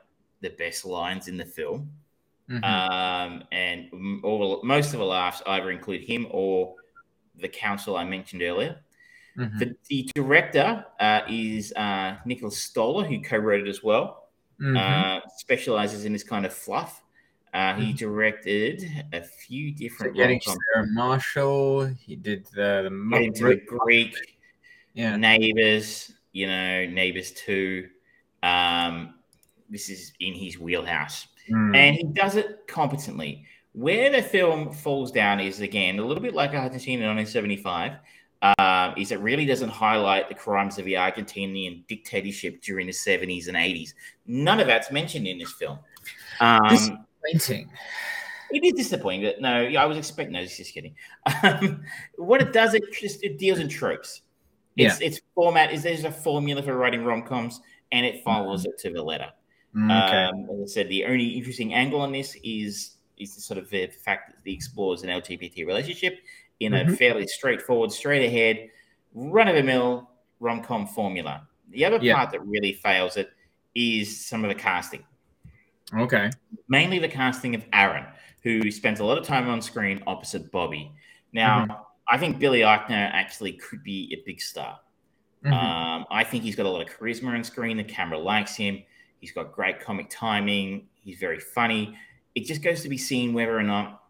[0.40, 1.90] the best lines in the film.
[2.51, 2.62] Mhm.
[2.62, 6.74] Um, and all most of the laughs either include him or
[7.36, 8.81] the council I mentioned earlier.
[9.39, 9.59] Mhm.
[9.59, 14.28] The, the director uh, is uh, Nicholas Stoller, who co-wrote it as well.
[14.61, 14.77] Mhm.
[14.77, 17.02] Uh, specializes in this kind of fluff.
[17.55, 21.87] Uh, he directed a few different Getting Sarah Marshall.
[21.87, 24.17] He did the, the the Greek,
[24.95, 25.17] Yeah.
[25.17, 27.89] Neighbors, you know, Neighbors 2.
[28.43, 29.15] Um,
[29.71, 31.29] this is in his wheelhouse.
[31.49, 31.77] Mm.
[31.77, 33.47] And he does it competently.
[33.73, 37.93] Where the film falls down is, again, a little bit like Argentina in 1975,
[38.43, 43.47] uh, is it really doesn't highlight the crimes of the Argentinian dictatorship during the 70s
[43.47, 43.95] and 80s.
[44.27, 45.79] None of that's mentioned in this film.
[46.41, 47.71] Um, Disappointing.
[48.53, 50.33] it is disappointing, but no, yeah, I was expecting.
[50.35, 50.95] No, just kidding.
[51.43, 51.83] Um,
[52.17, 54.23] what it does, it just it deals in tropes.
[54.77, 57.61] It's its format is there's a formula for writing rom coms,
[57.93, 59.31] and it follows it to the letter.
[59.75, 60.25] Mm, okay.
[60.25, 63.71] Um, as I said, the only interesting angle on this is is the sort of
[63.71, 66.19] the fact that he explores an LGBT relationship
[66.61, 66.99] in a Mhm.
[66.99, 68.69] fairly straightforward, straight ahead,
[69.15, 70.11] run of the mill
[70.41, 71.47] rom com formula.
[71.71, 72.17] The other Yeah.
[72.17, 73.31] part that really fails it
[73.77, 75.05] is some of the casting
[75.93, 76.31] Okay.
[76.69, 78.06] mainly the casting of Aaron,
[78.43, 80.93] who spends a lot of time on screen opposite Bobby.
[81.32, 81.73] Now, Mm-hmm.
[82.06, 84.78] I think Billy Eichner actually could be a big star.
[85.43, 85.52] Mhm.
[85.52, 87.78] Um, I think he's got a lot of charisma on screen.
[87.78, 88.82] The camera likes him.
[89.20, 90.86] He's got great comic timing.
[91.02, 91.97] He's very funny.
[92.35, 94.02] It just goes to be seen whether or not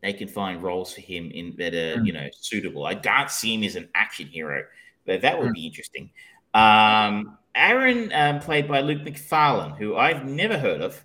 [0.00, 2.06] they can find roles for him in that are Mm.
[2.06, 2.86] you know suitable.
[2.86, 4.64] I can't see him as an action hero,
[5.04, 5.54] but that would Mm.
[5.54, 6.10] be interesting.
[6.54, 11.04] Um, Aaron, um, played by Luke Macfarlane, who I've never heard of,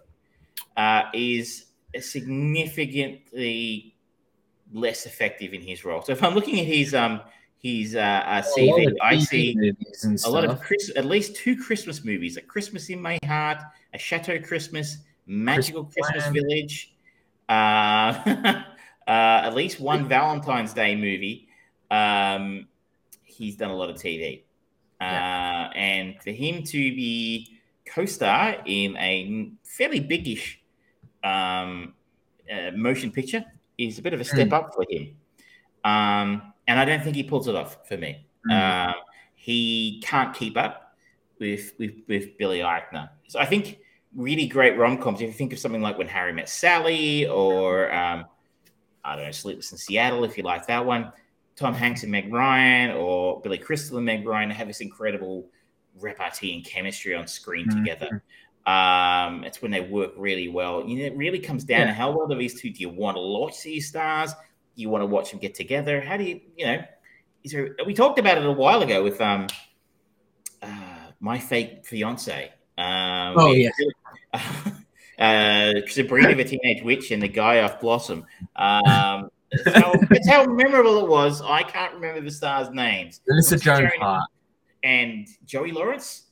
[0.77, 1.65] uh, is
[1.99, 3.95] significantly
[4.71, 6.01] less effective in his role.
[6.01, 7.21] So if I'm looking at his um
[7.59, 9.73] his uh, uh, CV, I see
[10.25, 10.61] a lot of.
[10.61, 13.57] Chris, at least two Christmas movies: A Christmas in My Heart,
[13.93, 16.93] A Chateau Christmas, Magical Christmas, Christmas Village.
[17.49, 17.53] Uh,
[19.07, 21.47] uh, at least one Valentine's Day movie.
[21.89, 22.67] Um,
[23.23, 24.43] he's done a lot of TV,
[25.01, 30.61] uh, and for him to be co-star in a fairly biggish
[31.27, 31.93] um,
[32.51, 33.43] uh, motion picture
[33.77, 34.53] is a bit of a step Mm.
[34.53, 35.15] up for him.
[35.83, 38.25] Um, and I don't think he pulls it off for me.
[38.49, 38.89] Mm.
[38.89, 38.95] Um,
[39.35, 40.95] he can't keep up
[41.39, 43.09] with, with with Billy Eichner.
[43.27, 43.79] So I think
[44.15, 45.21] really great rom coms.
[45.21, 48.25] If you think of something like When Harry Met Sally, or um,
[49.03, 51.11] I don't know, Sleepless in Seattle, if you like that one,
[51.55, 55.47] Tom Hanks and Meg Ryan, or Billy Crystal and Meg Ryan have this incredible
[55.99, 57.77] repartee and chemistry on screen Mhm.
[57.77, 58.23] together.
[58.68, 60.84] Um, it's when they work really well.
[60.85, 62.69] You know, it really comes down to how well do these two.
[62.69, 64.34] Do you want to watch these stars?
[64.76, 66.02] Do you want to watch them get together?
[66.02, 66.84] How do you, you know?
[67.44, 67.76] Is there?
[67.85, 69.48] We talked about it a while ago with um,
[70.61, 70.68] uh,
[71.22, 72.52] my fake fiance.
[72.77, 73.69] Um, Oh, yeah.
[74.34, 78.26] uh, Sabrina the Teenage Witch and the guy off Blossom.
[78.56, 81.41] Um, that's, how, that's how memorable it was.
[81.41, 83.22] I can't remember the stars' names.
[83.27, 84.30] Melissa Joan- Hart.
[84.84, 86.23] and Joey Lawrence.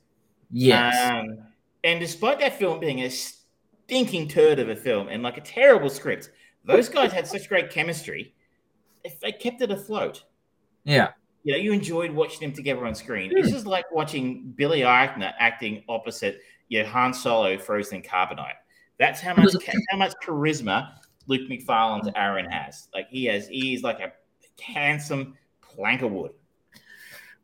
[0.51, 0.95] Yes.
[1.11, 1.37] Um,
[1.85, 5.89] and despite that film being a stinking turd of a film and like a terrible
[5.89, 6.31] script,
[6.65, 8.33] those guys had such great chemistry.
[9.03, 10.23] They, they kept it afloat.
[10.83, 11.09] yeah.
[11.43, 13.31] You know, you enjoyed watching them together on screen.
[13.31, 13.69] This is hmm.
[13.69, 16.39] like watching Billy Eichner acting opposite
[16.69, 18.55] you know, Han Solo, Frozen Carbonite.
[18.97, 19.53] That's how much
[19.91, 20.93] how much charisma
[21.27, 22.87] Luke Macfarlane's Aaron has.
[22.95, 24.11] Like he has, he is like a
[24.59, 26.31] handsome plank of wood.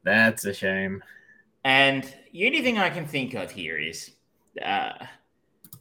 [0.04, 1.04] That's a shame.
[1.64, 2.04] And
[2.34, 4.12] the only thing I can think of here is
[4.64, 5.06] uh,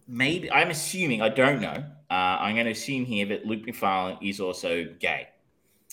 [0.06, 1.84] maybe I'm assuming I don't know.
[2.10, 5.28] Uh, I'm going to assume here that Luke Macfarlane is also gay,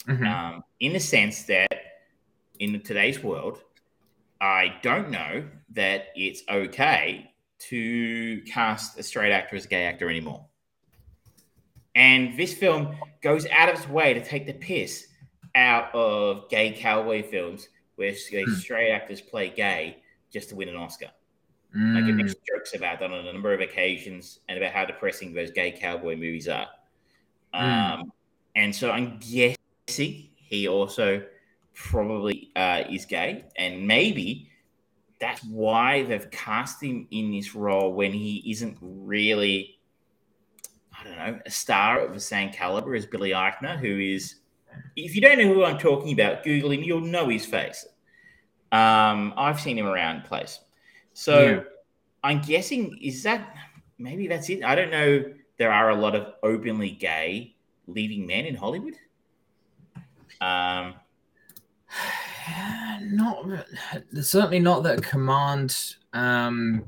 [0.07, 0.25] Mhm.
[0.27, 1.71] um, in the sense that
[2.59, 3.61] in today's world,
[4.41, 10.09] I don't know that it's okay to cast a straight actor as a gay actor
[10.09, 10.45] anymore.
[11.95, 15.07] And this film goes out of its way to take the piss
[15.55, 18.53] out of gay cowboy films where Hmm.
[18.53, 19.97] straight actors play gay
[20.31, 21.11] just to win an Oscar.
[21.77, 22.15] Like it Mm.
[22.15, 25.71] makes jokes about that on a number of occasions and about how depressing those gay
[25.71, 26.67] cowboy movies are.
[27.53, 27.99] Mm.
[27.99, 28.11] Um,
[28.55, 31.23] and so I'm guessing he also
[31.75, 34.49] probably uh, is gay, and maybe
[35.19, 39.79] that's why they've cast him in this role when he isn't really,
[40.99, 44.35] I don't know, a star of the same caliber as Billy Eichner, who is.
[44.95, 47.85] If you don't know who I'm talking about, Google him, you'll know his face.
[48.71, 50.59] Um, I've seen him around the place.
[51.17, 51.63] So Yeah.
[52.23, 53.55] I'm guessing is that
[53.97, 54.63] maybe that's it.
[54.63, 55.33] I don't know.
[55.57, 57.55] There are a lot of openly gay
[57.87, 58.93] leading men in Hollywood.
[60.39, 60.93] Um,
[63.01, 63.65] not
[64.21, 66.85] certainly not that command um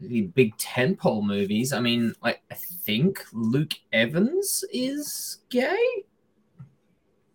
[0.00, 1.72] the big tentpole movies.
[1.72, 6.04] I mean, like I think Luke Evans is gay.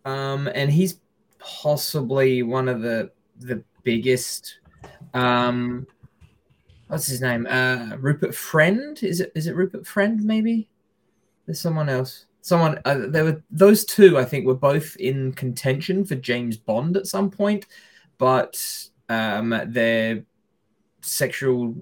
[0.06, 1.00] Um and he's
[1.40, 3.10] possibly one of the
[3.40, 4.60] the biggest
[5.16, 5.88] um
[6.88, 7.48] what's his name?
[7.48, 9.02] Uh Rupert Friend?
[9.04, 10.70] Is it is it Rupert Friend maybe?
[11.46, 12.26] There's someone else.
[12.42, 16.98] Someone uh, there were those two I think were both in contention for James Bond
[16.98, 17.66] at some point,
[18.18, 18.62] but
[19.10, 20.24] um their
[21.02, 21.76] sexual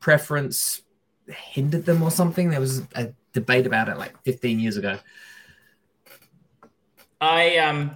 [0.00, 0.82] preference
[1.28, 2.50] hindered them or something.
[2.50, 4.98] There was a debate about it like 15 years ago.
[7.20, 7.90] I um,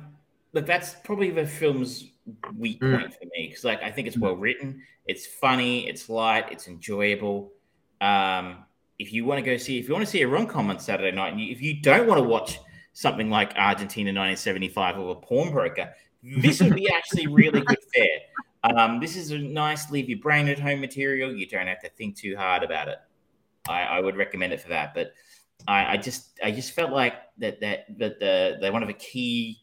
[0.52, 2.08] but that's probably the film's
[2.56, 3.00] weak Mm.
[3.00, 6.68] point for me because like I think it's well written, it's funny, it's light, it's
[6.68, 7.52] enjoyable.
[8.00, 8.64] Um,
[8.98, 10.78] if you want to go see, if you want to see a rom com on
[10.78, 12.58] Saturday night, and you, if you don't want to watch
[12.92, 15.92] something like Argentina 1975 or a pawnbroker,
[16.22, 18.76] this would be actually really good fare.
[18.76, 21.32] Um, this is a nice leave your brain at home material.
[21.32, 22.98] You don't have to think too hard about it.
[23.68, 24.94] I, I would recommend it for that.
[24.94, 25.12] But
[25.66, 28.94] I, I just I just felt like that that that the, the one of the
[28.94, 29.58] key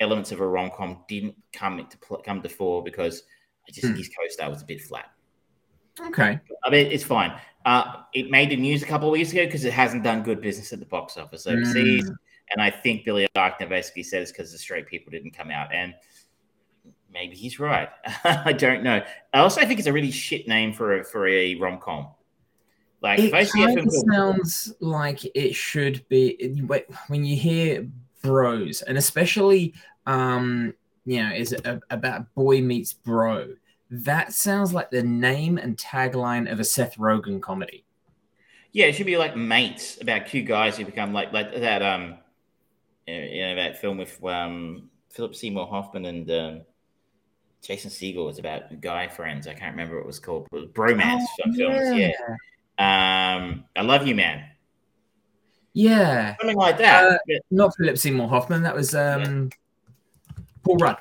[0.00, 3.22] elements of a rom com didn't come into pl- come to fore because
[3.68, 3.98] I just think Hmm.
[3.98, 5.10] his co-star was a bit flat.
[6.00, 6.40] Okay.
[6.64, 7.32] I mean, it's fine.
[7.64, 10.40] Uh, it made the news a couple of weeks ago because it hasn't done good
[10.40, 12.08] business at the box office overseas.
[12.08, 12.16] Mm.
[12.50, 15.72] And I think Billy Eichner basically said it's because the straight people didn't come out.
[15.72, 15.94] And
[17.12, 17.88] maybe he's right.
[18.24, 19.02] I don't know.
[19.32, 22.08] I also think it's a really shit name for a for a rom com.
[23.00, 26.62] Like It kind of sounds like it should be
[27.08, 27.88] when you hear
[28.22, 29.74] bros, and especially
[30.06, 30.72] um,
[31.04, 33.54] you know, is a, about boy meets bro.
[33.90, 37.84] That sounds like the name and tagline of a Seth Rogen comedy.
[38.72, 42.16] Yeah, it should be like mates about two guys who become like like that um
[43.06, 46.60] you know that film with um Philip Seymour Hoffman and um
[47.60, 49.46] Jason Segel was about guy friends.
[49.46, 50.48] I can't remember what it was called.
[50.52, 51.98] It was bromance Oh, films.
[51.98, 52.12] Yeah.
[52.78, 54.44] Um I love you, man.
[55.74, 56.36] Yeah.
[56.40, 57.04] Something like that.
[57.04, 58.62] Uh, But- not Philip Seymour Hoffman.
[58.62, 59.50] That was um,
[60.64, 60.96] Paul Rudd.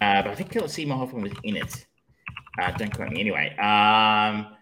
[0.00, 1.86] Uh, but I think Seymour Hoffman was in it.
[2.60, 3.56] Uh, don't quote me anyway.
[3.56, 4.54] Um,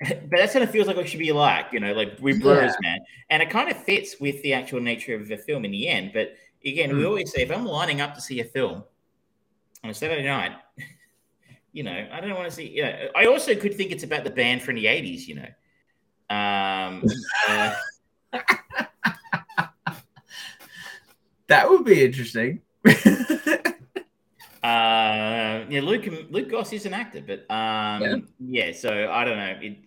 [0.08, 2.62] but that's what of feels like it should be like, you know, like we're bros,
[2.62, 2.72] Yeah.
[2.80, 2.98] man.
[3.30, 6.12] And it kind of fits with the actual nature of the film in the end.
[6.12, 6.34] But
[6.64, 7.06] again, we Mm.
[7.06, 8.82] always say if I'm lining up to see a film
[9.84, 10.52] on a Saturday night,
[11.72, 12.68] you know, I don't want to see.
[12.68, 15.48] You know, I also could think it's about the band from the '80s, you know.
[16.34, 17.04] Um,
[17.48, 17.74] uh,
[21.48, 22.62] That would be interesting.
[24.62, 28.70] Uh, yeah, Luke Luke Goss is an actor, but um, yeah.
[28.70, 29.58] So I don't know.
[29.60, 29.78] It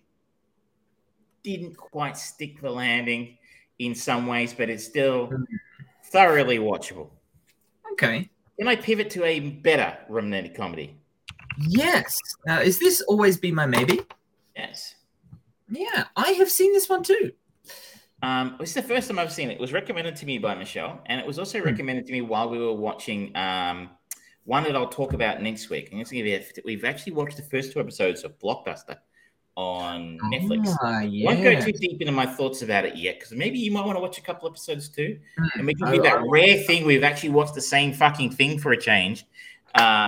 [1.42, 3.38] didn't quite stick the landing
[3.78, 5.32] in some ways, but it's still
[6.04, 7.08] thoroughly watchable.
[7.92, 8.28] Okay.
[8.58, 10.94] Can I pivot to a better romantic comedy?
[11.58, 12.18] Yes.
[12.44, 14.00] Now, is this always be my maybe?
[14.54, 14.94] Yes.
[15.70, 17.32] Yeah, I have seen this one too.
[18.22, 19.54] Um, this is the first time I've seen it.
[19.54, 22.48] It was recommended to me by Michelle, and it was also recommended to me while
[22.48, 23.90] we were watching um,
[24.44, 25.88] one that I'll talk about next week.
[25.90, 26.36] I'm going to give you.
[26.36, 28.96] A, we've actually watched the first two episodes of Blockbuster
[29.56, 30.74] on Netflix.
[30.82, 33.70] Ah, I won't go too deep into my thoughts about it yet, because maybe you
[33.70, 35.46] might want to watch a couple episodes too, Hmm.
[35.58, 38.72] and we can do that rare thing we've actually watched the same fucking thing for
[38.72, 39.26] a change.
[39.74, 40.06] Uh,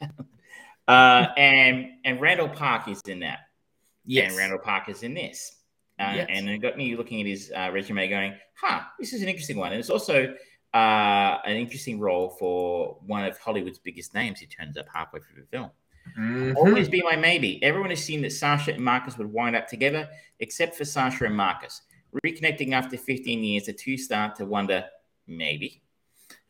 [0.88, 3.40] uh, and and Randall Park is in that.
[4.04, 4.30] Yes.
[4.30, 5.56] And Randall Park is in this.
[5.98, 6.28] Uh, Yes.
[6.30, 9.56] And it got me looking at his uh, resume going, huh, this is an interesting
[9.56, 9.72] one.
[9.72, 10.34] And it's also
[10.74, 15.42] uh, an interesting role for one of Hollywood's biggest names who turns up halfway through
[15.42, 15.70] the film.
[16.18, 16.56] Mhm.
[16.56, 17.62] Always be my maybe.
[17.62, 20.08] Everyone assumed that Sasha and Marcus would wind up together,
[20.40, 21.82] except for Sasha and Marcus.
[22.24, 24.84] Reconnecting after 15 years, the two start to wonder,
[25.26, 25.82] maybe.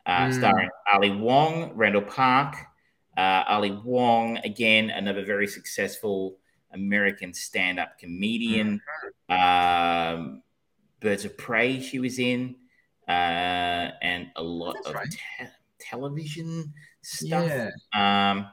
[0.07, 0.39] Uh, Mm.
[0.39, 2.55] Starring Ali Wong, Randall Park.
[3.17, 6.39] Uh, Ali Wong, again, another very successful
[6.73, 8.81] American stand up comedian.
[9.29, 10.43] Um,
[11.01, 12.55] Birds of Prey, she was in,
[13.09, 15.11] uh, and a lot That's of right.
[15.11, 15.47] te-
[15.81, 16.73] television
[17.03, 17.49] stuff.
[17.49, 17.71] Yeah.
[17.93, 18.47] Um,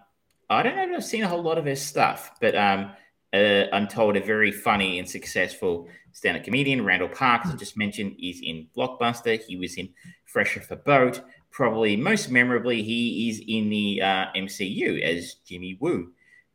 [0.50, 2.92] I don't know if I've seen a whole lot of her stuff, but um,
[3.34, 7.78] uh, I'm told a very funny and successful stand-up comedian, Randall Park, as I just
[7.78, 9.40] mentioned, is in Blockbuster.
[9.40, 9.90] He was in
[10.26, 11.22] Fresh Off Boat.
[11.52, 16.12] Probably most memorably, he is in the uh, MCU as Jimmy Woo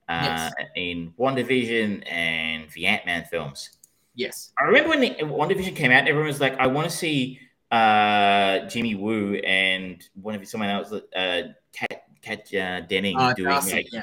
[0.09, 3.71] uh, in WandaVision and the Ant-Man films.
[4.15, 4.53] Yes.
[4.59, 7.41] I remember when the WandaVision came out, everyone was like, I want to see
[7.71, 13.49] uh, Jimmy Woo and one of someone else, uh, Kat, Kat uh, Denning Uh, doing
[13.49, 14.03] Darcy, like yeah.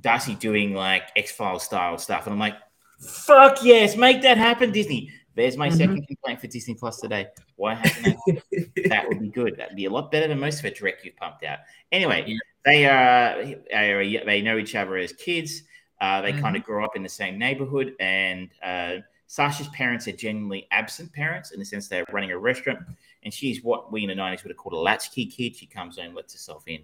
[0.00, 2.56] Darcy doing like X Files style stuff, and I'm like,
[2.98, 5.10] fuck yes, make that happen, Disney.
[5.34, 5.76] There's my Mhm.
[5.76, 7.28] second complaint for Disney Plus today.
[7.56, 8.88] Why hasn't that?
[8.88, 9.56] that would be good.
[9.56, 11.60] That'd be a lot better than most of the direct you've pumped out.
[11.90, 12.36] Anyway, Yeah.
[12.64, 15.62] they uh they, are, they know each other as kids.
[16.00, 16.56] Uh, they kind Mm-hmm.
[16.56, 18.96] of grow up in the same neighborhood, and uh,
[19.28, 22.80] Sasha's parents are genuinely absent parents in the sense they're running a restaurant,
[23.22, 25.54] and she's what we in the nineties would have called a latchkey kid.
[25.56, 26.82] She comes home, lets herself in,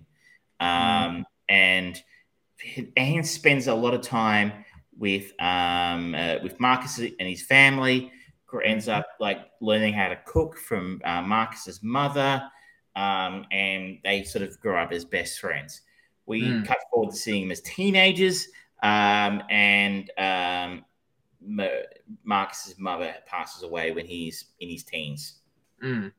[0.61, 2.01] um, and
[2.97, 4.65] Anne spends a lot of time
[4.97, 8.13] with um, uh, with Marcus and his family.
[8.65, 12.43] Ends up like learning how to cook from uh, Marcus's mother,
[12.97, 15.83] um, and they sort of grow up as best friends.
[16.27, 16.67] We Mm.
[16.67, 18.49] cut forward to seeing them as teenagers,
[18.83, 20.85] um, and um,
[21.41, 21.85] Ma-
[22.25, 25.41] Marcus's mother passes away when he's in his teens,
[25.85, 26.11] Mm.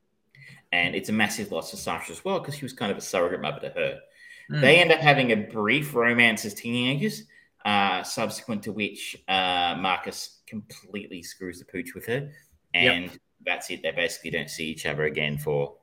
[0.72, 3.02] and it's a massive loss for Sasha as well because she was kind of a
[3.02, 4.00] surrogate mother to her.
[4.52, 4.62] Mm.
[4.62, 7.24] They end up having a brief romance as teenagers,
[7.66, 12.32] uh, subsequent to which uh, Marcus completely screws the pooch with her,
[12.74, 13.12] and
[13.46, 13.82] that's it.
[13.84, 15.76] They basically don't see each other again for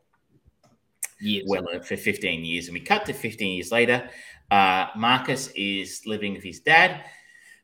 [1.18, 1.44] Years.
[1.48, 2.66] well uh, for 15 years.
[2.66, 4.09] And we cut to 15 years later.
[4.51, 7.05] Uh, Marcus is living with his dad,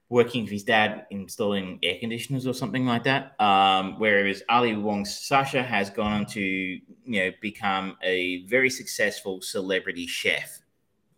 [0.09, 3.39] working with his dad installing air conditioners or something like that.
[3.41, 9.41] Um, whereas Ali Wong's Sasha has gone on to you know become a very successful
[9.43, 10.61] celebrity chef,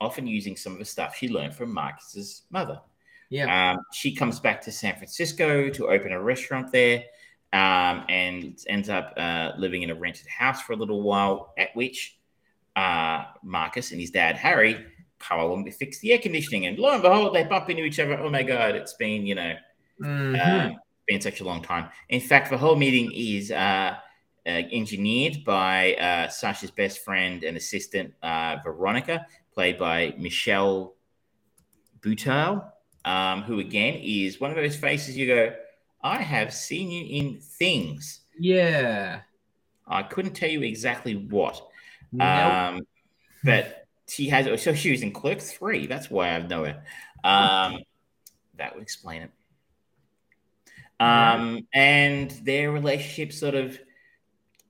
[0.01, 2.81] often using some of the stuff she learned from Marcus's mother.
[3.31, 3.73] Yeah.
[3.73, 7.05] Um, she comes back to San Francisco to open a restaurant there
[7.53, 11.75] um, and ends up uh, living in a rented house for a little while, at
[11.75, 12.19] which
[12.77, 14.85] uh, Marcus and his dad, Harry,
[15.19, 16.67] power along to fix the air conditioning.
[16.67, 18.19] And lo and behold, they bump into each other.
[18.19, 19.55] Oh my God, it's been, you know,
[20.01, 20.75] Mhm.
[20.75, 20.75] uh,
[21.07, 21.89] been such a long time.
[22.09, 23.97] In fact, the whole meeting is uh,
[24.47, 30.95] uh, engineered by uh, Sasha's best friend and assistant, uh, Veronica, played by Michelle
[32.01, 32.71] Buteau,
[33.05, 35.55] um, who again is one of those faces you go,
[36.02, 38.20] I have seen you in things.
[38.39, 39.20] yeah.
[39.86, 41.60] I couldn't tell you exactly what.
[42.12, 42.26] Nope.
[42.26, 42.86] Um,
[43.43, 45.86] but she has, so she was in Clerk 3.
[45.86, 46.82] That's why I know her.
[47.22, 47.81] Um,
[48.56, 49.31] that would explain it.
[51.01, 53.78] Um, and their relationship sort of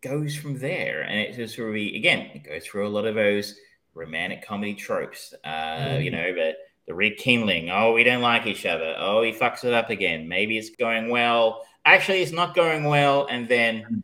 [0.01, 1.03] goes from there.
[1.03, 3.59] And it just really, again, it goes through a lot of those
[3.95, 5.33] romantic comedy tropes.
[5.45, 6.13] Uh, You Mhm.
[6.13, 6.57] know, the,
[6.87, 7.71] the rekindling.
[7.71, 8.95] Oh, we don't like each other.
[8.99, 10.29] Oh, he fucks it up again.
[10.29, 11.65] Maybe it's going well.
[11.85, 13.27] Actually, it's not going well.
[13.31, 14.03] And then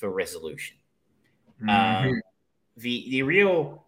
[0.00, 0.76] the resolution.
[1.62, 1.68] Mhm.
[2.08, 2.22] Um,
[2.76, 3.84] the the real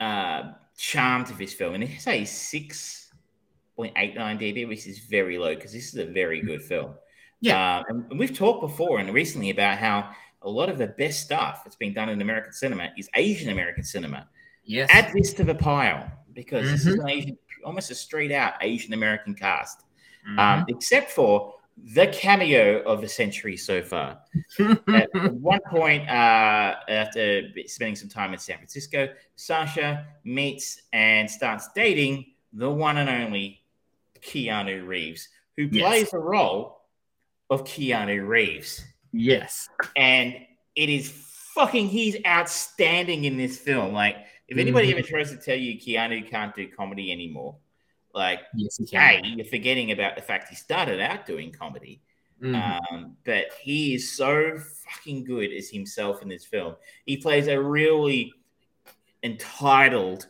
[0.00, 3.12] uh, charm to this film, and it has a six
[3.76, 6.94] point eight IMDb, which is very low because this is a very good film.
[7.40, 7.78] Yeah.
[7.78, 10.10] Uh, and, we've talked before and recently about how
[10.42, 13.82] a lot of the best stuff that's been done in American cinema is Asian American
[13.84, 14.28] cinema.
[14.64, 14.88] yes.
[14.92, 17.00] Add this to the pile because this is Mhm.
[17.02, 19.82] an Asian, almost a straight out Asian American cast,
[20.28, 20.38] Mhm.
[20.38, 24.20] um, except for the cameo of the century so far.
[24.88, 31.68] At one point, uh, after spending some time in San Francisco, Sasha meets and starts
[31.74, 33.64] dating the one and only
[34.20, 35.84] Keanu Reeves, who Yes.
[35.84, 36.82] plays the role
[37.50, 38.84] of Keanu Reeves.
[39.12, 39.68] yes.
[39.96, 40.34] And
[40.76, 41.10] it is
[41.54, 43.92] fucking, he's outstanding in this film.
[43.92, 44.16] Like,
[44.48, 44.98] if anybody Mhm.
[44.98, 47.56] ever tries to tell you Keanu can't do comedy anymore,
[48.14, 52.00] like, Yes, he hey, you're forgetting about the fact he started out doing comedy.
[52.40, 52.92] Mhm.
[52.92, 56.76] Um, but he is so fucking good as himself in this film.
[57.06, 58.32] He plays a really
[59.22, 60.28] entitled,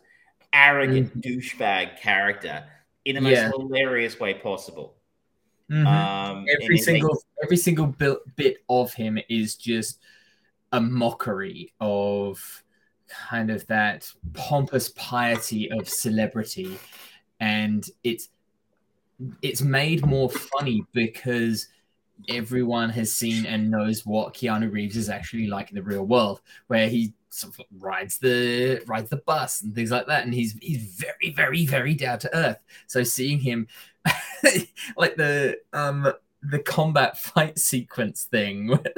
[0.53, 2.65] arrogant douchebag character
[3.05, 3.51] in the most Yeah.
[3.51, 4.97] hilarious way possible.
[5.69, 5.87] Mhm.
[5.87, 7.87] Um, every single every single
[8.37, 10.01] bit of him is just
[10.73, 12.64] a mockery of
[13.09, 16.79] kind of that pompous piety of celebrity.
[17.41, 18.29] And it's
[19.43, 21.69] it's made more funny because
[22.29, 26.41] everyone has seen and knows what Keanu Reeves is actually like in the real world
[26.69, 30.25] where he sort of rides the rides the bus and things like that.
[30.25, 32.59] And he's he's very very very down to earth.
[32.87, 33.67] So seeing him
[34.97, 36.13] like the um
[36.51, 38.79] the combat fight sequence thing.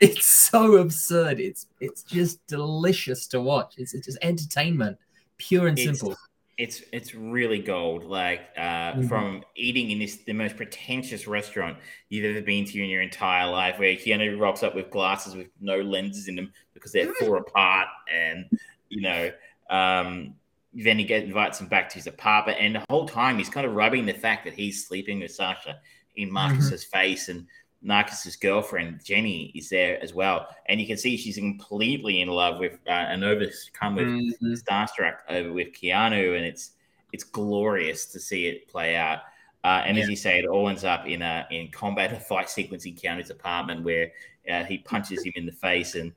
[0.00, 1.38] It's so absurd.
[1.38, 3.74] It's it's just delicious to watch.
[3.76, 4.96] It's, it's just entertainment
[5.38, 6.16] pure and It's- simple.
[6.58, 8.04] It's it's really gold.
[8.04, 9.08] Like uh, Mhm.
[9.08, 11.76] from eating in this the most pretentious restaurant
[12.08, 15.48] you've ever been to in your entire life, where Keanu rocks up with glasses with
[15.60, 18.46] no lenses in them because they're four apart, and
[18.88, 19.30] you know,
[19.68, 20.34] um,
[20.72, 23.66] then he get invites him back to his apartment, and the whole time he's kind
[23.66, 25.78] of rubbing the fact that he's sleeping with Sasha
[26.16, 27.46] in Marcus's face, and
[27.82, 32.58] Marcus's girlfriend Jenny is there as well, and you can see she's completely in love
[32.58, 34.32] with uh, and overcome with Mhm.
[34.62, 36.72] starstruck over with Keanu, and it's
[37.12, 39.20] it's glorious to see it play out.
[39.64, 42.48] Uh, and as you say, it all ends up in a in combat a fight
[42.50, 44.12] sequence in Keanu's apartment where
[44.50, 46.12] uh, he punches him in the face, and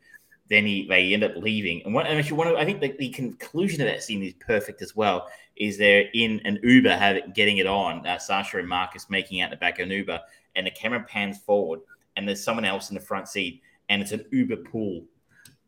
[0.49, 1.81] then he they end up leaving.
[1.85, 4.33] And, one, and actually, one of I think the, the conclusion of that scene is
[4.33, 5.27] perfect as well.
[5.55, 8.05] Is they're in an Uber, having getting it on.
[8.05, 10.19] Uh, Sasha and Marcus making out the back of an Uber,
[10.55, 11.81] and the camera pans forward,
[12.15, 15.03] and there's someone else in the front seat, and it's an Uber pool.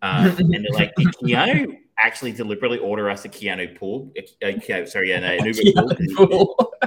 [0.02, 4.12] Uh, and they're like, did Keanu actually deliberately order us a Keanu pool?
[4.42, 6.74] Uh, uh, sorry, an, an Uber pool.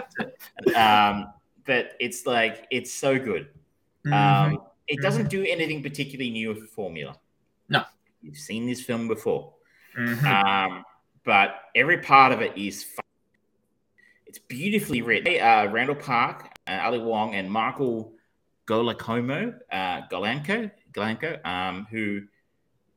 [0.74, 1.32] Um,
[1.66, 3.48] but it's like it's so good.
[4.06, 4.12] Mhm.
[4.12, 7.16] Um, it doesn't do anything particularly new with the formula.
[8.24, 9.52] You've seen this film before.
[9.96, 10.24] Mhm.
[10.24, 10.84] Um,
[11.24, 13.04] but every part of it is fun.
[14.26, 15.40] It's beautifully written.
[15.40, 18.14] Uh, Randall Park, uh, Ali Wong, and Michael
[18.66, 22.22] Golamco, uh, Golanko, Golanko, um, who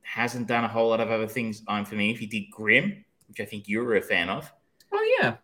[0.02, 3.40] hasn't done a whole lot of other things I'm familiar If he did Grimm, which
[3.40, 4.50] I think you were a fan of.
[4.92, 5.36] oh yeah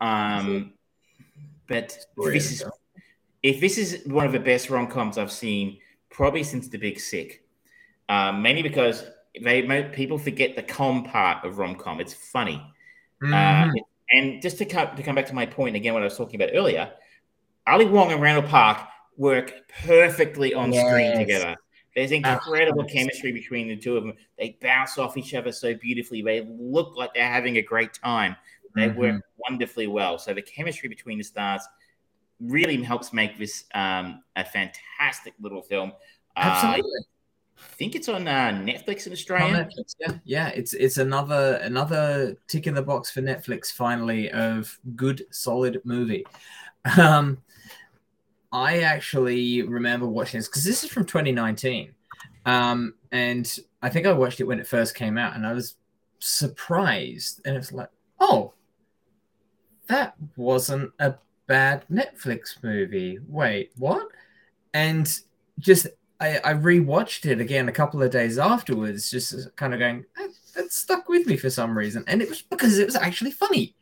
[0.00, 0.72] Um,
[1.68, 2.64] but this is
[3.44, 5.78] if this is one of the best rom coms I've seen
[6.10, 7.44] probably since The Big Sick,
[8.08, 9.04] um, mainly because
[9.42, 9.62] they
[9.92, 12.00] people forget the com part of rom com.
[12.00, 12.60] It's funny,
[13.22, 13.72] uh, Mhm.
[14.12, 16.40] and just to come to come back to my point again, what I was talking
[16.40, 16.92] about earlier,
[17.66, 19.52] Ali Wong and Randall Park work
[19.84, 21.56] perfectly on screen together.
[21.94, 22.90] There's incredible 100%.
[22.92, 24.14] chemistry between the two of them.
[24.38, 26.22] They bounce off each other so beautifully.
[26.22, 28.36] They look like they're having a great time.
[28.76, 30.18] They work wonderfully well.
[30.18, 31.62] So the chemistry between the stars
[32.40, 35.92] really helps make this um, a fantastic little film.
[36.36, 36.78] Uh,
[37.58, 39.54] absolutely think it's on uh, Netflix in Australia.
[39.54, 40.48] Netflix, yeah, yeah.
[40.48, 43.72] It's it's another another tick in the box for Netflix.
[43.72, 46.26] Finally, of good solid movie.
[46.98, 47.38] Um,
[48.52, 51.94] I actually remember watching this because this is from 2019,
[52.46, 55.76] um, and I think I watched it when it first came out, and I was
[56.18, 57.90] surprised, and it's like,
[58.20, 58.54] oh,
[59.86, 61.14] that wasn't a
[61.46, 63.18] bad Netflix movie.
[63.28, 64.08] Wait, what?
[64.74, 65.08] And
[65.58, 65.88] just
[66.20, 70.30] I, I rewatched it again a couple of days afterwards, just kind of going, that,
[70.56, 73.74] that stuck with me for some reason, and it was because it was actually funny.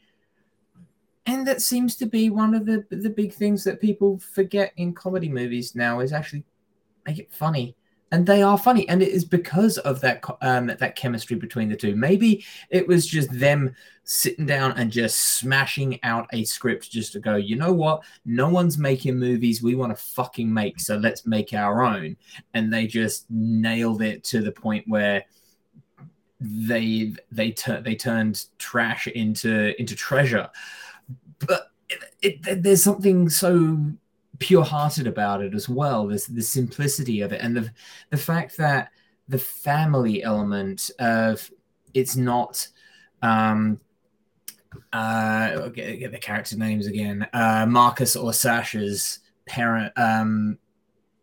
[1.24, 4.94] And that seems to be one of the the big things that people forget in
[4.94, 6.44] comedy movies now is actually
[7.04, 7.74] make it funny
[8.12, 11.76] and they are funny and it is because of that um, that chemistry between the
[11.76, 11.96] two.
[11.96, 13.74] Maybe it was just them
[14.04, 18.02] sitting down and just smashing out a script just to go you know what?
[18.24, 19.62] No one's making movies.
[19.62, 22.16] We want to fucking make so let's make our own.
[22.54, 25.24] And they just nailed it to the point where
[26.40, 30.48] they they tur- they turned trash into into treasure.
[31.46, 31.70] But
[32.22, 33.92] it, it, there's something so
[34.38, 36.06] pure-hearted about it as well.
[36.06, 37.70] There's the simplicity of it, and the
[38.10, 38.90] the fact that
[39.28, 41.50] the family element of
[41.94, 42.68] it's not.
[43.22, 43.80] Um,
[44.92, 47.26] uh, get, get the character names again.
[47.32, 50.58] Uh, Marcus or Sasha's parent um,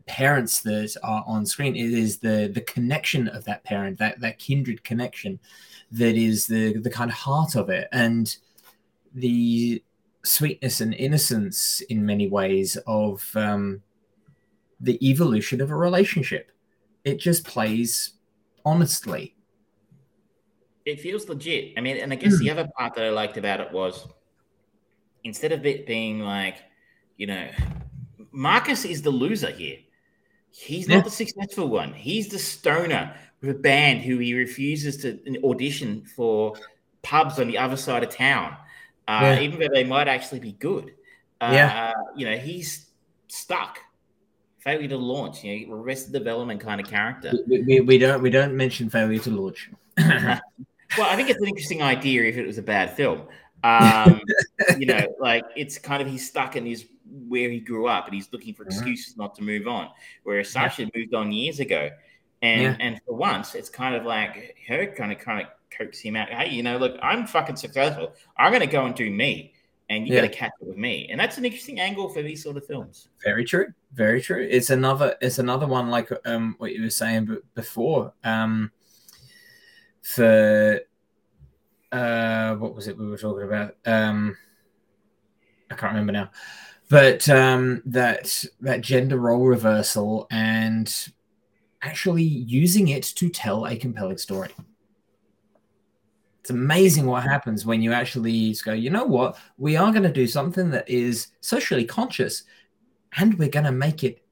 [0.05, 1.75] parents that are on screen.
[1.75, 5.39] It is the the connection of that parent, that that kindred connection,
[5.91, 8.35] that is the the kind of heart of it, and
[9.13, 9.83] the
[10.23, 13.81] sweetness and innocence in many ways of um,
[14.79, 16.51] the evolution of a relationship.
[17.03, 18.11] It just plays
[18.65, 19.35] honestly.
[20.85, 21.73] It feels legit.
[21.77, 24.07] I mean, and I guess the other part that I liked about it was
[25.23, 26.57] instead of it being like,
[27.17, 27.49] you know,
[28.31, 29.77] Marcus is the loser here.
[30.51, 31.01] He's not Yeah.
[31.03, 31.93] the successful one.
[31.93, 36.55] He's the stoner with a band who he refuses to audition for
[37.01, 38.55] pubs on the other side of town,
[39.07, 39.39] uh, Yeah.
[39.41, 40.93] even though they might actually be good.
[41.41, 41.93] Uh, Yeah.
[42.15, 42.87] You know, he's
[43.27, 43.79] stuck.
[44.59, 47.33] Failure to launch, you know, arrested development kind of character.
[47.47, 49.69] We, we, we don't we don't mention failure to launch.
[50.97, 53.23] Well, I think it's an interesting idea if it was a bad film.
[53.63, 54.21] Um,
[54.77, 56.85] you know, like it's kind of he's stuck in his
[57.27, 58.67] where he grew up and he's looking for Mhm.
[58.67, 59.89] excuses not to move on.
[60.23, 61.89] Whereas Sasha moved on years ago.
[62.43, 62.75] And Yeah.
[62.79, 65.47] and for once it's kind of like her kind of kind of
[65.77, 66.29] coax him out.
[66.29, 68.13] Hey, you know, look, I'm fucking successful.
[68.37, 69.53] I'm gonna go and do me.
[69.89, 70.21] And you Yeah.
[70.21, 71.07] gotta catch up with me.
[71.11, 73.09] And that's an interesting angle for these sort of films.
[73.23, 73.67] Very true.
[73.93, 74.47] Very true.
[74.49, 75.15] It's another.
[75.21, 78.13] It's another one like um what you were saying before.
[78.23, 78.71] Um,
[80.01, 80.79] for
[81.91, 83.75] uh, what was it we were talking about?
[83.85, 84.35] Um,
[85.69, 86.31] I can't remember now.
[86.89, 90.93] But um, that that gender role reversal and
[91.81, 94.49] actually using it to tell a compelling story.
[96.43, 99.37] It's amazing what happens when you actually go, you know what?
[99.57, 102.43] We are going to do something that is socially conscious
[103.15, 104.25] and we're going to make it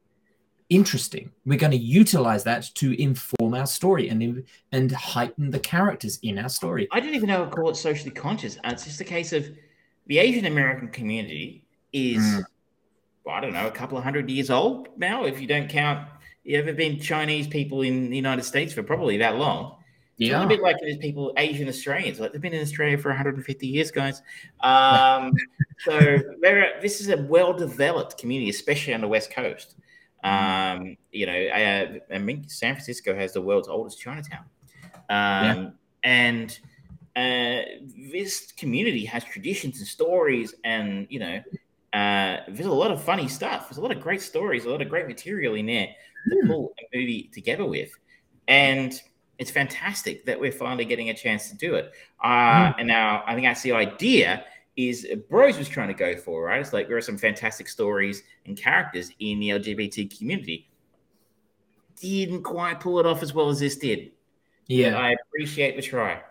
[0.67, 1.31] interesting.
[1.45, 4.43] We're going to utilize that to inform our story and
[4.73, 6.89] and heighten the characters in our story.
[6.91, 8.57] I didn't even know I'd call it socially conscious.
[8.57, 9.49] Uh, It's just a case of
[10.07, 11.63] the Asian American community
[11.93, 12.43] is, Mm.
[13.23, 16.09] well, I don't know, a couple of hundred years old now, if you don't count.
[16.43, 19.77] You ever been Chinese people in the United States for probably that long?
[20.21, 23.09] It's a little bit like there's people, Asian Australians, like they've been in Australia for
[23.09, 24.21] 150 years, guys.
[24.59, 25.33] Um,
[25.79, 26.19] so
[26.79, 29.75] this is a well-developed community, especially on the West Coast.
[30.23, 34.45] Um, you know, I, I mean, San Francisco has the world's oldest Chinatown,
[35.09, 35.73] um,
[36.03, 36.59] and
[37.15, 37.61] uh,
[38.11, 41.41] this community has traditions and stories, and you know,
[41.93, 43.69] uh, there's a lot of funny stuff.
[43.69, 45.87] There's a lot of great stories, a lot of great material in there
[46.29, 47.89] to pull a movie together with,
[48.47, 49.01] and
[49.41, 51.91] it's fantastic that we're finally getting a chance to do it.
[52.23, 54.45] Uh, And now I think that's the idea
[54.77, 56.61] is Bros was trying to go for, right?
[56.61, 60.69] It's like there are some fantastic stories and characters in the LGBT community.
[61.99, 64.11] Didn't quite pull it off as well as this did.
[64.67, 64.95] Yeah.
[64.95, 66.21] I appreciate the try.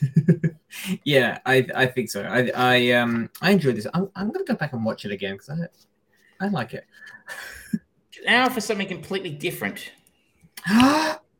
[1.04, 2.22] yeah, I I think so.
[2.22, 3.88] I I um I enjoyed this.
[3.92, 6.86] I'm, I'm gonna go back and watch it again because I I like it.
[8.24, 9.90] Now for something completely different.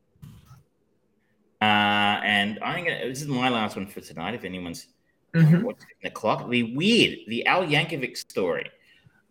[1.62, 3.06] Uh, and I'm gonna.
[3.06, 4.34] This is my last one for tonight.
[4.34, 4.88] If anyone's
[5.32, 5.62] Mhm.
[5.62, 8.68] watching the clock, the weird, the Al Yankovic story.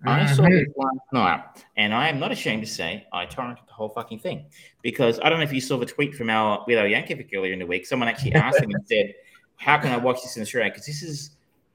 [0.06, 3.74] I saw this last night, and I am not ashamed to say I torrented the
[3.74, 4.46] whole fucking thing
[4.82, 7.54] because I don't know if you saw the tweet from Al with Al Yankovic earlier
[7.54, 7.86] in the week.
[7.86, 9.14] Someone actually asked him and said,
[9.58, 10.72] "How can I watch this in Australia?
[10.72, 11.32] Because this is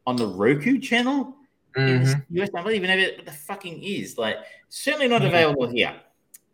[0.06, 1.36] on the Roku channel
[1.76, 2.22] in the.
[2.40, 2.48] US.
[2.56, 4.16] I don't even know what the fucking is.
[4.16, 4.38] Like,
[4.70, 5.26] certainly not Mhm.
[5.26, 5.94] available here."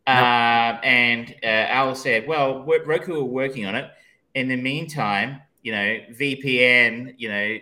[0.07, 3.91] Um, and uh, Al said, "Well, Roku are working on it.
[4.35, 7.59] In the meantime, you know, VPN, you know,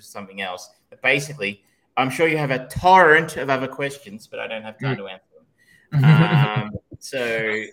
[0.00, 0.70] something else.
[0.88, 1.62] But basically,
[1.96, 5.08] I'm sure you have a torrent of other questions, but I don't have time to
[5.08, 5.36] answer them.
[6.04, 6.70] Um,
[7.00, 7.18] so,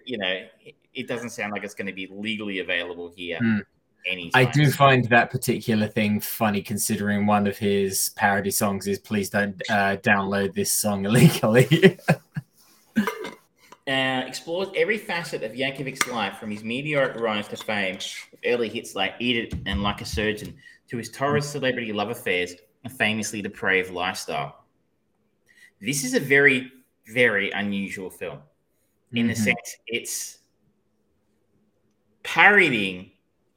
[0.06, 0.42] you know,
[0.96, 3.62] it, doesn't sound like it's going to be legally available here Mm.
[4.08, 4.48] anytime.
[4.48, 9.30] I do find that particular thing funny, considering one of his parody songs is "Please
[9.30, 12.00] don't uh, download this song illegally."
[13.88, 18.70] uh, explores every facet of Yankovic's life from his meteoric rise to fame, with early
[18.70, 20.56] hits like Eat It and Like a Surgeon,
[20.90, 24.66] to his torrid celebrity love affairs and famously depraved lifestyle.
[25.82, 26.72] This is a very,
[27.08, 28.40] very unusual film
[29.14, 29.38] in the Mhm.
[29.38, 30.40] sense it's
[32.24, 33.12] parodying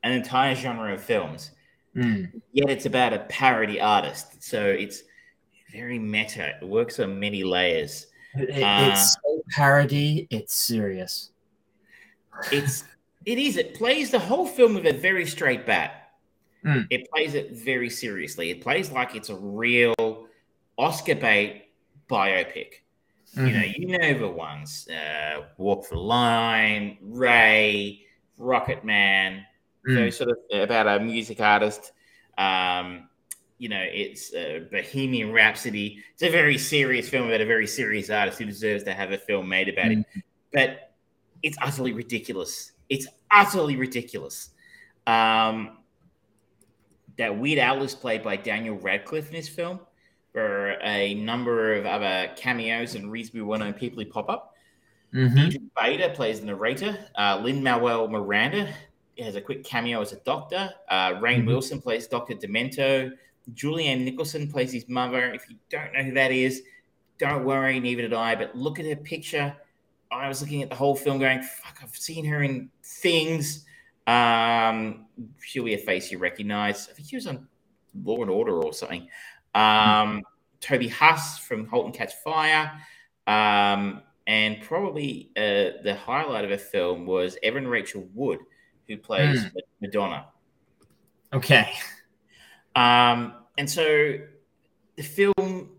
[0.04, 1.50] an entire genre of films,
[1.96, 2.40] Mm.
[2.52, 4.42] yet it's about a parody artist.
[4.42, 5.02] So it's
[5.72, 6.56] very meta.
[6.60, 8.06] It works on many layers.
[8.34, 10.26] It- Uh, it's so parody.
[10.30, 11.30] It's serious.
[12.52, 12.84] it's
[13.26, 15.96] it is it plays the whole film with a very straight bat
[16.64, 16.86] Mm.
[16.90, 20.26] it plays it very seriously it plays like it's a real
[20.76, 21.70] oscar bait
[22.08, 22.82] biopic
[23.34, 28.02] you know you know the ones uh, walk the line ray
[28.36, 29.44] rocket man
[29.88, 29.94] Mm.
[29.94, 31.92] those sort of about a music artist
[32.36, 33.08] um
[33.60, 38.08] you know it's uh, bohemian rhapsody it's a very serious film about a very serious
[38.08, 40.04] artist who deserves to have a film made about him
[40.52, 40.90] but
[41.42, 42.72] it's utterly ridiculous.
[42.88, 44.50] It's utterly ridiculous.
[45.06, 45.78] Um,
[47.16, 49.80] that Weird Al is played by Daniel Radcliffe in this film.
[50.32, 54.54] There are a number of other cameos and reasonably well-known people who pop up.
[55.14, 55.34] Mhm.
[55.34, 56.96] Diedrich Bader plays the narrator.
[57.16, 58.72] Uh, Lin-Manuel Miranda
[59.18, 60.70] has a quick cameo as a doctor.
[60.88, 61.46] Uh, Rainn Mhm.
[61.46, 62.34] Wilson plays Dr.
[62.34, 63.12] Demento.
[63.54, 65.32] Julianne Nicholson plays his mother.
[65.32, 66.62] If you don't know who that is,
[67.18, 68.34] don't worry, neither did I.
[68.34, 69.54] But look at her picture.
[70.10, 73.64] I was looking at the whole film going, fuck, I've seen her in things.
[74.06, 75.06] Um,
[75.40, 76.88] she'll be a face you recognize.
[76.88, 77.46] I think she was on
[78.04, 79.08] Law and Order or something.
[79.54, 80.22] Um,
[80.60, 82.72] Toby Huss from Halt and Catch Fire.
[83.26, 88.40] Um, and probably uh, the highlight of a film was Evan Rachel Wood,
[88.88, 89.48] who plays Hmm.
[89.80, 90.26] Madonna.
[91.32, 91.72] Okay.
[92.76, 94.18] Um, and so
[94.96, 95.70] the film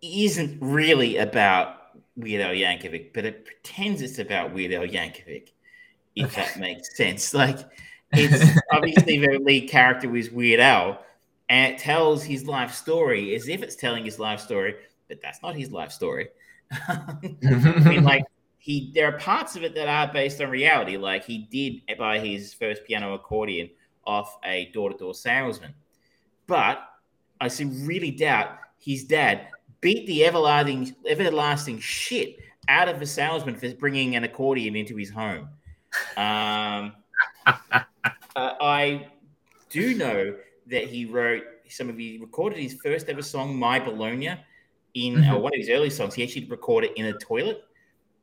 [0.00, 1.76] isn't really about
[2.16, 5.50] Weird Al Yankovic, but it pretends it's about Weird Al Yankovic,
[6.16, 7.32] if that makes sense.
[7.42, 7.58] Like,
[8.14, 11.02] it's obviously the lead character was Weird Al,
[11.48, 14.74] and it tells his life story as if it's telling his life story,
[15.08, 16.28] but that's not his life story.
[16.88, 18.24] I mean, like,
[18.62, 20.96] he there are parts of it that are based on reality.
[20.96, 23.68] Like he did buy his first piano accordion
[24.04, 25.74] off a door-to-door salesman.
[26.46, 26.82] But
[27.40, 29.48] I see really doubt his dad
[29.80, 32.36] beat the everlasting everlasting shit
[32.68, 35.48] out of the salesman for bringing an accordion into his home.
[36.16, 36.92] Um,
[37.46, 37.82] uh,
[38.36, 39.08] I
[39.70, 40.36] do know
[40.68, 44.36] that he wrote some of he recorded his first ever song, "My Bologna,"
[44.94, 45.40] in uh, Mhm.
[45.40, 46.14] one of his early songs.
[46.14, 47.64] He actually recorded it in a toilet.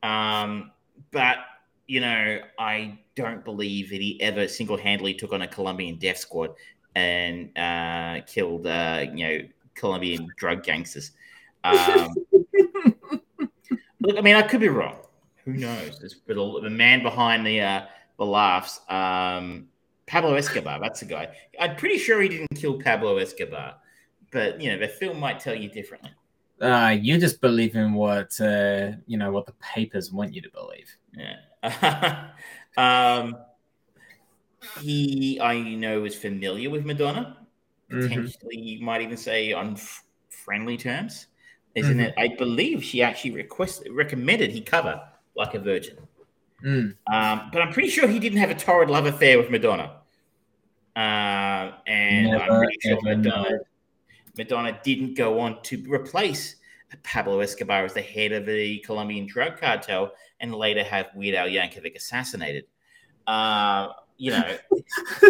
[0.04, 0.72] Um,
[1.12, 1.40] but
[1.88, 6.52] you know, I don't believe that he ever single-handedly took on a Colombian death squad
[6.96, 9.40] and uh, killed, uh, you know,
[9.76, 11.12] Colombian drug gangsters.
[11.64, 12.14] Um,
[14.00, 14.98] look, I mean, I could be wrong.
[15.46, 16.00] Who knows?
[16.02, 17.86] It's, but the the man behind the uh,
[18.18, 19.68] the laughs, um,
[20.08, 20.80] Pablo Escobar.
[20.80, 21.30] That's the guy.
[21.60, 23.76] I'm pretty sure he didn't kill Pablo Escobar,
[24.32, 26.12] but you know, the film might tell you differently.
[26.62, 30.50] Uh, you just believe in what uh, you know what the papers want you to
[30.50, 30.96] believe.
[31.14, 32.30] Yeah.
[32.78, 33.38] um,
[34.82, 37.38] he, I know, is familiar with Madonna.
[37.91, 38.02] Mhm.
[38.04, 41.28] Potentially, you might even say on f- friendly terms.
[41.76, 42.08] Isn't Mhm.
[42.08, 42.14] it?
[42.18, 45.02] I believe she actually requested, recommended he cover
[45.36, 45.98] like a virgin.
[46.64, 46.96] Mm.
[47.08, 50.02] Um, but I'm pretty sure he didn't have a torrid love affair with Madonna.
[50.96, 53.60] Uh, and I'm pretty sure Madonna.
[54.38, 56.56] Madonna didn't go on to replace
[56.98, 61.48] Pablo Escobar as the head of the Colombian drug cartel and later have Weird Al
[61.48, 62.66] Yankovic assassinated.
[63.28, 64.57] Uh, you know.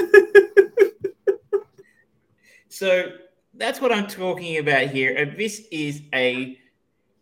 [2.69, 3.11] so
[3.53, 5.15] that's what I'm talking about here.
[5.15, 6.57] And this is a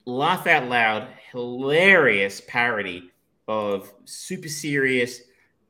[0.05, 3.11] laugh out loud, hilarious parody
[3.47, 5.21] of super serious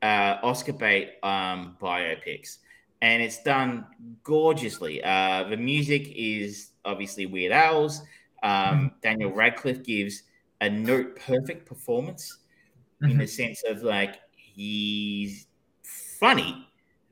[0.02, 2.58] uh, Oscar bait um, biopics.
[3.00, 3.86] And it's done
[4.24, 5.02] gorgeously.
[5.02, 8.02] Uh, the music is obviously Weird Al's.
[8.42, 10.22] Um, Daniel Radcliffe gives
[10.60, 12.38] a note perfect performance
[13.02, 15.46] in the sense of like he's
[16.18, 16.66] funny,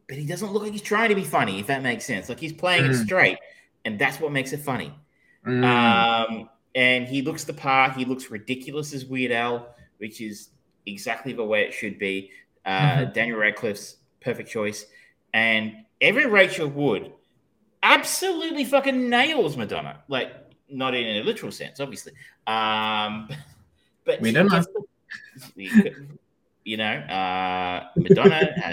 [0.08, 2.28] but he doesn't look like he's trying to be funny, if that makes sense.
[2.28, 3.04] Like he's playing it Mm.
[3.04, 3.38] straight,
[3.84, 4.92] and that's what makes it funny.
[5.46, 5.64] Mm.
[5.64, 7.92] Um, and he looks the part.
[7.96, 10.50] He looks ridiculous as Weird Al, which is
[10.86, 12.30] exactly the way it should be.
[12.64, 13.12] Uh, Mhm.
[13.14, 14.86] Daniel Radcliffe's perfect choice,
[15.32, 17.12] and Evan Rachel Wood
[17.82, 20.02] absolutely fucking nails Madonna.
[20.08, 20.32] Like
[20.68, 22.12] not in a literal sense, obviously.
[22.46, 23.28] Um,
[24.04, 24.64] but We don't know.
[26.64, 28.50] you know, uh, Madonna.
[28.64, 28.72] uh,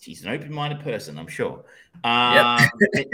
[0.00, 1.64] she's an open-minded person, I'm sure.
[2.04, 2.60] Um,
[2.94, 3.06] she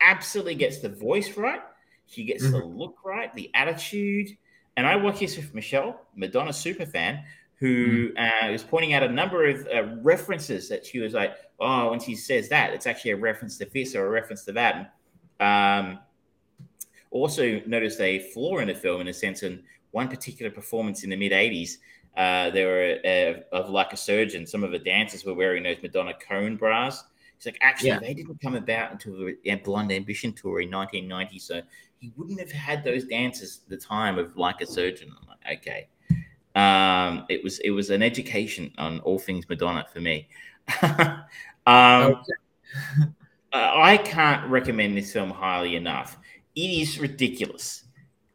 [0.00, 1.60] absolutely gets the voice right.
[2.06, 4.30] She gets the look right, the attitude.
[4.76, 7.22] And I watched this with Michelle, Madonna super fan,
[7.56, 11.90] who uh, was pointing out a number of uh, references that she was like, "Oh,
[11.90, 14.94] when she says that, it's actually a reference to this or a reference to that."
[15.40, 15.98] And, Um,
[17.10, 19.62] also noticed a flaw in the film in a sense in
[19.92, 21.76] one particular performance in the mid 80s
[22.16, 25.76] uh, there were uh, of like a surgeon some of the dancers were wearing those
[25.82, 27.04] madonna cone bras.
[27.36, 28.00] It's like actually Yeah.
[28.00, 31.62] they didn't come about until the blonde ambition tour in 1990 so
[31.98, 35.10] he wouldn't have had those dances at the time of like a surgeon.
[35.20, 35.88] I'm like okay.
[36.56, 40.28] Um, it was it was an education on all things madonna for me.
[41.68, 42.22] Um,
[43.52, 46.16] uh, I can't recommend this film highly enough.
[46.54, 47.84] It is ridiculous.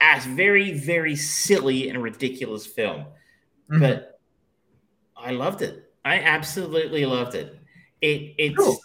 [0.01, 3.05] It's very, very silly and ridiculous film.
[3.69, 3.79] Mhm.
[3.79, 4.19] But
[5.15, 5.91] I loved it.
[6.03, 7.57] I absolutely loved it.
[8.01, 8.77] It it Cool.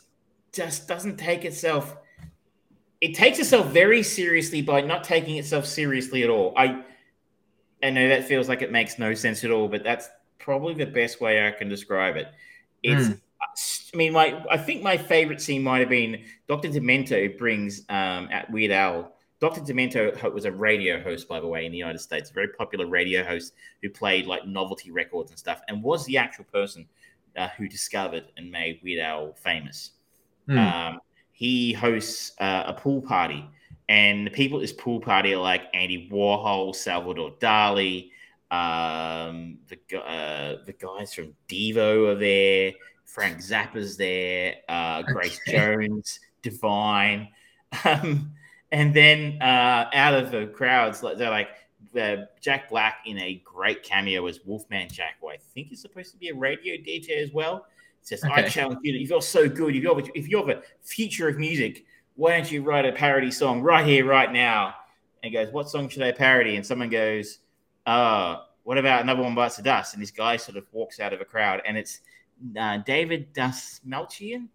[0.53, 1.97] just doesn't take itself.
[3.01, 6.53] It takes itself very seriously by not taking itself seriously at all.
[6.57, 6.85] I
[7.83, 10.87] I know that feels like it makes no sense at all, but that's probably the
[10.87, 12.29] best way I can describe it.
[12.83, 13.21] It's Mm.
[13.93, 16.69] I mean, my I think my favorite scene might have been Dr.
[16.69, 19.17] Demento brings um, at Weird Al.
[19.41, 19.61] Dr.
[19.61, 22.87] Demento was a radio host, by the way, in the United States, a very popular
[22.87, 26.87] radio host who played like novelty records and stuff, and was the actual person
[27.37, 29.93] uh, who discovered and made Weird Al famous.
[30.47, 30.59] Hmm.
[30.59, 30.99] Um,
[31.33, 33.49] he hosts uh, a pool party,
[33.89, 38.11] and the people at this pool party are like Andy Warhol, Salvador Dali,
[38.51, 42.73] um, the uh, the guys from Devo are there,
[43.05, 45.59] Frank Zappa's there, uh, Grace Okay.
[45.59, 47.29] Jones, Divine,
[47.85, 48.33] um,
[48.73, 51.49] and then uh, out of the crowds, like they're like
[51.99, 56.13] uh, Jack Black in a great cameo as Wolfman Jack, who I think is supposed
[56.13, 57.67] to be a radio DJ as well.
[58.03, 58.95] Says, I challenge you.
[58.95, 61.85] If you're so good, if you're if you're the future of music,
[62.17, 64.75] why don't you write a parody song right here, right now?
[65.23, 66.57] And goes, What song should I parody?
[66.57, 67.39] And someone goes,
[67.87, 69.95] uh, what about another one bites the dust?
[69.95, 72.01] And this guy sort of walks out of a crowd, and it's
[72.59, 74.49] uh, David Dastmalchian.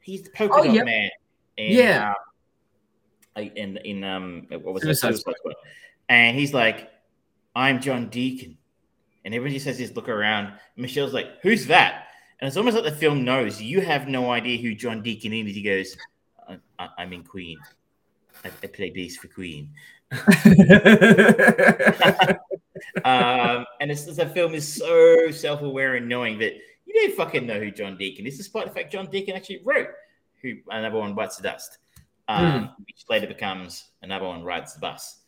[0.00, 0.84] He's the polka Oh, dot yep.
[0.84, 1.10] man.
[1.56, 2.10] In, Yeah.
[2.10, 2.14] uh,
[3.36, 5.16] in in um what was Suicide it?
[5.16, 5.54] Suicide Squad.
[6.08, 6.90] And he's like,
[7.54, 8.58] I'm John Deacon.
[9.24, 10.52] And everybody says this look around.
[10.76, 12.08] Michelle's like, Who's that?
[12.40, 15.54] And it's almost like the film knows you have no idea who John Deacon is.
[15.54, 15.96] He goes,
[16.48, 17.58] I, I'm in Queen.
[18.44, 19.70] I, I play bass for Queen.
[23.04, 26.54] um, and it's, the film is so self-aware and knowing that
[26.84, 29.88] you don't fucking know who John Deacon is, despite the fact John Deacon actually wrote
[30.42, 31.78] "Who Another One Bites the Dust,"
[32.32, 35.20] um, which later becomes "Another One Rides the Bus."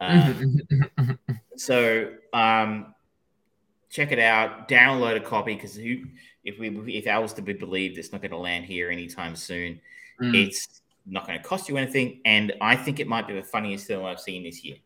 [0.00, 0.60] Um,
[1.56, 2.94] so um,
[3.90, 4.68] check it out.
[4.68, 8.30] Download a copy because if we if I was to be believed, it's not going
[8.30, 9.80] to land here anytime soon.
[10.20, 10.46] Mm.
[10.46, 13.86] It's not going to cost you anything, and I think it might be the funniest
[13.86, 14.76] film I've seen this year.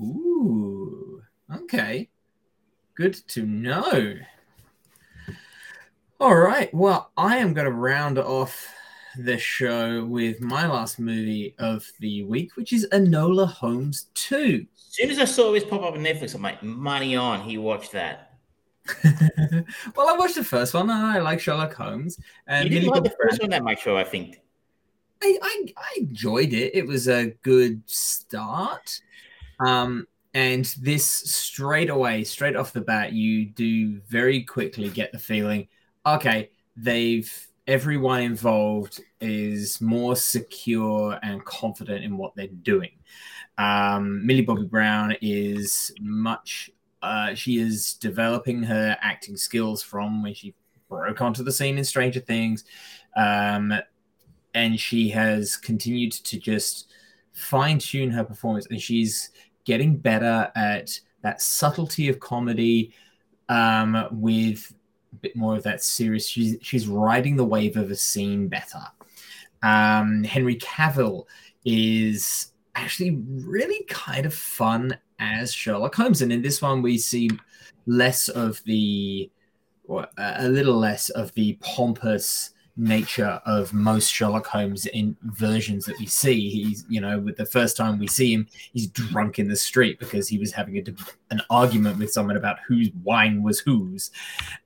[0.00, 1.22] Ooh,
[1.54, 2.08] okay.
[2.94, 4.14] Good to know.
[6.20, 6.72] All right.
[6.74, 8.74] Well, I am going to round off
[9.18, 14.66] the show with my last movie of the week, which is Enola Holmes 2.
[14.76, 17.40] As soon as I saw this pop up on Netflix, I'm like, money on.
[17.40, 18.38] He watched that.
[19.04, 22.18] well, I watched the first one and I like Sherlock Holmes.
[22.46, 24.40] And you didn't Millie like the first one that much, show, I think.
[25.22, 26.74] I, I, I enjoyed it.
[26.74, 29.00] It was a good start.
[29.58, 35.18] Um, and this straight away, straight off the bat, you do very quickly get the
[35.18, 35.66] feeling,
[36.06, 42.90] okay, they've everyone involved is more secure and confident in what they're doing.
[43.58, 46.70] Um, Millie Bobby Brown is much.
[47.02, 50.54] Uh, she is developing her acting skills from when she
[50.88, 52.64] broke onto the scene in Stranger Things.
[53.16, 53.74] Um,
[54.54, 56.90] and she has continued to just
[57.32, 59.30] fine tune her performance and she's
[59.64, 62.92] getting better at that subtlety of comedy
[63.48, 64.72] um, with
[65.12, 68.80] a bit more of that serious she's she's riding the wave of a scene better.
[69.62, 71.24] Um, henry cavill
[71.64, 76.22] is actually really kind of fun as sherlock holmes.
[76.22, 77.28] And in this one we see
[77.86, 79.30] less of the
[79.84, 85.98] or a little less of the pompous nature of most Sherlock Holmes in versions that
[85.98, 86.48] we see.
[86.48, 89.98] He's, you know, with the first time we see him, he's drunk in the street
[89.98, 90.84] because he was having a,
[91.30, 94.10] an argument with someone about whose wine was whose.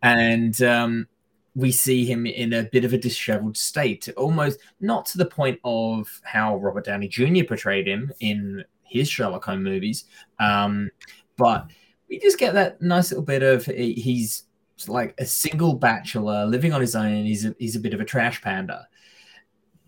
[0.02, 1.08] And um,
[1.54, 5.58] we see him in a bit of a disheveled state, almost not to the point
[5.64, 7.44] of how Robert Downey Jr.
[7.44, 10.04] portrayed him in his Sherlock Holmes movies,
[10.38, 10.90] um,
[11.38, 11.70] but
[12.08, 14.44] we just get that nice little bit of he's
[14.88, 18.00] like a single bachelor living on his own and he's a, he's a bit of
[18.00, 18.86] a trash panda.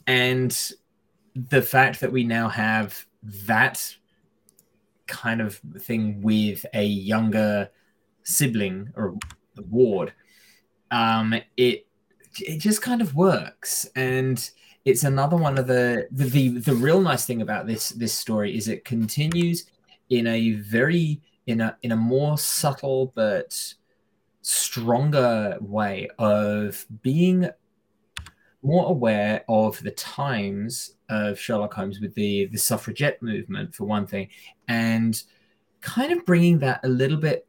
[0.06, 0.56] And
[1.34, 3.06] the fact that we now have
[3.46, 3.96] that
[5.06, 7.70] kind of thing with a younger
[8.22, 9.14] sibling or
[9.68, 10.14] ward
[10.90, 11.86] um it
[12.40, 13.86] it just kind of works.
[13.94, 14.50] And
[14.84, 18.56] it's another one of the, the the the real nice thing about this this story
[18.56, 19.66] is it continues
[20.10, 23.74] in a very in a in a more subtle but
[24.46, 27.48] stronger way of being
[28.62, 34.06] more aware of the times of Sherlock Holmes with the the suffragette movement for one
[34.06, 34.28] thing,
[34.68, 35.22] and
[35.80, 37.46] kind of bringing that a little bit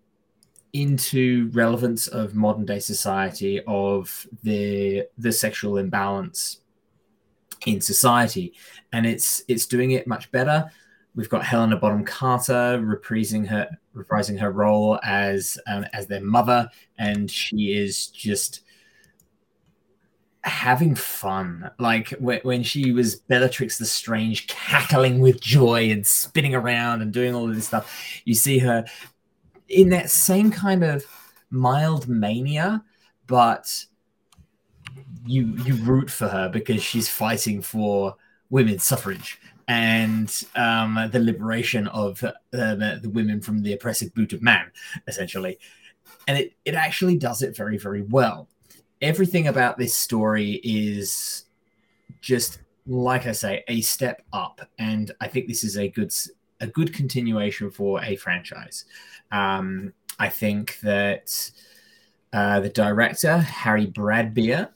[0.72, 6.61] into relevance of modern day society of the the sexual imbalance
[7.65, 8.53] in society,
[8.93, 10.72] and it's it's doing it much better.
[11.15, 16.69] We've got Helena Bonham Carter reprising her reprising her role as um, as their mother,
[16.97, 18.61] and she is just
[20.41, 21.71] having fun.
[21.79, 27.33] Like when, when she was Bellatrix Lestrange, cackling with joy and spinning around and doing
[27.33, 28.21] all of this stuff.
[28.25, 28.85] You see her
[29.69, 31.05] in that same kind of
[31.49, 32.83] mild mania,
[33.25, 33.85] but
[35.25, 38.15] you you root for her because she's fighting for
[38.49, 44.31] women's suffrage and um, the liberation of uh, the, the, women from the oppressive boot
[44.33, 44.71] of man,
[45.07, 45.57] essentially.
[46.27, 48.47] And it, it actually does it very, very well.
[49.01, 51.45] Everything about this story is
[52.21, 54.61] just, like I say, a step up.
[54.77, 56.13] And I think this is a good
[56.61, 58.85] a good continuation for a franchise.
[59.31, 61.51] Um, I think that
[62.31, 64.69] uh, the director, Harry Bradbeer,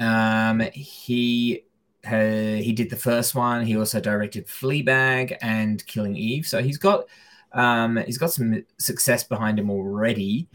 [0.00, 1.63] um, he
[2.06, 3.64] uh, he did the first one.
[3.64, 6.46] He also directed Fleabag and Killing Eve.
[6.46, 7.06] So he's got
[7.52, 10.48] um, he's got some success behind him already.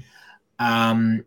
[0.60, 1.26] Um,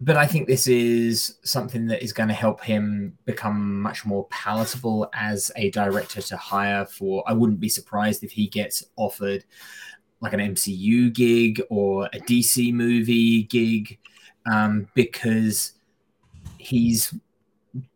[0.00, 4.28] but I think this is something that is going to help him become much more
[4.28, 7.24] palatable as a director to hire for.
[7.26, 9.44] I wouldn't be surprised if he gets offered
[10.20, 13.98] like an MCU gig or a DC movie gig
[14.50, 15.72] um, because
[16.58, 17.12] he's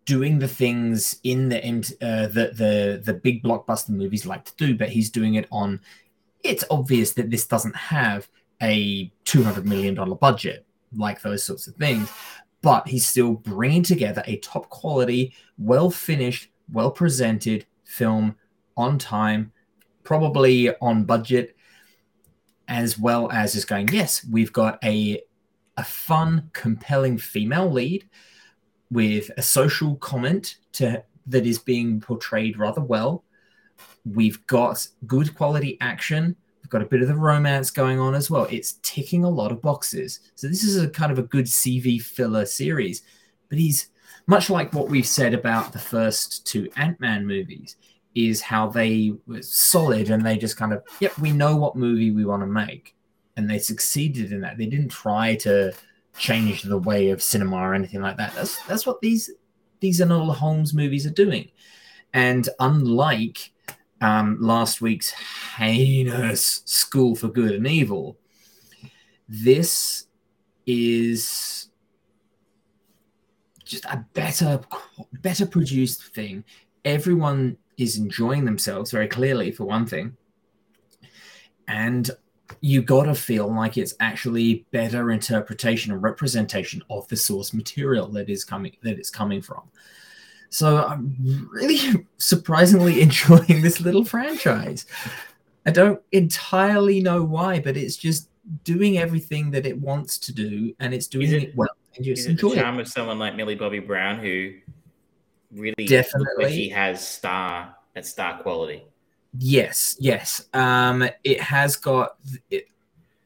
[0.04, 1.58] doing the things in the
[2.00, 5.80] uh, the the the big blockbuster movies like to do, but he's doing it on.
[6.42, 8.28] It's obvious that this doesn't have
[8.62, 12.10] a two hundred million dollar budget like those sorts of things,
[12.60, 18.36] but he's still bringing together a top quality, well finished, well presented film
[18.76, 19.52] on time,
[20.04, 21.56] probably on budget,
[22.68, 23.88] as well as just going.
[23.88, 25.22] Yes, we've got a
[25.78, 28.08] a fun, compelling female lead
[28.92, 33.24] with a social comment to that is being portrayed rather well.
[34.04, 36.36] We've got good quality action.
[36.62, 38.46] We've got a bit of the romance going on as well.
[38.50, 40.20] It's ticking a lot of boxes.
[40.34, 43.02] So this is a kind of a good CV filler series.
[43.48, 43.88] But he's
[44.26, 47.76] much like what we've said about the first two Ant-Man movies
[48.14, 52.10] is how they were solid and they just kind of, yep, we know what movie
[52.10, 52.94] we want to make.
[53.36, 54.58] And they succeeded in that.
[54.58, 55.72] They didn't try to
[56.16, 58.34] change the way of cinema or anything like that.
[58.34, 59.30] That's that's what these
[59.80, 61.50] these Enola Holmes movies are doing.
[62.14, 63.52] And unlike
[64.00, 65.10] um, last week's
[65.56, 68.18] heinous School for Good and Evil,
[69.28, 70.06] this
[70.66, 71.68] is
[73.64, 74.60] just a better
[75.20, 76.44] better produced thing.
[76.84, 80.16] Everyone is enjoying themselves very clearly for one thing.
[81.68, 82.10] And
[82.60, 88.08] you got to feel like it's actually better interpretation and representation of the source material
[88.08, 89.62] that is coming that it's coming from.
[90.50, 94.86] So I'm really surprisingly enjoying this little franchise.
[95.66, 98.28] I don't entirely know why, but it's just
[98.64, 101.68] doing everything that it wants to do, and it's doing it, it, well.
[101.96, 102.82] And just is it the charm it.
[102.82, 104.54] of someone like Millie Bobby Brown, who
[105.52, 106.52] really Definitely.
[106.52, 108.84] she has star that star quality.
[109.38, 110.48] Yes, yes.
[110.52, 112.16] Um, it has got
[112.50, 112.68] it,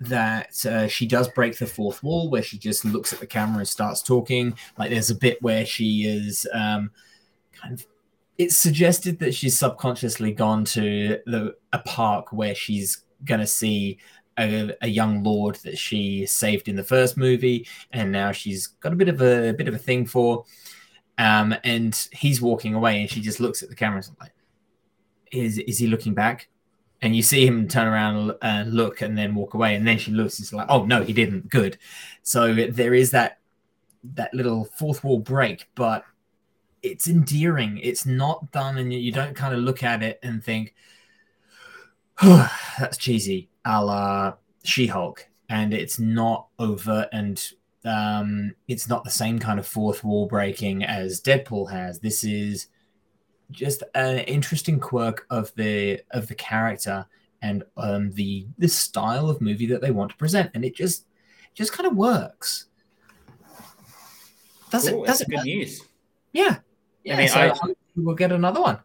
[0.00, 3.58] that uh, she does break the fourth wall where she just looks at the camera
[3.58, 4.56] and starts talking.
[4.78, 6.90] Like there's a bit where she is um,
[7.52, 7.86] kind of.
[8.38, 13.98] It's suggested that she's subconsciously gone to the a park where she's gonna see
[14.38, 18.92] a, a, young lord that she saved in the first movie, and now she's got
[18.92, 20.44] a bit of a, a bit of a thing for.
[21.16, 24.32] Um, and he's walking away, and she just looks at the camera and like,
[25.36, 26.48] "Is is he looking back?"
[27.02, 29.74] And you see him turn around and look, and then walk away.
[29.74, 31.48] And then she looks, it's like, "Oh no, he didn't.
[31.48, 31.78] Good."
[32.22, 33.38] So there is that
[34.14, 36.04] that little fourth wall break, but
[36.82, 37.78] it's endearing.
[37.82, 40.74] It's not done, and you don't kind of look at it and think,
[42.22, 44.34] oh, "That's cheesy," a la
[44.64, 47.52] She-Hulk, and it's not overt and
[47.86, 52.00] um, it's not the same kind of fourth wall breaking as Deadpool has.
[52.00, 52.66] This is
[53.50, 57.06] just an interesting quirk of the of the character
[57.42, 61.06] and um, the the style of movie that they want to present, and it just
[61.54, 62.66] just kind of works.
[64.70, 65.06] Does Cool, it?
[65.06, 65.30] that's Does it?
[65.30, 65.44] good work?
[65.44, 65.82] news.
[66.32, 66.58] Yeah,
[67.04, 67.16] yeah.
[67.18, 68.78] mean, so I- hopefully we'll get another one.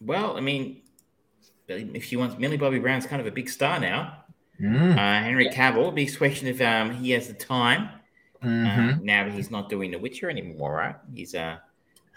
[0.00, 0.82] Well, I mean,
[1.68, 4.18] if she wants Millie Bobby Brown's kind of a big star now.
[4.60, 4.92] Mm.
[4.92, 7.88] Uh, Henry Cavill, big question if um, he has the time
[8.42, 9.02] uh, Mhm.
[9.02, 10.96] now that he's not doing The Witcher anymore, right?
[11.14, 11.58] He's uh,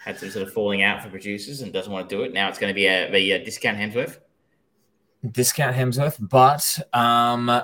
[0.03, 2.33] had some sort of falling out for producers and doesn't want to do it.
[2.33, 4.19] Now it's going to be a, the uh, discount Hemsworth.
[5.31, 7.61] discount Hemsworth, but um,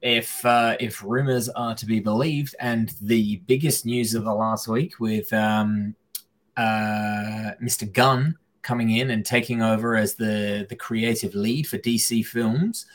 [0.00, 4.68] if uh, if rumors are to be believed, and the biggest news of the last
[4.68, 5.94] week with um,
[6.56, 7.90] uh, Mr.
[7.90, 12.86] Gunn coming in and taking over as the the creative lead for DC films.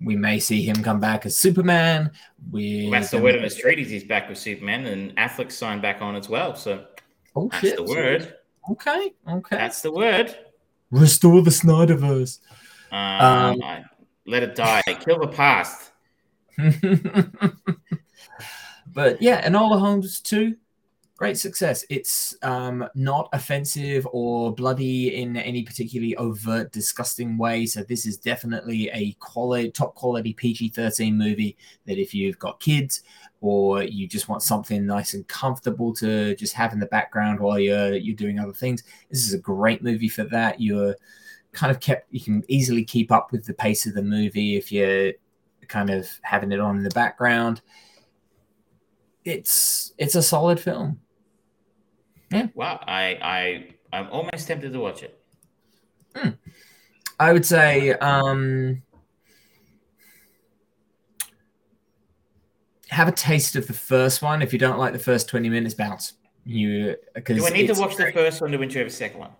[0.00, 2.10] We may see him come back as Superman.
[2.50, 3.78] Well, that's the word on the street.
[3.78, 6.54] Is he's back with Superman and Affleck signed back on as well.
[6.56, 6.84] So
[7.36, 7.76] Oh that's shit!
[7.76, 8.34] the word.
[8.70, 9.56] Okay, okay.
[9.56, 10.36] That's the word.
[10.90, 12.40] Restore the Snyderverse.
[12.92, 13.84] Um, I-
[14.26, 14.82] let it die.
[15.00, 15.90] Kill the past.
[18.94, 20.56] but yeah, and Enola Holmes 2,
[21.16, 21.84] great success.
[21.88, 27.66] It's um, not offensive or bloody in any particularly overt, disgusting way.
[27.66, 33.02] So this is definitely a quality, top quality PG-13 movie that if you've got kids
[33.40, 37.58] or you just want something nice and comfortable to just have in the background while
[37.58, 40.60] you're you're doing other things, this is a great movie for that.
[40.60, 40.96] You're
[41.52, 44.72] kind of kept you can easily keep up with the pace of the movie if
[44.72, 45.12] you're
[45.68, 47.62] kind of having it on in the background
[49.24, 51.00] it's it's a solid film
[52.54, 55.20] Wow, I I I'm almost tempted to watch it.
[57.20, 58.82] i would say um
[62.88, 64.40] have a taste of the first one.
[64.40, 66.12] If you don't like the first 20 minutes bounce.
[66.44, 69.30] You because Do I need to watch the first one to enjoy the second one?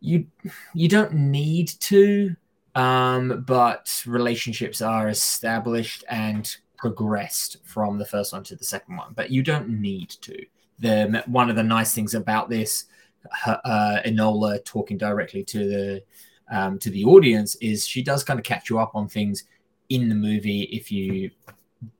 [0.00, 0.26] you
[0.74, 2.34] you don't need to
[2.74, 9.12] um but relationships are established and progressed from the first one to the second one
[9.14, 10.36] but you don't need to
[10.78, 12.84] the one of the nice things about this
[13.44, 16.02] uh enola talking directly to the
[16.50, 19.44] um to the audience is she does kind of catch you up on things
[19.88, 21.30] in the movie if you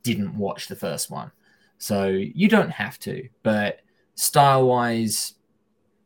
[0.02, 1.30] didn't watch the first one.
[1.78, 3.80] So you don't have to but
[4.14, 5.34] style wise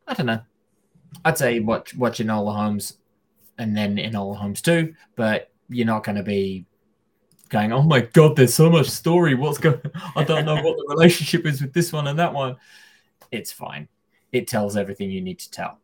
[0.07, 0.41] i don't know.
[1.25, 2.97] I'd say watch watch Enola Holmes
[3.57, 6.65] and then Enola Holmes 2, but you're not going to be
[7.53, 9.35] going, oh my god, there's so much story.
[9.35, 9.79] What's going?
[10.15, 12.57] I don't know what the relationship is with this one and that one.
[13.31, 13.87] It's fine.
[14.31, 15.79] It tells everything you need to tell.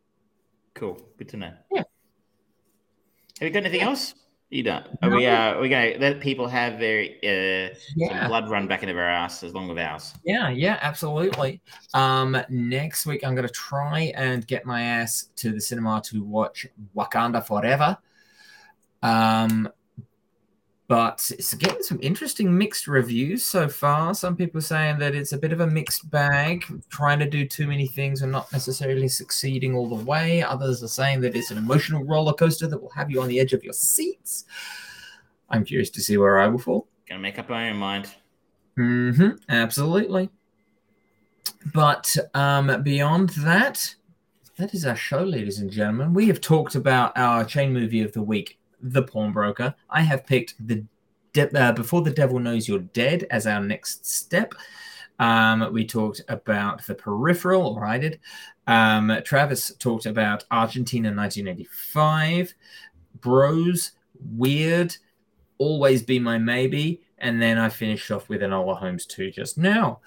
[0.74, 1.52] Cool, good to know.
[1.72, 1.84] Yeah.
[3.38, 4.14] Have you got anything else?
[4.50, 4.84] You don't.
[5.00, 8.26] Are we uh, are we going to let people have their uh, Yeah.
[8.26, 10.14] blood run back into their ass as long as ours?
[10.24, 11.60] Yeah, yeah, absolutely.
[11.94, 16.24] Um, next week I'm going to try and get my ass to the cinema to
[16.24, 16.66] watch
[16.96, 17.96] Wakanda Forever.
[19.02, 19.68] Um,
[20.90, 24.12] but it's getting some interesting mixed reviews so far.
[24.12, 27.46] Some people are saying that it's a bit of a mixed bag, trying to do
[27.46, 30.42] too many things and not necessarily succeeding all the way.
[30.42, 33.38] Others are saying that it's an emotional roller coaster that will have you on the
[33.38, 34.46] edge of your seats.
[35.48, 36.88] I'm curious to see where I will fall.
[37.08, 38.08] Gonna make up my own mind.
[38.76, 39.36] Mm-hmm.
[39.48, 40.28] absolutely.
[41.72, 43.94] But um, beyond that,
[44.58, 46.14] that is our show, ladies and gentlemen.
[46.14, 49.74] We have talked about our chain movie of the week, The Pawnbroker.
[49.88, 50.84] I have picked the
[51.32, 54.54] De- uh, Before the Devil Knows You're Dead as our next step.
[55.18, 58.20] Um, we talked about The Peripheral, or I did.
[58.66, 62.54] Um, Travis talked about Argentina 1985,
[63.20, 63.92] Bros,
[64.36, 64.96] Weird,
[65.58, 70.00] Always Be My Maybe, and then I finished off with Enola Holmes 2 just now.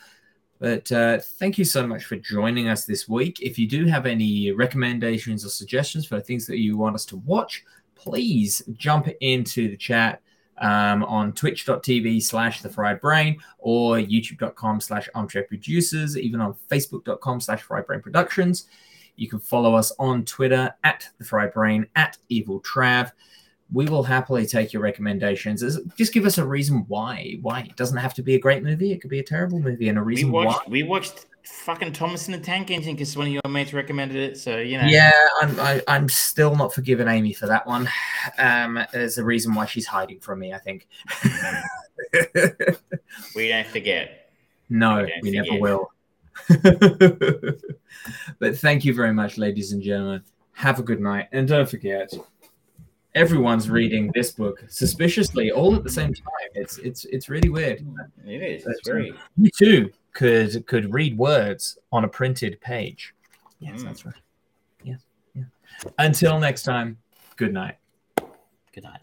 [0.59, 3.41] But uh, thank you so much for joining us this week.
[3.41, 7.17] If you do have any recommendations or suggestions for things that you want us to
[7.17, 7.63] watch,
[8.03, 10.21] please jump into the chat
[10.57, 17.39] um, on twitch.tv slash the fried brain or youtube.com slash armchair producers, even on facebook.com
[17.39, 18.67] slash fried brain productions.
[19.15, 23.11] You can follow us on Twitter at the fried brain, at evil trav
[23.71, 25.63] we will happily take your recommendations.
[25.97, 27.37] Just give us a reason why.
[27.41, 29.89] Why it doesn't have to be a great movie; it could be a terrible movie,
[29.89, 30.71] and a We reason watched why.
[30.71, 34.37] we watched fucking Thomas and the Tank Engine because one of your mates recommended it.
[34.37, 34.87] So you know.
[34.87, 35.11] Yeah,
[35.41, 37.89] I'm I, I'm still not forgiving Amy for that one.
[38.37, 40.53] Um, there's a reason why she's hiding from me.
[40.53, 40.87] I think.
[43.35, 44.31] We don't forget.
[44.69, 45.91] no, don't we never will.
[48.39, 50.23] but thank you very much, ladies and gentlemen.
[50.53, 52.13] Have a good night, and don't forget,
[53.15, 56.49] everyone's reading this book suspiciously all at the same time.
[56.55, 57.85] It's it's it's really weird.
[58.25, 58.65] It is.
[58.65, 59.13] It's uh, very.
[59.37, 63.13] You too could could read words on a printed page.
[63.59, 63.83] Yes, Mm.
[63.85, 64.15] that's right.
[64.83, 64.99] Yes,
[65.35, 65.43] yeah.
[65.97, 66.97] Until next time.
[67.35, 67.77] Good night.
[68.73, 69.01] Good night.